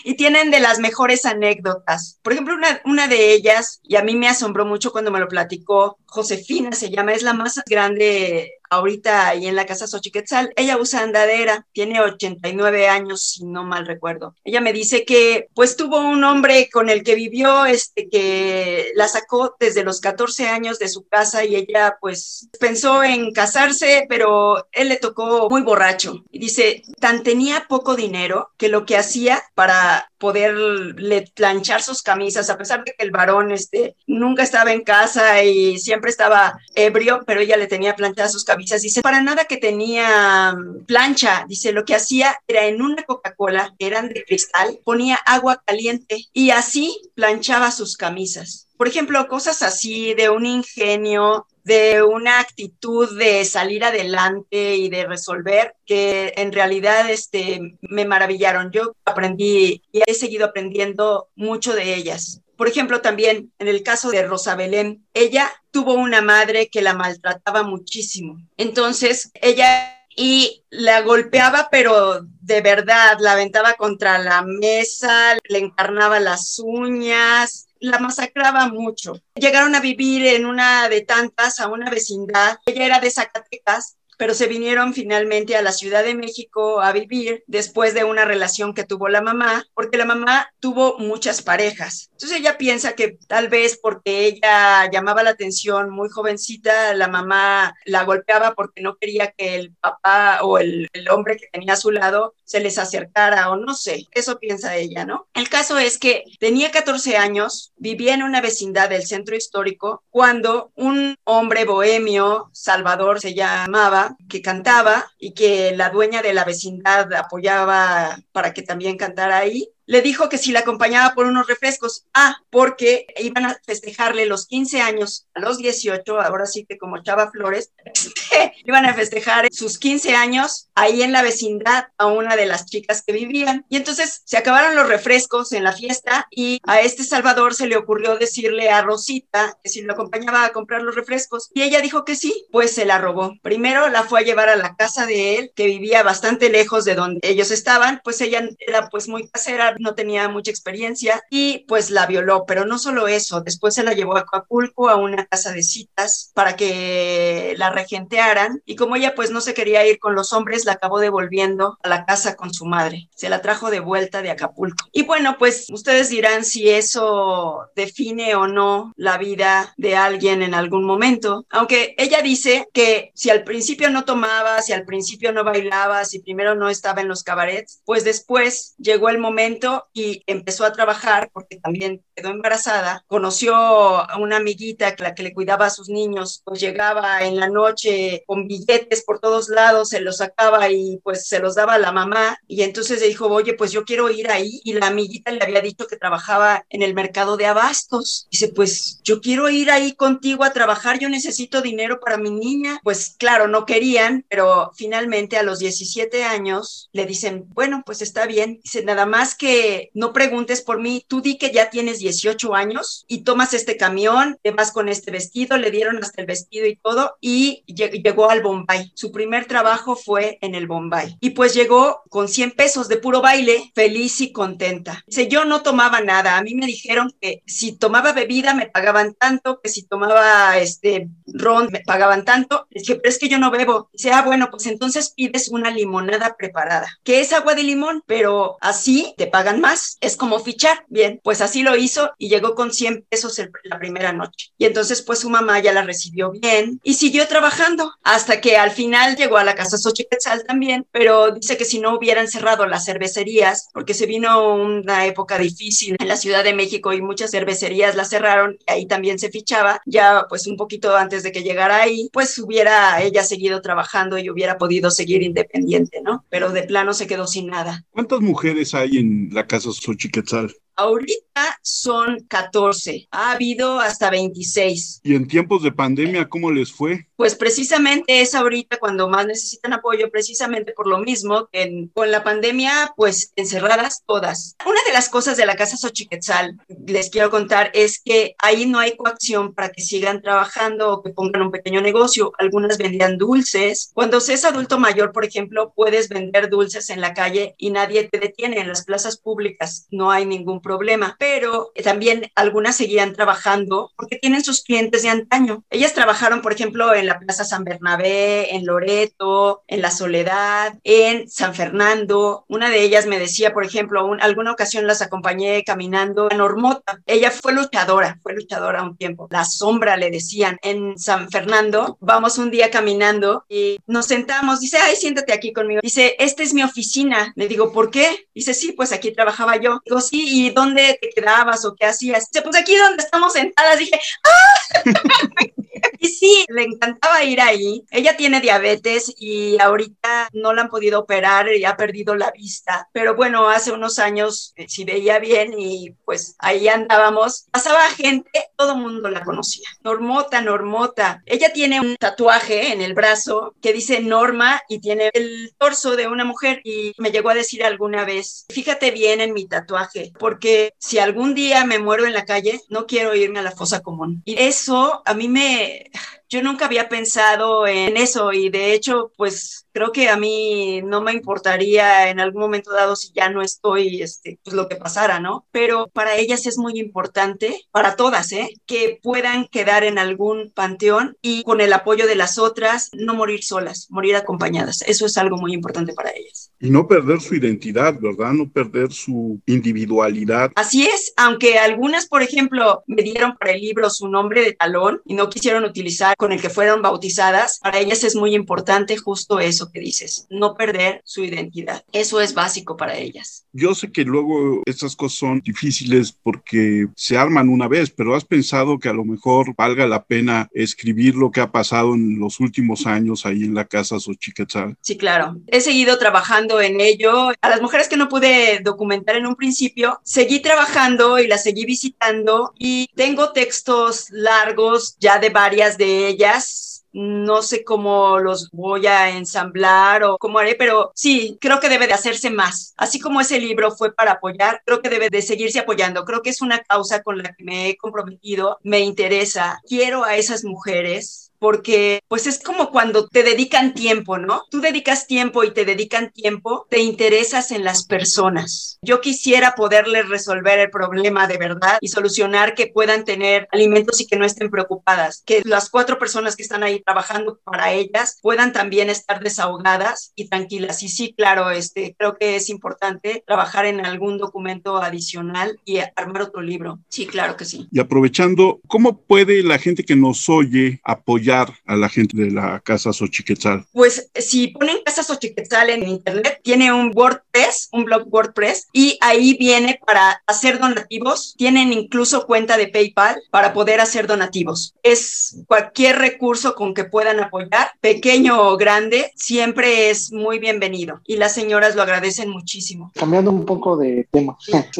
y 0.03 0.15
tienen 0.15 0.51
de 0.51 0.59
las 0.59 0.79
mexores 0.79 1.25
anécdotas. 1.25 2.19
Por 2.21 2.33
ejemplo, 2.33 2.55
una, 2.55 2.81
una 2.85 3.07
de 3.07 3.33
ellas, 3.33 3.79
y 3.83 3.95
a 3.95 4.03
mí 4.03 4.15
me 4.15 4.27
asombró 4.27 4.65
mucho 4.65 4.91
cuando 4.91 5.11
me 5.11 5.19
lo 5.19 5.27
platicó, 5.27 5.97
Josefina 6.05 6.71
se 6.73 6.89
llama, 6.89 7.13
es 7.13 7.23
la 7.23 7.33
más 7.33 7.61
grande 7.65 8.58
ahorita 8.69 9.27
ahí 9.27 9.47
en 9.47 9.55
la 9.55 9.65
casa 9.65 9.87
Xochiquetzal. 9.87 10.51
Ella 10.55 10.77
usa 10.77 11.01
andadera, 11.01 11.65
tiene 11.73 12.01
89 12.01 12.87
años, 12.87 13.21
si 13.21 13.45
no 13.45 13.63
mal 13.63 13.85
recuerdo. 13.85 14.35
Ella 14.43 14.61
me 14.61 14.73
dice 14.73 15.05
que 15.05 15.47
pues 15.53 15.75
tuvo 15.75 15.99
un 15.99 16.23
hombre 16.23 16.69
con 16.71 16.89
el 16.89 17.03
que 17.03 17.15
vivió, 17.15 17.65
este, 17.65 18.09
que 18.09 18.91
la 18.95 19.07
sacó 19.07 19.55
desde 19.59 19.83
los 19.83 19.99
14 19.99 20.47
años 20.47 20.79
de 20.79 20.89
su 20.89 21.07
casa 21.07 21.45
y 21.45 21.55
ella 21.55 21.97
pues 21.99 22.49
pensó 22.59 23.03
en 23.03 23.31
casarse, 23.31 24.05
pero 24.09 24.67
él 24.71 24.89
le 24.89 24.97
tocó 24.97 25.49
muy 25.49 25.61
borracho. 25.61 26.23
Y 26.31 26.39
dice, 26.39 26.83
tan 26.99 27.23
tenía 27.23 27.65
poco 27.67 27.95
dinero 27.95 28.51
que 28.57 28.69
lo 28.69 28.85
que 28.85 28.97
hacía 28.97 29.43
para 29.55 30.08
poderle 30.19 31.31
planchar 31.33 31.81
sus 31.81 32.03
camisas, 32.03 32.49
a 32.49 32.57
pesar 32.57 32.83
de 32.83 32.93
que 32.93 33.03
el 33.03 33.11
varón 33.11 33.51
este, 33.51 33.95
nunca 34.05 34.43
estaba 34.43 34.73
en 34.73 34.83
casa 34.83 35.43
y 35.43 35.79
siempre 35.79 36.11
estaba 36.11 36.59
ebrio, 36.75 37.23
pero 37.25 37.39
ella 37.39 37.57
le 37.57 37.67
tenía 37.67 37.95
planchadas 37.95 38.33
sus 38.33 38.43
camisas. 38.43 38.81
Dice, 38.81 39.01
para 39.01 39.21
nada 39.21 39.45
que 39.45 39.57
tenía 39.57 40.53
mm, 40.53 40.85
plancha, 40.85 41.45
dice, 41.47 41.71
lo 41.71 41.85
que 41.85 41.95
hacía 41.95 42.37
era 42.47 42.65
en 42.65 42.81
una 42.81 43.03
Coca-Cola, 43.03 43.73
eran 43.79 44.09
de 44.09 44.23
cristal, 44.25 44.79
ponía 44.83 45.15
agua 45.15 45.63
caliente 45.65 46.25
y 46.33 46.51
así 46.51 46.95
planchaba 47.15 47.71
sus 47.71 47.97
camisas. 47.97 48.67
Por 48.77 48.87
ejemplo, 48.87 49.27
cosas 49.27 49.61
así 49.61 50.13
de 50.13 50.29
un 50.29 50.45
ingenio, 50.45 51.45
de 51.63 52.03
una 52.03 52.39
actitud 52.39 53.17
de 53.17 53.45
salir 53.45 53.83
adelante 53.83 54.75
y 54.75 54.89
de 54.89 55.05
resolver 55.05 55.75
que 55.85 56.33
en 56.37 56.51
realidad 56.51 57.09
este, 57.09 57.77
me 57.81 58.05
maravillaron. 58.05 58.71
Yo 58.71 58.95
aprendí 59.05 59.83
y 59.91 60.01
he 60.05 60.13
seguido 60.13 60.45
aprendiendo 60.45 61.29
mucho 61.35 61.73
de 61.75 61.95
ellas. 61.95 62.41
Por 62.57 62.67
ejemplo, 62.67 63.01
también 63.01 63.53
en 63.57 63.69
el 63.69 63.83
caso 63.83 64.11
de 64.11 64.25
Rosa 64.25 64.55
Belén, 64.55 65.05
ella 65.13 65.49
tuvo 65.71 65.93
una 65.93 66.21
madre 66.21 66.67
que 66.67 66.81
la 66.81 66.93
maltrataba 66.93 67.63
muchísimo. 67.63 68.37
Entonces, 68.57 69.31
ella 69.35 69.95
y 70.13 70.65
la 70.69 70.99
golpeaba, 70.99 71.69
pero 71.71 72.19
de 72.41 72.59
verdad, 72.59 73.17
la 73.21 73.31
aventaba 73.31 73.75
contra 73.75 74.17
la 74.17 74.41
mesa, 74.41 75.37
le 75.47 75.59
encarnaba 75.59 76.19
las 76.19 76.59
uñas, 76.59 77.68
la 77.79 77.99
masacraba 77.99 78.67
mucho. 78.67 79.21
Llegaron 79.35 79.75
a 79.75 79.79
vivir 79.79 80.25
en 80.25 80.45
una 80.45 80.89
de 80.89 81.01
tantas, 81.01 81.59
a 81.59 81.67
una 81.67 81.89
vecindad. 81.89 82.57
Ella 82.65 82.85
era 82.85 82.99
de 82.99 83.11
Zacatecas 83.11 83.97
pero 84.19 84.33
se 84.33 84.47
vinieron 84.47 84.93
finalmente 84.93 85.55
a 85.55 85.61
la 85.61 85.71
Ciudad 85.71 86.03
de 86.03 86.13
México 86.13 86.81
a 86.81 86.91
vivir 86.91 87.41
después 87.47 87.93
de 87.93 88.03
una 88.03 88.25
relación 88.25 88.73
que 88.73 88.83
tuvo 88.83 89.07
la 89.07 89.21
mamá, 89.21 89.65
porque 89.73 89.97
la 89.97 90.03
mamá 90.03 90.51
tuvo 90.59 90.97
muchas 90.99 91.41
parejas. 91.41 92.09
Entonces 92.11 92.39
ella 92.39 92.57
piensa 92.57 92.95
que 92.95 93.17
tal 93.29 93.47
vez 93.47 93.79
porque 93.81 94.25
ella 94.25 94.91
llamaba 94.91 95.23
la 95.23 95.29
atención 95.29 95.89
muy 95.89 96.09
jovencita, 96.09 96.93
la 96.95 97.07
mamá 97.07 97.73
la 97.85 98.03
golpeaba 98.03 98.55
porque 98.55 98.81
no 98.81 98.97
quería 98.97 99.31
que 99.31 99.55
el 99.55 99.73
papá 99.79 100.39
o 100.41 100.57
el, 100.57 100.89
el 100.91 101.09
hombre 101.09 101.37
que 101.37 101.47
tenía 101.53 101.73
a 101.73 101.77
su 101.77 101.89
lado 101.89 102.35
se 102.49 102.59
les 102.59 102.79
acercara 102.79 103.51
o 103.51 103.57
no 103.57 103.75
sé, 103.75 104.07
eso 104.11 104.39
piensa 104.39 104.75
ella, 104.75 105.05
¿no? 105.05 105.27
El 105.35 105.49
caso 105.49 105.77
es 105.77 105.99
que 105.99 106.23
tenía 106.39 106.71
14 106.71 107.15
años, 107.15 107.73
vivía 107.77 108.15
en 108.15 108.23
una 108.23 108.41
vecindad 108.41 108.89
del 108.89 109.05
centro 109.05 109.35
histórico, 109.35 110.01
cuando 110.09 110.71
un 110.73 111.15
hombre 111.25 111.65
bohemio, 111.65 112.49
Salvador 112.51 113.19
se 113.19 113.35
llamaba, 113.35 114.17
que 114.27 114.41
cantaba 114.41 115.11
y 115.19 115.33
que 115.35 115.75
la 115.75 115.91
dueña 115.91 116.23
de 116.23 116.33
la 116.33 116.43
vecindad 116.43 117.13
apoyaba 117.13 118.17
para 118.31 118.51
que 118.51 118.63
también 118.63 118.97
cantara 118.97 119.37
ahí, 119.37 119.69
le 119.89 120.03
dijo 120.03 120.29
que 120.29 120.37
si 120.37 120.51
la 120.51 120.59
acompañaba 120.59 121.15
por 121.15 121.25
unos 121.25 121.47
refrescos, 121.47 122.05
ah, 122.13 122.37
porque 122.51 123.07
iban 123.17 123.47
a 123.47 123.59
festejarle 123.65 124.27
los 124.27 124.45
15 124.45 124.81
años 124.81 125.25
a 125.33 125.39
los 125.39 125.57
18, 125.57 126.21
ahora 126.21 126.45
sí 126.45 126.63
que 126.63 126.77
como 126.77 127.01
Chava 127.01 127.31
Flores, 127.31 127.71
este, 127.85 128.53
iban 128.65 128.85
a 128.85 128.93
festejar 128.93 129.47
sus 129.51 129.79
15 129.79 130.13
años 130.13 130.69
ahí 130.75 131.01
en 131.01 131.11
la 131.11 131.23
vecindad 131.23 131.87
a 131.97 132.05
una 132.05 132.35
de 132.35 132.45
las 132.45 132.67
chicas 132.67 133.01
que 133.01 133.13
vivían. 133.13 133.65
Y 133.67 133.77
entonces 133.77 134.21
se 134.25 134.37
acabaron 134.37 134.75
los 134.75 134.87
refrescos 134.87 135.53
en 135.53 135.63
la 135.63 135.73
fiesta 135.73 136.27
y 136.29 136.61
a 136.67 136.81
este 136.81 137.03
Salvador 137.03 137.55
se 137.55 137.65
le 137.65 137.75
ocurrió 137.75 138.15
decirle 138.17 138.69
a 138.69 138.83
Rosita 138.83 139.57
que 139.63 139.69
si 139.69 139.81
lo 139.81 139.93
acompañaba 139.93 140.45
a 140.45 140.51
comprar 140.51 140.83
los 140.83 140.93
refrescos 140.93 141.49
y 141.55 141.63
ella 141.63 141.81
dijo 141.81 142.05
que 142.05 142.15
sí, 142.15 142.45
pues 142.51 142.75
se 142.75 142.85
la 142.85 142.99
robó. 142.99 143.33
Primero 143.41 143.89
la 143.89 144.03
fue 144.03 144.19
a 144.19 144.23
llevar 144.23 144.49
a 144.49 144.55
la 144.55 144.75
casa 144.75 145.07
de 145.07 145.39
él, 145.39 145.51
que 145.55 145.65
vivía 145.65 146.03
bastante 146.03 146.51
lejos 146.51 146.85
de 146.85 146.93
donde 146.93 147.19
ellos 147.23 147.49
estaban, 147.49 148.01
pues 148.03 148.21
ella 148.21 148.47
era 148.59 148.87
pues 148.89 149.07
muy 149.07 149.27
casera, 149.27 149.75
no 149.79 149.95
tenía 149.95 150.27
mucha 150.29 150.51
experiencia 150.51 151.23
y 151.29 151.65
pues 151.67 151.89
la 151.89 152.05
violó, 152.05 152.45
pero 152.45 152.65
no 152.65 152.79
solo 152.79 153.07
eso, 153.07 153.41
después 153.41 153.75
se 153.75 153.83
la 153.83 153.93
llevó 153.93 154.17
a 154.17 154.21
Acapulco 154.21 154.89
a 154.89 154.95
una 154.95 155.25
casa 155.25 155.51
de 155.51 155.63
citas 155.63 156.31
para 156.33 156.55
que 156.55 157.53
la 157.57 157.69
regentearan 157.69 158.61
y 158.65 158.75
como 158.75 158.95
ella 158.95 159.15
pues 159.15 159.31
no 159.31 159.41
se 159.41 159.53
quería 159.53 159.85
ir 159.87 159.99
con 159.99 160.15
los 160.15 160.33
hombres, 160.33 160.65
la 160.65 160.73
acabó 160.73 160.99
devolviendo 160.99 161.77
a 161.83 161.89
la 161.89 162.05
casa 162.05 162.35
con 162.35 162.53
su 162.53 162.65
madre, 162.65 163.09
se 163.15 163.29
la 163.29 163.41
trajo 163.41 163.69
de 163.69 163.79
vuelta 163.79 164.21
de 164.21 164.31
Acapulco. 164.31 164.85
Y 164.91 165.03
bueno, 165.03 165.37
pues 165.37 165.67
ustedes 165.71 166.09
dirán 166.09 166.45
si 166.45 166.69
eso 166.69 167.67
define 167.75 168.35
o 168.35 168.47
no 168.47 168.93
la 168.95 169.17
vida 169.17 169.73
de 169.77 169.95
alguien 169.95 170.41
en 170.41 170.53
algún 170.53 170.83
momento, 170.83 171.45
aunque 171.49 171.95
ella 171.97 172.21
dice 172.21 172.67
que 172.73 173.11
si 173.13 173.29
al 173.29 173.43
principio 173.43 173.89
no 173.89 174.05
tomaba, 174.05 174.61
si 174.61 174.73
al 174.73 174.85
principio 174.85 175.31
no 175.31 175.43
bailaba, 175.43 176.05
si 176.05 176.19
primero 176.19 176.55
no 176.55 176.69
estaba 176.69 177.01
en 177.01 177.07
los 177.07 177.23
cabarets, 177.23 177.81
pues 177.85 178.03
después 178.03 178.75
llegó 178.77 179.09
el 179.09 179.17
momento 179.17 179.68
y 179.93 180.23
empezó 180.27 180.65
a 180.65 180.73
trabajar 180.73 181.29
porque 181.33 181.59
también 181.59 182.03
quedó 182.19 182.31
embarazada. 182.31 183.03
Conoció 183.07 183.55
a 183.55 184.17
una 184.17 184.37
amiguita 184.37 184.95
que 184.95 185.03
la 185.03 185.15
que 185.15 185.23
le 185.23 185.33
cuidaba 185.33 185.67
a 185.67 185.69
sus 185.69 185.89
niños, 185.89 186.41
pues 186.43 186.59
llegaba 186.59 187.23
en 187.23 187.37
la 187.37 187.47
noche 187.47 188.23
con 188.27 188.47
billetes 188.47 189.03
por 189.03 189.19
todos 189.19 189.49
lados, 189.49 189.89
se 189.89 190.01
los 190.01 190.17
sacaba 190.17 190.69
y 190.69 190.99
pues 191.03 191.27
se 191.27 191.39
los 191.39 191.55
daba 191.55 191.75
a 191.75 191.79
la 191.79 191.91
mamá 191.91 192.37
y 192.47 192.63
entonces 192.63 192.99
le 192.99 193.07
dijo, 193.07 193.27
oye, 193.27 193.53
pues 193.53 193.71
yo 193.71 193.85
quiero 193.85 194.09
ir 194.09 194.29
ahí 194.29 194.59
y 194.63 194.73
la 194.73 194.87
amiguita 194.87 195.31
le 195.31 195.43
había 195.43 195.61
dicho 195.61 195.87
que 195.87 195.97
trabajaba 195.97 196.65
en 196.69 196.81
el 196.81 196.93
mercado 196.93 197.37
de 197.37 197.45
abastos. 197.45 198.27
Dice, 198.31 198.49
pues 198.49 198.99
yo 199.03 199.21
quiero 199.21 199.49
ir 199.49 199.71
ahí 199.71 199.93
contigo 199.93 200.43
a 200.43 200.53
trabajar, 200.53 200.99
yo 200.99 201.09
necesito 201.09 201.61
dinero 201.61 201.99
para 201.99 202.17
mi 202.17 202.31
niña. 202.31 202.79
Pues 202.83 203.15
claro, 203.17 203.47
no 203.47 203.65
querían, 203.65 204.25
pero 204.29 204.71
finalmente 204.75 205.37
a 205.37 205.43
los 205.43 205.59
17 205.59 206.23
años 206.23 206.89
le 206.91 207.05
dicen, 207.05 207.45
bueno, 207.49 207.83
pues 207.85 208.01
está 208.01 208.25
bien. 208.25 208.59
Dice, 208.63 208.83
nada 208.83 209.05
más 209.05 209.35
que 209.35 209.91
no 209.93 210.11
preguntes 210.11 210.61
por 210.61 210.79
mí, 210.79 211.05
tú 211.07 211.21
di 211.21 211.37
que 211.37 211.51
ya 211.51 211.69
tienes 211.69 211.99
18 212.09 212.55
años 212.55 213.05
y 213.07 213.23
tomas 213.23 213.53
este 213.53 213.77
camión, 213.77 214.37
te 214.41 214.51
vas 214.51 214.71
con 214.71 214.89
este 214.89 215.11
vestido, 215.11 215.57
le 215.57 215.71
dieron 215.71 215.97
hasta 216.03 216.21
el 216.21 216.27
vestido 216.27 216.65
y 216.65 216.75
todo 216.75 217.17
y 217.21 217.63
llegó 217.67 218.29
al 218.29 218.41
Bombay. 218.41 218.91
Su 218.95 219.11
primer 219.11 219.45
trabajo 219.45 219.95
fue 219.95 220.37
en 220.41 220.55
el 220.55 220.67
Bombay 220.67 221.17
y 221.19 221.31
pues 221.31 221.53
llegó 221.53 222.01
con 222.09 222.27
100 222.27 222.51
pesos 222.51 222.87
de 222.87 222.97
puro 222.97 223.21
baile, 223.21 223.71
feliz 223.75 224.21
y 224.21 224.31
contenta. 224.31 225.03
Dice, 225.07 225.27
yo 225.27 225.45
no 225.45 225.61
tomaba 225.61 226.01
nada, 226.01 226.37
a 226.37 226.43
mí 226.43 226.55
me 226.55 226.65
dijeron 226.65 227.13
que 227.21 227.43
si 227.45 227.77
tomaba 227.77 228.13
bebida 228.13 228.53
me 228.53 228.67
pagaban 228.67 229.13
tanto, 229.13 229.59
que 229.61 229.69
si 229.69 229.83
tomaba 229.83 230.57
este 230.57 231.09
ron 231.27 231.69
me 231.71 231.81
pagaban 231.81 232.25
tanto. 232.25 232.67
Dice, 232.69 232.95
pero 232.95 233.09
es 233.09 233.19
que 233.19 233.29
yo 233.29 233.39
no 233.39 233.51
bebo. 233.51 233.89
Dice, 233.93 234.11
ah, 234.11 234.23
bueno, 234.23 234.49
pues 234.49 234.65
entonces 234.65 235.13
pides 235.15 235.49
una 235.49 235.69
limonada 235.69 236.35
preparada, 236.37 236.87
que 237.03 237.19
es 237.19 237.33
agua 237.33 237.55
de 237.55 237.63
limón, 237.63 238.03
pero 238.05 238.57
así 238.61 239.13
te 239.17 239.27
pagan 239.27 239.61
más, 239.61 239.97
es 240.01 240.17
como 240.17 240.39
fichar. 240.39 240.85
Bien, 240.87 241.19
pues 241.23 241.41
así 241.41 241.63
lo 241.63 241.75
hizo 241.75 241.98
y 242.17 242.29
llegó 242.29 242.55
con 242.55 242.73
100 242.73 243.05
pesos 243.09 243.39
la 243.63 243.79
primera 243.79 244.11
noche. 244.13 244.51
Y 244.57 244.65
entonces 244.65 245.01
pues 245.01 245.19
su 245.19 245.29
mamá 245.29 245.59
ya 245.59 245.73
la 245.73 245.83
recibió 245.83 246.31
bien 246.31 246.79
y 246.83 246.95
siguió 246.95 247.27
trabajando 247.27 247.93
hasta 248.03 248.41
que 248.41 248.57
al 248.57 248.71
final 248.71 249.15
llegó 249.15 249.37
a 249.37 249.43
la 249.43 249.55
casa 249.55 249.77
Xochiquetzal 249.77 250.43
también, 250.45 250.85
pero 250.91 251.31
dice 251.31 251.57
que 251.57 251.65
si 251.65 251.79
no 251.79 251.95
hubieran 251.95 252.27
cerrado 252.27 252.65
las 252.65 252.85
cervecerías, 252.85 253.69
porque 253.73 253.93
se 253.93 254.05
vino 254.05 254.53
una 254.53 255.05
época 255.05 255.37
difícil 255.37 255.95
en 255.99 256.07
la 256.07 256.17
Ciudad 256.17 256.43
de 256.43 256.53
México 256.53 256.93
y 256.93 257.01
muchas 257.01 257.31
cervecerías 257.31 257.95
la 257.95 258.05
cerraron 258.05 258.57
y 258.59 258.71
ahí 258.71 258.85
también 258.85 259.19
se 259.19 259.29
fichaba, 259.29 259.81
ya 259.85 260.25
pues 260.29 260.47
un 260.47 260.57
poquito 260.57 260.95
antes 260.95 261.23
de 261.23 261.31
que 261.31 261.43
llegara 261.43 261.81
ahí, 261.81 262.09
pues 262.11 262.37
hubiera 262.39 263.01
ella 263.01 263.23
seguido 263.23 263.61
trabajando 263.61 264.17
y 264.17 264.29
hubiera 264.29 264.57
podido 264.57 264.91
seguir 264.91 265.23
independiente, 265.23 266.01
¿no? 266.01 266.25
Pero 266.29 266.51
de 266.51 266.63
plano 266.63 266.93
se 266.93 267.07
quedó 267.07 267.27
sin 267.27 267.47
nada. 267.47 267.85
¿Cuántas 267.91 268.21
mujeres 268.21 268.73
hay 268.73 268.97
en 268.97 269.29
la 269.31 269.47
casa 269.47 269.71
Xochiquetzal? 269.71 270.53
Ahorita 270.79 271.59
son 271.61 272.25
14, 272.29 273.09
ha 273.11 273.31
habido 273.31 273.81
hasta 273.81 274.09
26. 274.09 275.01
¿Y 275.03 275.13
en 275.13 275.27
tiempos 275.27 275.61
de 275.61 275.73
pandemia 275.73 276.29
cómo 276.29 276.51
les 276.51 276.71
fue? 276.71 277.05
Pues 277.17 277.35
precisamente 277.35 278.21
es 278.21 278.33
ahorita 278.33 278.77
cuando 278.77 279.09
más 279.09 279.27
necesitan 279.27 279.73
apoyo, 279.73 280.09
precisamente 280.09 280.71
por 280.71 280.87
lo 280.87 280.99
mismo 280.99 281.49
que 281.51 281.89
con 281.93 282.11
la 282.11 282.23
pandemia, 282.23 282.93
pues 282.95 283.33
encerradas 283.35 284.03
todas. 284.05 284.55
Una 284.65 284.79
de 284.87 284.93
las 284.93 285.09
cosas 285.09 285.35
de 285.35 285.45
la 285.45 285.57
Casa 285.57 285.75
Xochiquetzal, 285.75 286.57
les 286.87 287.09
quiero 287.09 287.29
contar, 287.29 287.71
es 287.73 288.01
que 288.01 288.35
ahí 288.37 288.65
no 288.65 288.79
hay 288.79 288.95
coacción 288.95 289.53
para 289.53 289.69
que 289.69 289.81
sigan 289.81 290.21
trabajando 290.21 290.93
o 290.93 291.03
que 291.03 291.09
pongan 291.09 291.41
un 291.41 291.51
pequeño 291.51 291.81
negocio. 291.81 292.31
Algunas 292.37 292.77
vendían 292.77 293.17
dulces. 293.17 293.91
Cuando 293.93 294.21
se 294.21 294.33
es 294.33 294.45
adulto 294.45 294.79
mayor, 294.79 295.11
por 295.11 295.25
ejemplo, 295.25 295.73
puedes 295.75 296.07
vender 296.07 296.49
dulces 296.49 296.89
en 296.89 297.01
la 297.01 297.13
calle 297.13 297.53
y 297.57 297.71
nadie 297.71 298.07
te 298.07 298.19
detiene. 298.19 298.61
En 298.61 298.69
las 298.69 298.85
plazas 298.85 299.17
públicas 299.17 299.87
no 299.91 300.09
hay 300.09 300.25
ningún 300.25 300.61
problema, 300.61 300.68
pero 301.17 301.71
también 301.83 302.31
algunas 302.35 302.75
seguían 302.75 303.13
trabajando 303.13 303.91
porque 303.95 304.17
tienen 304.17 304.43
sus 304.43 304.63
clientes 304.63 305.03
de 305.03 305.09
antaño. 305.09 305.63
Ellas 305.69 305.93
trabajaron, 305.93 306.41
por 306.41 306.53
ejemplo, 306.53 306.93
en 306.93 307.07
la 307.07 307.19
Plaza 307.19 307.43
San 307.43 307.63
Bernabé, 307.63 308.55
en 308.55 308.65
Loreto, 308.65 309.63
en 309.67 309.81
La 309.81 309.91
Soledad, 309.91 310.77
en 310.83 311.29
San 311.29 311.55
Fernando. 311.55 312.45
Una 312.47 312.69
de 312.69 312.81
ellas 312.81 313.05
me 313.05 313.19
decía, 313.19 313.53
por 313.53 313.65
ejemplo, 313.65 314.05
un, 314.05 314.21
alguna 314.21 314.51
ocasión 314.51 314.87
las 314.87 315.01
acompañé 315.01 315.63
caminando 315.63 316.27
a 316.31 316.35
Normota. 316.35 316.99
Ella 317.05 317.31
fue 317.31 317.53
luchadora, 317.53 318.19
fue 318.21 318.33
luchadora 318.33 318.83
un 318.83 318.97
tiempo. 318.97 319.27
La 319.31 319.45
sombra 319.45 319.97
le 319.97 320.11
decían 320.11 320.57
en 320.61 320.97
San 320.97 321.29
Fernando. 321.29 321.97
Vamos 322.01 322.37
un 322.37 322.51
día 322.51 322.69
caminando 322.69 323.45
y 323.49 323.79
nos 323.87 324.05
sentamos. 324.05 324.59
Dice, 324.59 324.77
ay, 324.77 324.95
siéntate 324.95 325.33
aquí 325.33 325.53
conmigo. 325.53 325.81
Dice, 325.81 326.15
esta 326.19 326.43
es 326.43 326.53
mi 326.53 326.63
oficina. 326.63 327.33
Le 327.35 327.47
digo, 327.47 327.71
¿por 327.71 327.91
qué? 327.91 328.27
Dice, 328.33 328.53
sí, 328.53 328.73
pues 328.73 328.91
aquí 328.91 329.11
trabajaba 329.11 329.57
yo. 329.57 329.81
Digo, 329.85 330.01
sí, 330.01 330.45
¿y 330.45 330.51
dónde 330.59 330.97
te 331.01 331.09
quedabas 331.09 331.65
o 331.65 331.75
qué 331.75 331.85
hacías? 331.85 332.29
Dice, 332.29 332.43
pues 332.43 332.55
aquí 332.55 332.75
donde 332.75 333.03
estamos 333.03 333.33
sentadas. 333.33 333.79
Dije, 333.79 333.99
¡ah! 334.23 334.83
y 335.99 336.07
sí, 336.07 336.45
le 336.49 336.63
encantaba 336.63 337.23
ir 337.23 337.41
ahí. 337.41 337.83
Ella 337.91 338.15
tiene 338.17 338.41
diabetes 338.41 339.13
y 339.17 339.59
ahorita 339.59 340.29
no 340.33 340.53
la 340.53 340.63
han 340.63 340.69
podido 340.69 340.99
operar 340.99 341.53
y 341.53 341.65
ha 341.65 341.77
perdido 341.77 342.15
la 342.15 342.31
vista. 342.31 342.89
Pero 342.93 343.15
bueno, 343.15 343.49
hace 343.49 343.71
unos 343.71 343.99
años 343.99 344.53
eh, 344.55 344.65
sí 344.67 344.83
veía 344.83 345.19
bien 345.19 345.53
y 345.57 345.91
pues 346.05 346.35
ahí 346.39 346.67
andábamos. 346.67 347.47
Pasaba 347.51 347.89
gente, 347.91 348.29
todo 348.55 348.73
el 348.73 348.79
mundo 348.79 349.09
la 349.09 349.23
conocía. 349.23 349.67
Normota, 349.83 350.41
Normota. 350.41 351.21
Ella 351.25 351.51
tiene 351.53 351.79
un 351.79 351.95
tatuaje 351.95 352.73
en 352.73 352.81
el 352.81 352.93
brazo 352.93 353.55
que 353.61 353.73
dice 353.73 354.01
Norma 354.01 354.61
y 354.67 354.79
tiene 354.79 355.09
el 355.13 355.53
torso 355.57 355.95
de 355.95 356.07
una 356.07 356.25
mujer 356.25 356.61
y 356.63 356.93
me 356.97 357.11
llegó 357.11 357.29
a 357.29 357.35
decir 357.35 357.63
alguna 357.63 358.05
vez, 358.05 358.45
fíjate 358.49 358.91
bien 358.91 359.21
en 359.21 359.33
mi 359.33 359.47
tatuaje, 359.47 360.11
porque 360.17 360.48
si 360.77 360.99
algún 360.99 361.33
día 361.35 361.65
me 361.65 361.79
muero 361.79 362.05
en 362.05 362.13
la 362.13 362.25
calle, 362.25 362.61
no 362.69 362.85
quiero 362.85 363.15
irme 363.15 363.39
a 363.39 363.43
la 363.43 363.51
fosa 363.51 363.81
común. 363.81 364.21
Y 364.25 364.35
eso 364.39 365.01
a 365.05 365.13
mí 365.13 365.27
me, 365.27 365.91
yo 366.29 366.43
nunca 366.43 366.65
había 366.65 366.89
pensado 366.89 367.65
en 367.65 367.97
eso 367.97 368.31
y 368.31 368.49
de 368.49 368.73
hecho, 368.73 369.11
pues 369.17 369.65
creo 369.71 369.91
que 369.91 370.09
a 370.09 370.17
mí 370.17 370.81
no 370.83 371.01
me 371.01 371.11
importaría 371.11 372.09
en 372.09 372.19
algún 372.19 372.41
momento 372.41 372.71
dado 372.71 372.95
si 372.95 373.11
ya 373.13 373.29
no 373.29 373.41
estoy, 373.41 374.01
este, 374.01 374.39
pues 374.43 374.55
lo 374.55 374.67
que 374.67 374.75
pasara, 374.75 375.19
¿no? 375.19 375.47
Pero 375.51 375.89
para 375.91 376.17
ellas 376.17 376.45
es 376.45 376.57
muy 376.57 376.79
importante, 376.79 377.61
para 377.71 377.95
todas, 377.95 378.31
¿eh? 378.31 378.49
Que 378.67 378.99
puedan 379.01 379.47
quedar 379.47 379.83
en 379.83 379.97
algún 379.97 380.51
panteón 380.53 381.17
y 381.21 381.43
con 381.43 381.61
el 381.61 381.73
apoyo 381.73 382.05
de 382.05 382.15
las 382.15 382.37
otras, 382.37 382.89
no 382.93 383.15
morir 383.15 383.43
solas, 383.43 383.87
morir 383.89 384.15
acompañadas. 384.15 384.83
Eso 384.83 385.05
es 385.07 385.17
algo 385.17 385.37
muy 385.37 385.53
importante 385.53 385.93
para 385.93 386.11
ellas. 386.11 386.51
Y 386.59 386.69
no 386.69 386.87
perder 386.87 387.21
su 387.21 387.35
identidad, 387.35 387.95
¿verdad? 387.99 388.33
No 388.33 388.49
perder 388.49 388.91
su 388.91 389.41
individualidad. 389.45 390.51
Así 390.55 390.85
es, 390.85 391.13
aunque 391.17 391.57
algunas, 391.57 392.07
por 392.07 392.21
ejemplo, 392.21 392.83
me 392.85 393.01
dieron 393.01 393.35
para 393.37 393.53
el 393.53 393.61
libro 393.61 393.89
su 393.89 394.07
nombre 394.07 394.43
de 394.43 394.53
talón 394.53 395.01
y 395.05 395.15
no 395.15 395.29
quisieron 395.29 395.63
utilizar 395.63 396.15
con 396.19 396.33
el 396.33 396.41
que 396.41 396.49
fueron 396.49 396.81
bautizadas, 396.81 397.59
para 397.59 397.79
ellas 397.79 398.03
es 398.03 398.13
muy 398.13 398.35
importante 398.35 398.97
justo 398.97 399.39
eso 399.39 399.71
que 399.71 399.79
dices, 399.79 400.27
no 400.29 400.53
perder 400.53 401.01
su 401.05 401.23
identidad. 401.23 401.81
Eso 401.93 402.19
es 402.19 402.33
básico 402.33 402.75
para 402.75 402.97
ellas. 402.97 403.45
Yo 403.53 403.73
sé 403.73 403.89
que 403.89 404.03
luego 404.03 404.61
estas 404.65 404.97
cosas 404.97 405.17
son 405.17 405.39
difíciles 405.39 406.11
porque 406.11 406.87
se 406.97 407.17
arman 407.17 407.47
una 407.47 407.69
vez, 407.69 407.89
pero 407.89 408.15
has 408.15 408.25
pensado 408.25 408.79
que 408.79 408.89
a 408.89 408.93
lo 408.93 409.05
mejor 409.05 409.55
valga 409.55 409.87
la 409.87 410.03
pena 410.03 410.49
escribir 410.53 411.15
lo 411.15 411.31
que 411.31 411.39
ha 411.39 411.53
pasado 411.53 411.95
en 411.95 412.19
los 412.19 412.41
últimos 412.41 412.85
años 412.85 413.25
ahí 413.25 413.45
en 413.45 413.53
la 413.53 413.63
casa 413.63 413.97
Xochiquetzal. 413.97 414.75
Sí, 414.81 414.97
claro. 414.97 415.37
He 415.47 415.61
seguido 415.61 415.97
trabajando 415.99 416.59
en 416.59 416.81
ello. 416.81 417.29
A 417.39 417.49
las 417.49 417.61
mujeres 417.61 417.87
que 417.87 417.95
no 417.95 418.09
pude 418.09 418.59
documentar 418.59 419.15
en 419.15 419.25
un 419.25 419.37
principio, 419.37 420.01
seguí 420.03 420.41
trabajando 420.41 421.17
y 421.17 421.27
las 421.27 421.43
seguí 421.43 421.63
visitando 421.63 422.51
y 422.59 422.89
tengo 422.95 423.31
textos 423.31 424.09
largos 424.09 424.97
ya 424.99 425.17
de 425.17 425.29
varias 425.29 425.77
de 425.77 426.08
ellas 426.09 426.69
no 426.91 427.41
sé 427.41 427.63
cómo 427.63 428.19
los 428.19 428.49
voy 428.51 428.87
a 428.87 429.09
ensamblar 429.09 430.03
o 430.03 430.17
cómo 430.17 430.39
haré, 430.39 430.55
pero 430.55 430.91
sí, 430.95 431.37
creo 431.39 431.59
que 431.59 431.69
debe 431.69 431.87
de 431.87 431.93
hacerse 431.93 432.29
más. 432.31 432.73
Así 432.77 432.99
como 432.99 433.21
ese 433.21 433.39
libro 433.39 433.71
fue 433.71 433.93
para 433.93 434.13
apoyar, 434.13 434.61
creo 434.65 434.81
que 434.81 434.89
debe 434.89 435.09
de 435.09 435.21
seguirse 435.21 435.59
apoyando. 435.59 436.05
Creo 436.05 436.21
que 436.21 436.31
es 436.31 436.41
una 436.41 436.59
causa 436.59 437.03
con 437.03 437.19
la 437.19 437.33
que 437.33 437.43
me 437.43 437.69
he 437.69 437.77
comprometido, 437.77 438.59
me 438.63 438.79
interesa. 438.79 439.59
Quiero 439.67 440.03
a 440.03 440.15
esas 440.15 440.43
mujeres 440.43 441.28
porque 441.39 442.01
pues 442.07 442.27
es 442.27 442.43
como 442.43 442.69
cuando 442.69 443.07
te 443.07 443.23
dedican 443.23 443.73
tiempo, 443.73 444.17
¿no? 444.17 444.43
Tú 444.51 444.61
dedicas 444.61 445.07
tiempo 445.07 445.43
y 445.43 445.51
te 445.51 445.65
dedican 445.65 446.11
tiempo, 446.11 446.67
te 446.69 446.79
interesas 446.79 447.51
en 447.51 447.63
las 447.63 447.85
personas. 447.85 448.77
Yo 448.81 449.01
quisiera 449.01 449.55
poderles 449.55 450.09
resolver 450.09 450.59
el 450.59 450.69
problema 450.69 451.27
de 451.27 451.37
verdad 451.37 451.77
y 451.81 451.87
solucionar 451.87 452.53
que 452.55 452.67
puedan 452.67 453.05
tener 453.05 453.47
alimentos 453.51 454.01
y 454.01 454.07
que 454.07 454.17
no 454.17 454.25
estén 454.25 454.49
preocupadas, 454.49 455.23
que 455.25 455.41
las 455.45 455.69
cuatro 455.69 455.97
personas 455.97 456.35
que 456.35 456.43
están 456.43 456.63
ahí 456.63 456.81
trabajando 456.81 457.39
para 457.43 457.71
ellas 457.71 458.19
puedan 458.21 458.53
también 458.53 458.89
estar 458.89 459.21
desahogadas 459.21 460.11
y 460.15 460.27
tranquilas. 460.27 460.83
Y 460.83 460.89
sí, 460.89 461.13
claro, 461.17 461.51
este, 461.51 461.95
creo 461.97 462.17
que 462.17 462.35
es 462.35 462.49
importante 462.49 463.23
trabajar 463.25 463.65
en 463.65 463.85
algún 463.85 464.17
documento 464.17 464.77
adicional 464.77 465.59
y 465.65 465.79
armar 465.95 466.23
otro 466.23 466.41
libro. 466.41 466.79
Sí, 466.89 467.05
claro 467.05 467.37
que 467.37 467.45
sí. 467.45 467.67
Y 467.71 467.79
aprovechando, 467.79 468.59
¿cómo 468.67 469.01
puede 469.01 469.43
la 469.43 469.57
gente 469.57 469.83
que 469.83 469.95
nos 469.95 470.27
oye 470.29 470.81
apoyar 470.83 471.28
a 471.31 471.75
la 471.75 471.89
gente 471.89 472.17
de 472.17 472.31
la 472.31 472.59
Casa 472.59 472.91
Xochiquetzal? 472.91 473.65
Pues 473.71 474.09
si 474.15 474.47
ponen 474.47 474.77
Casa 474.83 475.03
Xochiquetzal 475.03 475.69
en 475.69 475.87
internet, 475.87 476.39
tiene 476.43 476.73
un 476.73 476.91
WordPress, 476.95 477.69
un 477.71 477.85
blog 477.85 478.07
WordPress, 478.11 478.67
y 478.73 478.97
ahí 479.01 479.37
viene 479.37 479.79
para 479.85 480.21
hacer 480.27 480.59
donativos. 480.59 481.35
Tienen 481.37 481.73
incluso 481.73 482.25
cuenta 482.25 482.57
de 482.57 482.67
PayPal 482.67 483.21
para 483.31 483.53
poder 483.53 483.81
hacer 483.81 484.07
donativos. 484.07 484.73
Es 484.83 485.43
cualquier 485.47 485.97
recurso 485.97 486.55
con 486.55 486.73
que 486.73 486.85
puedan 486.85 487.19
apoyar, 487.19 487.71
pequeño 487.81 488.41
o 488.41 488.57
grande, 488.57 489.11
siempre 489.15 489.89
es 489.89 490.11
muy 490.11 490.39
bienvenido. 490.39 491.01
Y 491.05 491.17
las 491.17 491.33
señoras 491.33 491.75
lo 491.75 491.81
agradecen 491.81 492.29
muchísimo. 492.29 492.91
Cambiando 492.95 493.31
un 493.31 493.45
poco 493.45 493.77
de 493.77 494.07
tema, 494.11 494.37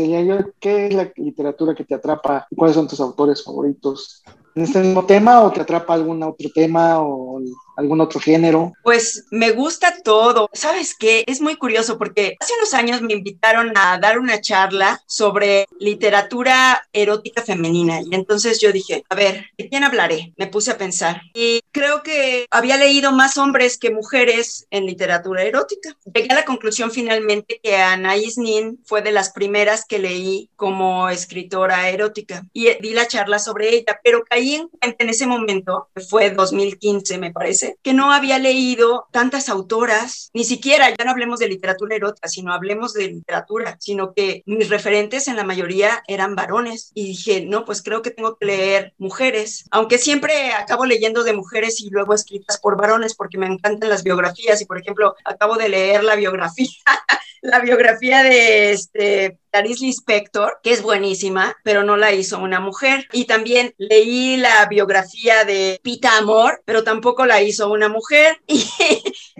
¿qué 0.60 0.88
es 0.88 0.94
la 0.94 1.12
literatura 1.16 1.76
que 1.76 1.84
te 1.84 1.96
atrapa? 1.96 2.48
¿Cuáles 2.56 2.76
son 2.76 2.88
tus 2.88 3.00
autores 3.00 3.44
favoritos? 3.44 4.24
En 4.60 4.66
este 4.66 4.82
mismo 4.82 5.06
tema 5.06 5.42
o 5.42 5.52
te 5.52 5.62
atrapa 5.62 5.94
algún 5.94 6.22
otro 6.22 6.50
tema 6.54 7.00
o 7.00 7.40
algún 7.80 8.02
otro 8.02 8.20
género? 8.20 8.74
Pues 8.84 9.26
me 9.32 9.52
gusta 9.52 9.96
todo. 10.04 10.50
¿Sabes 10.54 10.96
qué? 10.98 11.24
Es 11.28 11.42
muy 11.42 11.56
curioso 11.56 11.98
porque 11.98 12.36
hace 12.40 12.54
unos 12.58 12.74
años 12.74 13.02
me 13.02 13.14
invitaron 13.14 13.72
a 13.76 13.98
dar 13.98 14.20
una 14.20 14.42
charla 14.42 15.02
sobre 15.08 15.68
literatura 15.80 16.88
erótica 16.94 17.42
femenina 17.42 18.02
y 18.02 18.14
entonces 18.14 18.60
yo 18.60 18.72
dije, 18.72 19.04
a 19.10 19.16
ver, 19.16 19.46
¿de 19.58 19.70
quién 19.70 19.84
hablaré? 19.84 20.34
Me 20.38 20.48
puse 20.48 20.72
a 20.72 20.78
pensar 20.78 21.22
y 21.34 21.62
creo 21.72 22.04
que 22.04 22.46
había 22.52 22.78
leído 22.78 23.12
más 23.12 23.38
hombres 23.38 23.78
que 23.78 23.92
mujeres 23.92 24.68
en 24.72 24.86
literatura 24.86 25.44
erótica. 25.44 25.96
Llegué 26.14 26.32
a 26.32 26.36
la 26.36 26.46
conclusión 26.46 26.92
finalmente 26.92 27.60
que 27.64 27.78
Anaïs 27.78 28.38
Nin 28.38 28.80
fue 28.86 29.02
de 29.02 29.12
las 29.12 29.32
primeras 29.32 29.86
que 29.86 30.00
leí 30.00 30.50
como 30.56 31.10
escritora 31.10 31.90
erótica 31.90 32.46
y 32.54 32.70
di 32.82 32.94
la 32.94 33.08
charla 33.08 33.40
sobre 33.40 33.74
ella, 33.74 34.00
pero 34.04 34.24
caí 34.24 34.56
en 34.56 34.68
cuenta 34.68 35.04
en 35.04 35.10
ese 35.10 35.28
momento, 35.28 35.88
fue 36.10 36.32
2015 36.32 37.18
me 37.18 37.32
parece, 37.32 37.69
que 37.82 37.94
no 37.94 38.12
había 38.12 38.40
leído 38.40 39.08
tantas 39.12 39.50
autoras, 39.50 40.30
ni 40.34 40.44
siquiera, 40.44 40.90
ya 40.90 41.06
no 41.06 41.12
hablemos 41.12 41.40
de 41.40 41.48
literatura 41.48 41.96
erótica, 41.96 42.28
sino 42.28 42.54
hablemos 42.54 42.94
de 42.94 43.08
literatura, 43.08 43.78
sino 43.80 44.14
que 44.14 44.44
mis 44.46 44.70
referentes 44.70 45.28
en 45.28 45.36
la 45.36 45.44
mayoría 45.44 46.04
eran 46.08 46.36
varones. 46.36 46.92
Y 46.94 47.08
dije, 47.08 47.46
no, 47.46 47.66
pues 47.66 47.82
creo 47.82 48.02
que 48.02 48.12
tengo 48.12 48.38
que 48.38 48.46
leer 48.46 48.94
mujeres, 48.98 49.66
aunque 49.72 49.98
siempre 49.98 50.54
acabo 50.54 50.86
leyendo 50.86 51.24
de 51.24 51.34
mujeres 51.34 51.80
y 51.82 51.90
luego 51.90 52.14
escritas 52.14 52.60
por 52.60 52.78
varones, 52.78 53.16
porque 53.16 53.38
me 53.38 53.48
encantan 53.48 53.90
las 53.90 54.04
biografías 54.04 54.62
y, 54.62 54.66
por 54.66 54.80
ejemplo, 54.80 55.16
acabo 55.26 55.56
de 55.58 55.70
leer 55.70 56.04
la 56.04 56.16
biografía 56.16 56.68
la 57.42 57.60
biografía 57.60 58.24
de 58.24 58.72
este 58.72 59.40
Clarice 59.52 59.86
Lispector, 59.86 60.60
que 60.64 60.72
es 60.72 60.82
buenísima, 60.82 61.56
pero 61.64 61.84
no 61.84 61.98
la 61.98 62.14
hizo 62.14 62.40
una 62.40 62.60
mujer. 62.60 63.08
Y 63.12 63.26
también 63.26 63.74
leí 63.78 64.38
la 64.38 64.66
biografía 64.68 65.44
de 65.44 65.80
Pita 65.84 66.18
Amor, 66.18 66.62
pero 66.66 66.84
tampoco 66.84 67.26
la 67.26 67.42
hizo 67.42 67.72
una 67.72 67.90
mujer. 67.90 68.42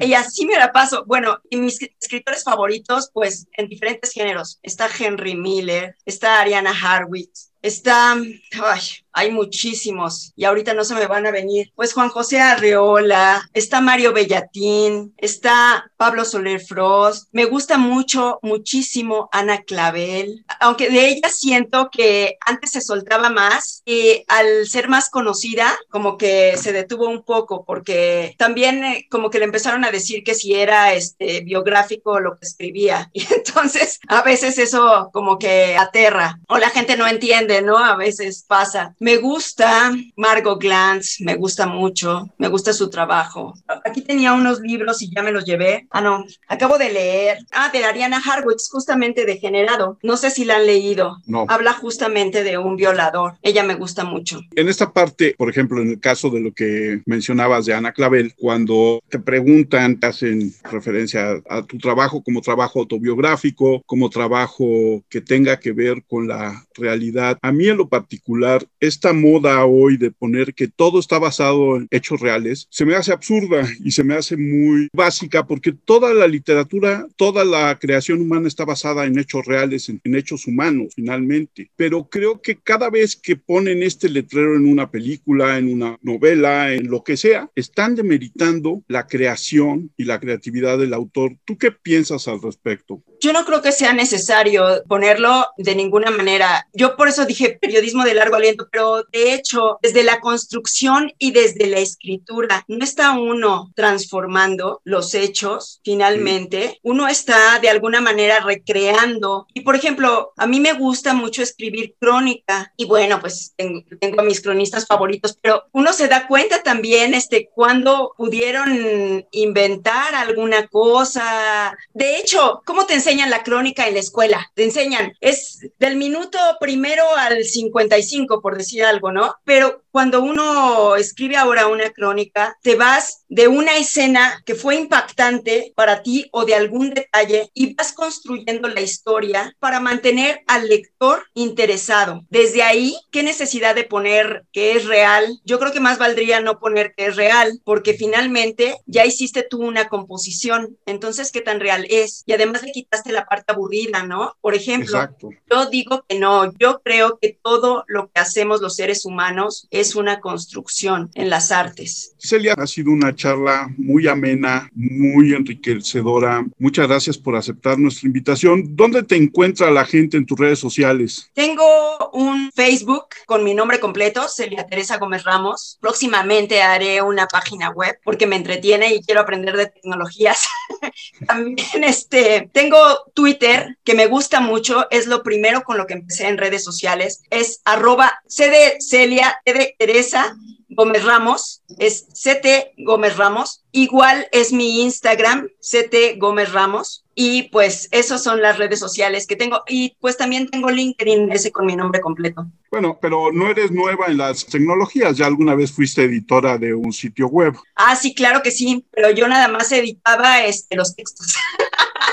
Y, 0.02 0.14
así 0.14 0.46
me 0.46 0.56
la 0.56 0.72
paso. 0.72 1.04
Bueno, 1.06 1.40
y 1.50 1.58
mis 1.58 1.78
escritores 1.82 2.46
favoritos, 2.46 3.10
pues 3.14 3.48
en 3.58 3.68
diferentes 3.68 4.14
géneros. 4.14 4.58
Está 4.64 4.88
Henry 4.98 5.36
Miller, 5.36 5.98
está 6.06 6.40
Ariana 6.40 6.72
Harwitz, 6.72 7.52
está, 7.62 8.14
ay, 8.14 8.82
hay 9.14 9.32
muchísimos 9.32 10.34
y 10.36 10.46
ahorita 10.46 10.74
no 10.74 10.84
se 10.84 10.96
me 10.96 11.08
van 11.08 11.28
a 11.28 11.32
venir. 11.32 11.72
Pues 11.76 11.94
Juan 11.94 12.10
José 12.10 12.40
Arreola, 12.40 13.50
está 13.54 13.82
Mario 13.82 14.14
Bellatín, 14.14 15.14
está 15.18 15.92
Pablo 15.98 16.26
Soler 16.26 16.62
Frost. 16.62 17.28
Me 17.32 17.46
gusta 17.46 17.78
mucho, 17.78 18.40
muchísimo 18.42 19.30
Ana 19.32 19.62
Clavel, 19.64 20.46
aunque 20.60 20.90
de 20.90 21.10
ella 21.10 21.30
siento 21.30 21.90
que 21.92 22.38
antes 22.46 22.72
se 22.72 22.82
soltaba 22.82 23.30
más 23.30 23.82
y 23.86 24.24
al 24.28 24.68
ser 24.68 24.90
más 24.90 25.10
conocida, 25.10 25.78
como 25.90 26.18
que 26.18 26.58
se 26.58 26.72
detuvo 26.74 27.08
un 27.08 27.24
poco 27.24 27.66
porque 27.66 28.36
también 28.38 28.84
eh, 28.84 29.08
como 29.10 29.30
que 29.30 29.40
le 29.40 29.46
empezaron 29.46 29.84
a 29.86 29.92
decir 29.92 30.24
que 30.24 30.36
si 30.36 30.54
era 30.54 30.94
este 30.94 31.42
biográfico 31.42 32.20
lo 32.20 32.38
que 32.38 32.46
escribía 32.46 33.10
y 33.14 33.26
entonces 33.34 34.00
a 34.08 34.22
veces 34.22 34.58
eso 34.58 35.10
como 35.14 35.38
que 35.38 35.76
aterra 35.78 36.40
o 36.48 36.58
la 36.58 36.70
gente 36.70 36.98
no 36.98 37.08
entiende, 37.08 37.62
¿no? 37.62 37.78
A 37.78 37.96
veces 37.96 38.44
pasa. 38.48 38.96
Me 39.00 39.16
gusta 39.16 39.94
Margot 40.18 40.60
Glantz, 40.60 41.22
me 41.22 41.36
gusta 41.36 41.66
mucho, 41.66 42.30
me 42.38 42.50
gusta 42.50 42.74
su 42.74 42.90
trabajo. 42.90 43.54
Aquí 43.86 44.02
tenía 44.02 44.34
unos 44.34 44.60
libros 44.60 45.02
y 45.02 45.10
ya 45.16 45.24
me 45.24 45.32
los 45.32 45.46
llevé. 45.46 45.88
Ah, 45.90 46.02
no, 46.02 46.26
acabo 46.50 46.78
de 46.78 46.92
leer. 46.92 47.38
Ah, 47.52 47.70
de 47.72 47.86
Ariana 47.86 48.22
Harwitz, 48.24 48.70
justamente 48.70 49.26
Degenerado. 49.26 49.98
No 50.04 50.18
sé 50.18 50.32
si 50.32 50.44
la 50.44 50.58
han 50.58 50.66
leído. 50.66 51.16
No. 51.26 51.46
Habla 51.48 51.74
justamente 51.74 52.44
de 52.44 52.58
un 52.58 52.76
violador. 52.76 53.38
Ella 53.42 53.64
me 53.64 53.76
gusta 53.76 54.04
mucho. 54.04 54.42
En 54.56 54.68
esta 54.68 54.92
parte, 54.92 55.34
por 55.38 55.50
ejemplo, 55.50 55.82
en 55.82 55.92
el 55.92 56.00
caso 56.02 56.30
de 56.30 56.42
lo 56.42 56.52
que 56.52 57.02
mencionabas 57.06 57.66
de 57.66 57.74
Ana 57.74 57.94
Clavel, 57.94 58.34
cuando 58.36 59.02
te 59.08 59.20
preguntan, 59.20 59.98
te 60.00 60.08
hacen 60.08 60.54
referencia 60.70 61.42
a, 61.50 61.60
a 61.60 61.66
tu 61.66 61.78
trabajo 61.78 62.22
como 62.22 62.42
trabajo 62.42 62.80
autobiográfico, 62.80 63.82
como 63.86 64.10
trabajo 64.10 65.04
que 65.08 65.22
tenga 65.22 65.58
que 65.58 65.72
ver 65.72 66.04
con 66.06 66.28
la 66.28 66.66
realidad. 66.74 67.38
A 67.42 67.54
mí 67.54 67.68
en 67.68 67.78
lo 67.78 67.88
particular, 67.88 68.68
esta 68.90 69.14
moda 69.14 69.64
hoy 69.66 69.98
de 69.98 70.12
poner 70.12 70.54
que 70.54 70.68
todo 70.68 71.00
está 71.00 71.20
basado 71.20 71.78
en 71.78 71.88
hechos 71.92 72.20
reales, 72.20 72.68
se 72.70 72.86
me 72.86 72.96
hace 72.96 73.14
absurda 73.14 73.68
y 73.84 73.92
se 73.92 74.04
me 74.04 74.16
hace 74.16 74.36
muy 74.36 74.90
básica 74.94 75.46
porque 75.48 75.72
toda 75.72 76.14
la 76.14 76.28
literatura, 76.28 77.08
toda 77.16 77.46
la 77.46 77.78
creación 77.80 78.22
humana 78.22 78.48
está 78.48 78.66
basada 78.66 79.06
en 79.06 79.18
hechos 79.18 79.46
reales, 79.46 79.90
en, 79.90 80.02
en 80.04 80.16
hechos 80.16 80.48
humanos, 80.48 80.94
finalmente. 80.96 81.72
Pero 81.76 82.10
creo 82.10 82.42
que 82.42 82.58
cada 82.58 82.90
vez 82.90 83.16
que 83.16 83.36
ponen 83.36 83.84
este 83.84 84.10
letrero 84.10 84.56
en 84.56 84.68
una 84.68 84.92
película, 84.92 85.58
en 85.58 85.72
una 85.72 85.98
novela, 86.02 86.74
en 86.74 86.90
lo 86.90 87.04
que 87.04 87.16
sea, 87.16 87.50
están 87.56 87.96
demeritando 87.96 88.84
la 88.88 89.08
creación 89.08 89.92
y 89.96 90.06
la 90.06 90.20
creatividad 90.20 90.78
del 90.78 90.94
autor. 90.94 91.38
¿Tú 91.46 91.58
qué 91.58 91.72
piensas 91.72 92.28
al 92.28 92.42
respecto? 92.42 93.04
Yo 93.22 93.34
no 93.34 93.44
creo 93.44 93.62
que 93.62 93.72
sea 93.74 93.92
necesario 93.92 94.82
ponerlo 94.88 95.46
de 95.58 95.76
ninguna 95.76 96.10
manera. 96.10 96.68
Yo 96.74 96.96
por 96.96 97.10
eso 97.10 97.26
dije 97.26 97.58
periodismo 97.62 98.04
de 98.04 98.14
largo 98.14 98.38
aliento, 98.38 98.70
pero 98.72 99.04
de 99.12 99.34
hecho, 99.34 99.78
desde 99.82 100.04
la 100.04 100.22
construcción 100.22 101.12
y 101.18 101.32
desde 101.32 101.68
la 101.68 101.80
escritura, 101.80 102.64
no 102.68 102.84
está 102.84 103.12
uno 103.12 103.72
transformando 103.76 104.82
los 104.86 105.14
hechos 105.14 105.82
finalmente, 105.84 106.80
uno 106.84 107.08
está 107.08 107.60
de 107.60 107.70
alguna 107.70 108.00
manera 108.00 108.40
recreando. 108.40 109.48
Y 109.54 109.62
por 109.62 109.76
ejemplo, 109.76 110.32
a 110.38 110.48
mí 110.48 110.62
me 110.62 110.74
gusta 110.74 111.14
mucho 111.14 111.42
escribir 111.42 111.96
crónica 112.00 112.72
y 112.78 112.86
bueno, 112.86 113.20
pues 113.20 113.54
tengo, 113.58 113.82
tengo 114.00 114.22
a 114.22 114.24
mis 114.26 114.42
cronistas 114.42 114.88
favoritos, 114.88 115.38
pero 115.42 115.66
uno 115.74 115.92
se 115.92 116.08
da 116.08 116.26
cuenta 116.28 116.64
también 116.64 117.14
este, 117.14 117.50
cuando 117.54 118.14
pudieron 118.18 119.26
inventar 119.32 120.16
alguna 120.16 120.68
cosa. 120.68 121.78
De 121.94 122.18
hecho, 122.18 122.62
¿cómo 122.66 122.86
te 122.86 122.94
enseñan 122.94 123.09
la 123.18 123.44
crónica 123.44 123.88
en 123.88 123.96
la 123.96 124.00
escuela? 124.00 124.52
Te 124.54 124.64
enseñan, 124.64 125.14
es 125.20 125.68
del 125.80 125.96
minuto 125.96 126.38
primero 126.60 127.04
al 127.16 127.44
55, 127.44 128.42
por 128.42 128.58
decir 128.58 128.84
algo, 128.84 129.12
¿no? 129.12 129.36
Pero 129.44 129.84
cuando 129.92 130.22
uno 130.22 130.96
escribe 130.96 131.36
ahora 131.36 131.68
una 131.68 131.90
crónica, 131.90 132.58
te 132.62 132.76
vas 132.76 133.24
de 133.28 133.48
una 133.48 133.78
escena 133.78 134.42
que 134.46 134.56
fue 134.56 134.76
impactante 134.76 135.74
para 135.76 136.04
ti 136.04 136.28
o 136.32 136.46
de 136.46 136.56
algún 136.56 136.94
detalle 136.94 137.50
y 137.54 137.74
vas 137.74 137.94
construyendo 137.94 138.68
la 138.68 138.82
historia 138.82 139.56
para 139.60 139.80
mantener 139.80 140.42
al 140.48 140.68
lector 140.68 141.24
interesado. 141.34 142.26
Desde 142.30 142.64
ahí, 142.64 142.96
¿qué 143.12 143.24
necesidad 143.24 143.76
de 143.76 143.84
poner 143.84 144.46
que 144.52 144.74
es 144.74 144.86
real? 144.86 145.40
Yo 145.46 145.60
creo 145.60 145.72
que 145.72 145.80
más 145.80 145.98
valdría 145.98 146.42
no 146.42 146.60
poner 146.60 146.94
que 146.96 147.08
es 147.08 147.16
real, 147.16 147.60
porque 147.64 147.94
finalmente 147.94 148.78
ya 148.86 149.06
hiciste 149.06 149.44
tú 149.44 149.64
una 149.64 149.88
composición. 149.88 150.78
Entonces, 150.86 151.32
¿qué 151.32 151.42
tan 151.42 151.60
real 151.60 151.86
es? 151.90 152.24
Y 152.26 152.34
además 152.34 152.64
le 152.64 152.72
quitaste 152.72 153.12
la 153.12 153.26
parte 153.26 153.52
aburrida, 153.52 154.04
¿no? 154.04 154.36
Por 154.42 154.56
ejemplo, 154.56 154.98
Exacto. 154.98 155.30
yo 155.50 155.66
digo 155.68 156.06
que 156.08 156.20
no, 156.20 156.52
yo 156.58 156.82
creo 156.84 157.18
que 157.20 157.38
todo 157.42 157.84
lo 157.88 158.10
que 158.10 158.20
hacemos 158.20 158.62
los 158.62 158.76
seres 158.76 159.06
humanos 159.06 159.68
es 159.72 159.79
una 159.96 160.20
construcción 160.20 161.10
en 161.14 161.30
las 161.30 161.52
artes. 161.52 162.16
Celia, 162.20 162.54
ha 162.58 162.68
sido 162.68 162.92
una 162.92 163.16
charla 163.16 163.70
muy 163.78 164.08
amena, 164.08 164.70
muy 164.76 165.34
enriquecedora. 165.34 166.46
Muchas 166.58 166.88
gracias 166.88 167.18
por 167.18 167.36
aceptar 167.36 167.80
nuestra 167.80 168.08
invitación. 168.08 168.76
¿Dónde 168.76 169.04
te 169.04 169.16
encuentra 169.16 169.72
la 169.72 169.86
gente 169.86 170.18
en 170.18 170.26
tus 170.26 170.38
redes 170.38 170.60
sociales? 170.60 171.30
Tengo 171.34 172.10
un 172.14 172.52
Facebook 172.54 173.06
con 173.26 173.44
mi 173.44 173.54
nombre 173.54 173.80
completo, 173.80 174.28
Celia 174.28 174.68
Teresa 174.68 174.98
Gómez 174.98 175.24
Ramos. 175.24 175.78
Próximamente 175.80 176.62
haré 176.62 177.02
una 177.02 177.28
página 177.28 177.70
web 177.70 177.98
porque 178.04 178.28
me 178.28 178.36
entretiene 178.36 178.94
y 178.94 179.02
quiero 179.02 179.22
aprender 179.22 179.56
de 179.56 179.68
tecnologías. 179.68 180.48
También 181.28 181.84
este, 181.84 182.50
tengo 182.52 182.78
Twitter 183.14 183.78
que 183.84 183.94
me 183.94 184.08
gusta 184.08 184.40
mucho, 184.40 184.88
es 184.92 185.08
lo 185.08 185.24
primero 185.24 185.64
con 185.64 185.78
lo 185.78 185.88
que 185.88 185.94
empecé 185.94 186.28
en 186.28 186.38
redes 186.38 186.64
sociales, 186.64 187.22
es 187.30 187.62
arroba 187.66 188.22
C 188.28 188.50
de 188.50 188.78
Celia, 188.80 189.40
de 189.46 189.76
Teresa, 189.78 190.36
Gómez 190.70 191.04
Ramos, 191.04 191.64
es 191.78 192.08
CT 192.14 192.74
Gómez 192.78 193.18
Ramos. 193.18 193.64
Igual 193.72 194.28
es 194.32 194.54
mi 194.54 194.82
Instagram, 194.82 195.50
CT 195.60 196.18
Gómez 196.18 196.52
Ramos. 196.52 197.06
Y 197.16 197.50
pues 197.50 197.90
esas 197.92 198.24
son 198.24 198.42
las 198.42 198.58
redes 198.58 198.80
sociales 198.80 199.28
que 199.28 199.36
tengo. 199.36 199.64
Y 199.68 199.98
pues 200.00 200.16
también 200.16 200.48
tengo 200.48 200.70
LinkedIn, 200.70 201.32
ese 201.32 201.52
con 201.52 201.66
mi 201.66 201.76
nombre 201.76 202.00
completo. 202.00 202.46
Bueno, 202.72 202.98
pero 203.02 203.32
no 203.32 203.50
eres 203.50 203.72
nueva 203.72 204.06
en 204.08 204.18
las 204.18 204.46
tecnologías, 204.46 205.18
ya 205.18 205.26
alguna 205.26 205.56
vez 205.56 205.72
fuiste 205.72 206.04
editora 206.04 206.58
de 206.58 206.74
un 206.74 206.94
sitio 206.94 207.28
web. 207.28 207.56
Ah, 207.76 207.96
sí, 207.96 208.14
claro 208.14 208.42
que 208.42 208.52
sí, 208.52 208.86
pero 208.92 209.10
yo 209.12 209.28
nada 209.28 209.48
más 209.48 209.72
editaba 209.72 210.44
este, 210.44 210.76
los 210.76 210.96
textos. 210.96 211.36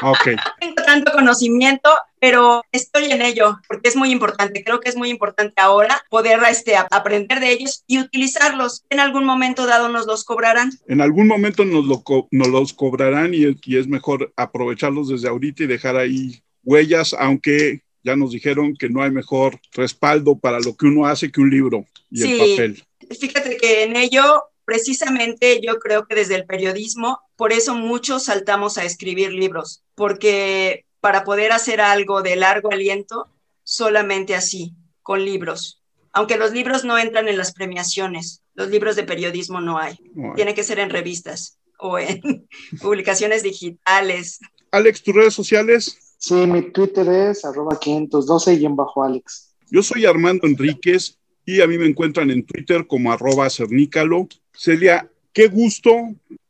Ok. 0.02 0.26
No 0.28 0.42
tengo 0.60 0.82
tanto 0.84 1.12
conocimiento, 1.12 1.90
pero 2.26 2.64
estoy 2.72 3.04
en 3.12 3.22
ello 3.22 3.56
porque 3.68 3.88
es 3.88 3.94
muy 3.94 4.10
importante. 4.10 4.64
Creo 4.64 4.80
que 4.80 4.88
es 4.88 4.96
muy 4.96 5.10
importante 5.10 5.54
ahora 5.60 6.02
poder 6.10 6.40
este, 6.50 6.74
aprender 6.76 7.38
de 7.38 7.52
ellos 7.52 7.84
y 7.86 8.00
utilizarlos. 8.00 8.82
En 8.90 8.98
algún 8.98 9.24
momento 9.24 9.64
dado 9.64 9.88
nos 9.88 10.06
los 10.06 10.24
cobrarán. 10.24 10.72
En 10.88 11.00
algún 11.00 11.28
momento 11.28 11.64
nos, 11.64 11.84
lo 11.84 12.02
co- 12.02 12.26
nos 12.32 12.48
los 12.48 12.72
cobrarán 12.72 13.32
y, 13.32 13.44
es- 13.44 13.56
y 13.64 13.76
es 13.78 13.86
mejor 13.86 14.32
aprovecharlos 14.34 15.06
desde 15.08 15.28
ahorita 15.28 15.62
y 15.62 15.66
dejar 15.68 15.94
ahí 15.96 16.42
huellas, 16.64 17.14
aunque 17.16 17.82
ya 18.02 18.16
nos 18.16 18.32
dijeron 18.32 18.74
que 18.76 18.88
no 18.88 19.02
hay 19.04 19.12
mejor 19.12 19.60
respaldo 19.72 20.36
para 20.36 20.58
lo 20.58 20.76
que 20.76 20.86
uno 20.86 21.06
hace 21.06 21.30
que 21.30 21.40
un 21.40 21.50
libro 21.50 21.84
y 22.10 22.22
el 22.22 22.28
Sí. 22.28 22.38
papel. 22.56 22.84
Fíjate 23.20 23.56
que 23.56 23.84
en 23.84 23.94
ello, 23.94 24.42
precisamente 24.64 25.60
yo 25.64 25.78
creo 25.78 26.06
que 26.08 26.16
desde 26.16 26.34
el 26.34 26.44
periodismo, 26.44 27.20
por 27.36 27.52
eso 27.52 27.76
muchos 27.76 28.24
saltamos 28.24 28.78
a 28.78 28.84
escribir 28.84 29.32
libros, 29.32 29.84
porque 29.94 30.85
para 31.06 31.22
poder 31.22 31.52
hacer 31.52 31.80
algo 31.80 32.20
de 32.20 32.34
largo 32.34 32.72
aliento, 32.72 33.28
solamente 33.62 34.34
así, 34.34 34.74
con 35.04 35.24
libros. 35.24 35.80
Aunque 36.12 36.36
los 36.36 36.50
libros 36.50 36.84
no 36.84 36.98
entran 36.98 37.28
en 37.28 37.38
las 37.38 37.52
premiaciones, 37.52 38.42
los 38.54 38.70
libros 38.70 38.96
de 38.96 39.04
periodismo 39.04 39.60
no 39.60 39.78
hay. 39.78 39.96
No 40.16 40.30
hay. 40.30 40.34
Tiene 40.34 40.52
que 40.52 40.64
ser 40.64 40.80
en 40.80 40.90
revistas 40.90 41.60
o 41.78 41.96
en 42.00 42.20
publicaciones 42.82 43.44
digitales. 43.44 44.40
Alex, 44.72 45.00
tus 45.00 45.14
redes 45.14 45.34
sociales. 45.34 46.16
Sí, 46.18 46.34
mi 46.34 46.72
Twitter 46.72 47.08
es 47.08 47.44
arroba 47.44 47.78
512 47.78 48.54
y 48.54 48.64
en 48.64 48.74
bajo 48.74 49.04
Alex. 49.04 49.54
Yo 49.70 49.84
soy 49.84 50.06
Armando 50.06 50.48
Enríquez 50.48 51.20
y 51.44 51.60
a 51.60 51.68
mí 51.68 51.78
me 51.78 51.86
encuentran 51.86 52.32
en 52.32 52.44
Twitter 52.44 52.84
como 52.88 53.12
arroba 53.12 53.48
cernícalo. 53.48 54.26
Celia, 54.52 55.08
qué 55.32 55.46
gusto 55.46 55.92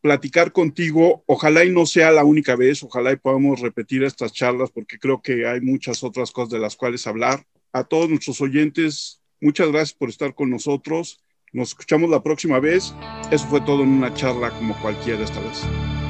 platicar 0.07 0.53
contigo. 0.53 1.25
Ojalá 1.27 1.65
y 1.65 1.71
no 1.73 1.85
sea 1.85 2.13
la 2.13 2.23
única 2.23 2.55
vez, 2.55 2.81
ojalá 2.85 3.11
y 3.11 3.17
podamos 3.17 3.59
repetir 3.61 4.05
estas 4.05 4.33
charlas 4.33 4.71
porque 4.71 5.01
creo 5.01 5.21
que 5.21 5.49
hay 5.49 5.61
muchas 5.61 6.05
otras 6.05 6.31
cosas 6.31 6.51
de 6.51 6.61
las 6.61 6.77
cuales 6.77 7.09
hablar. 7.09 7.45
A 7.73 7.83
todos 7.83 8.09
nuestros 8.09 8.41
oyentes, 8.41 9.21
muchas 9.41 9.69
gracias 9.69 9.95
por 9.95 10.09
estar 10.09 10.33
con 10.33 10.49
nosotros. 10.49 11.25
Nos 11.53 11.71
escuchamos 11.71 12.09
la 12.09 12.23
próxima 12.23 12.61
vez. 12.61 12.95
Eso 13.33 13.49
fue 13.49 13.61
todo 13.63 13.83
en 13.83 13.89
una 13.89 14.15
charla 14.15 14.51
como 14.51 14.81
cualquiera 14.81 15.25
esta 15.25 15.41
vez. 15.41 16.06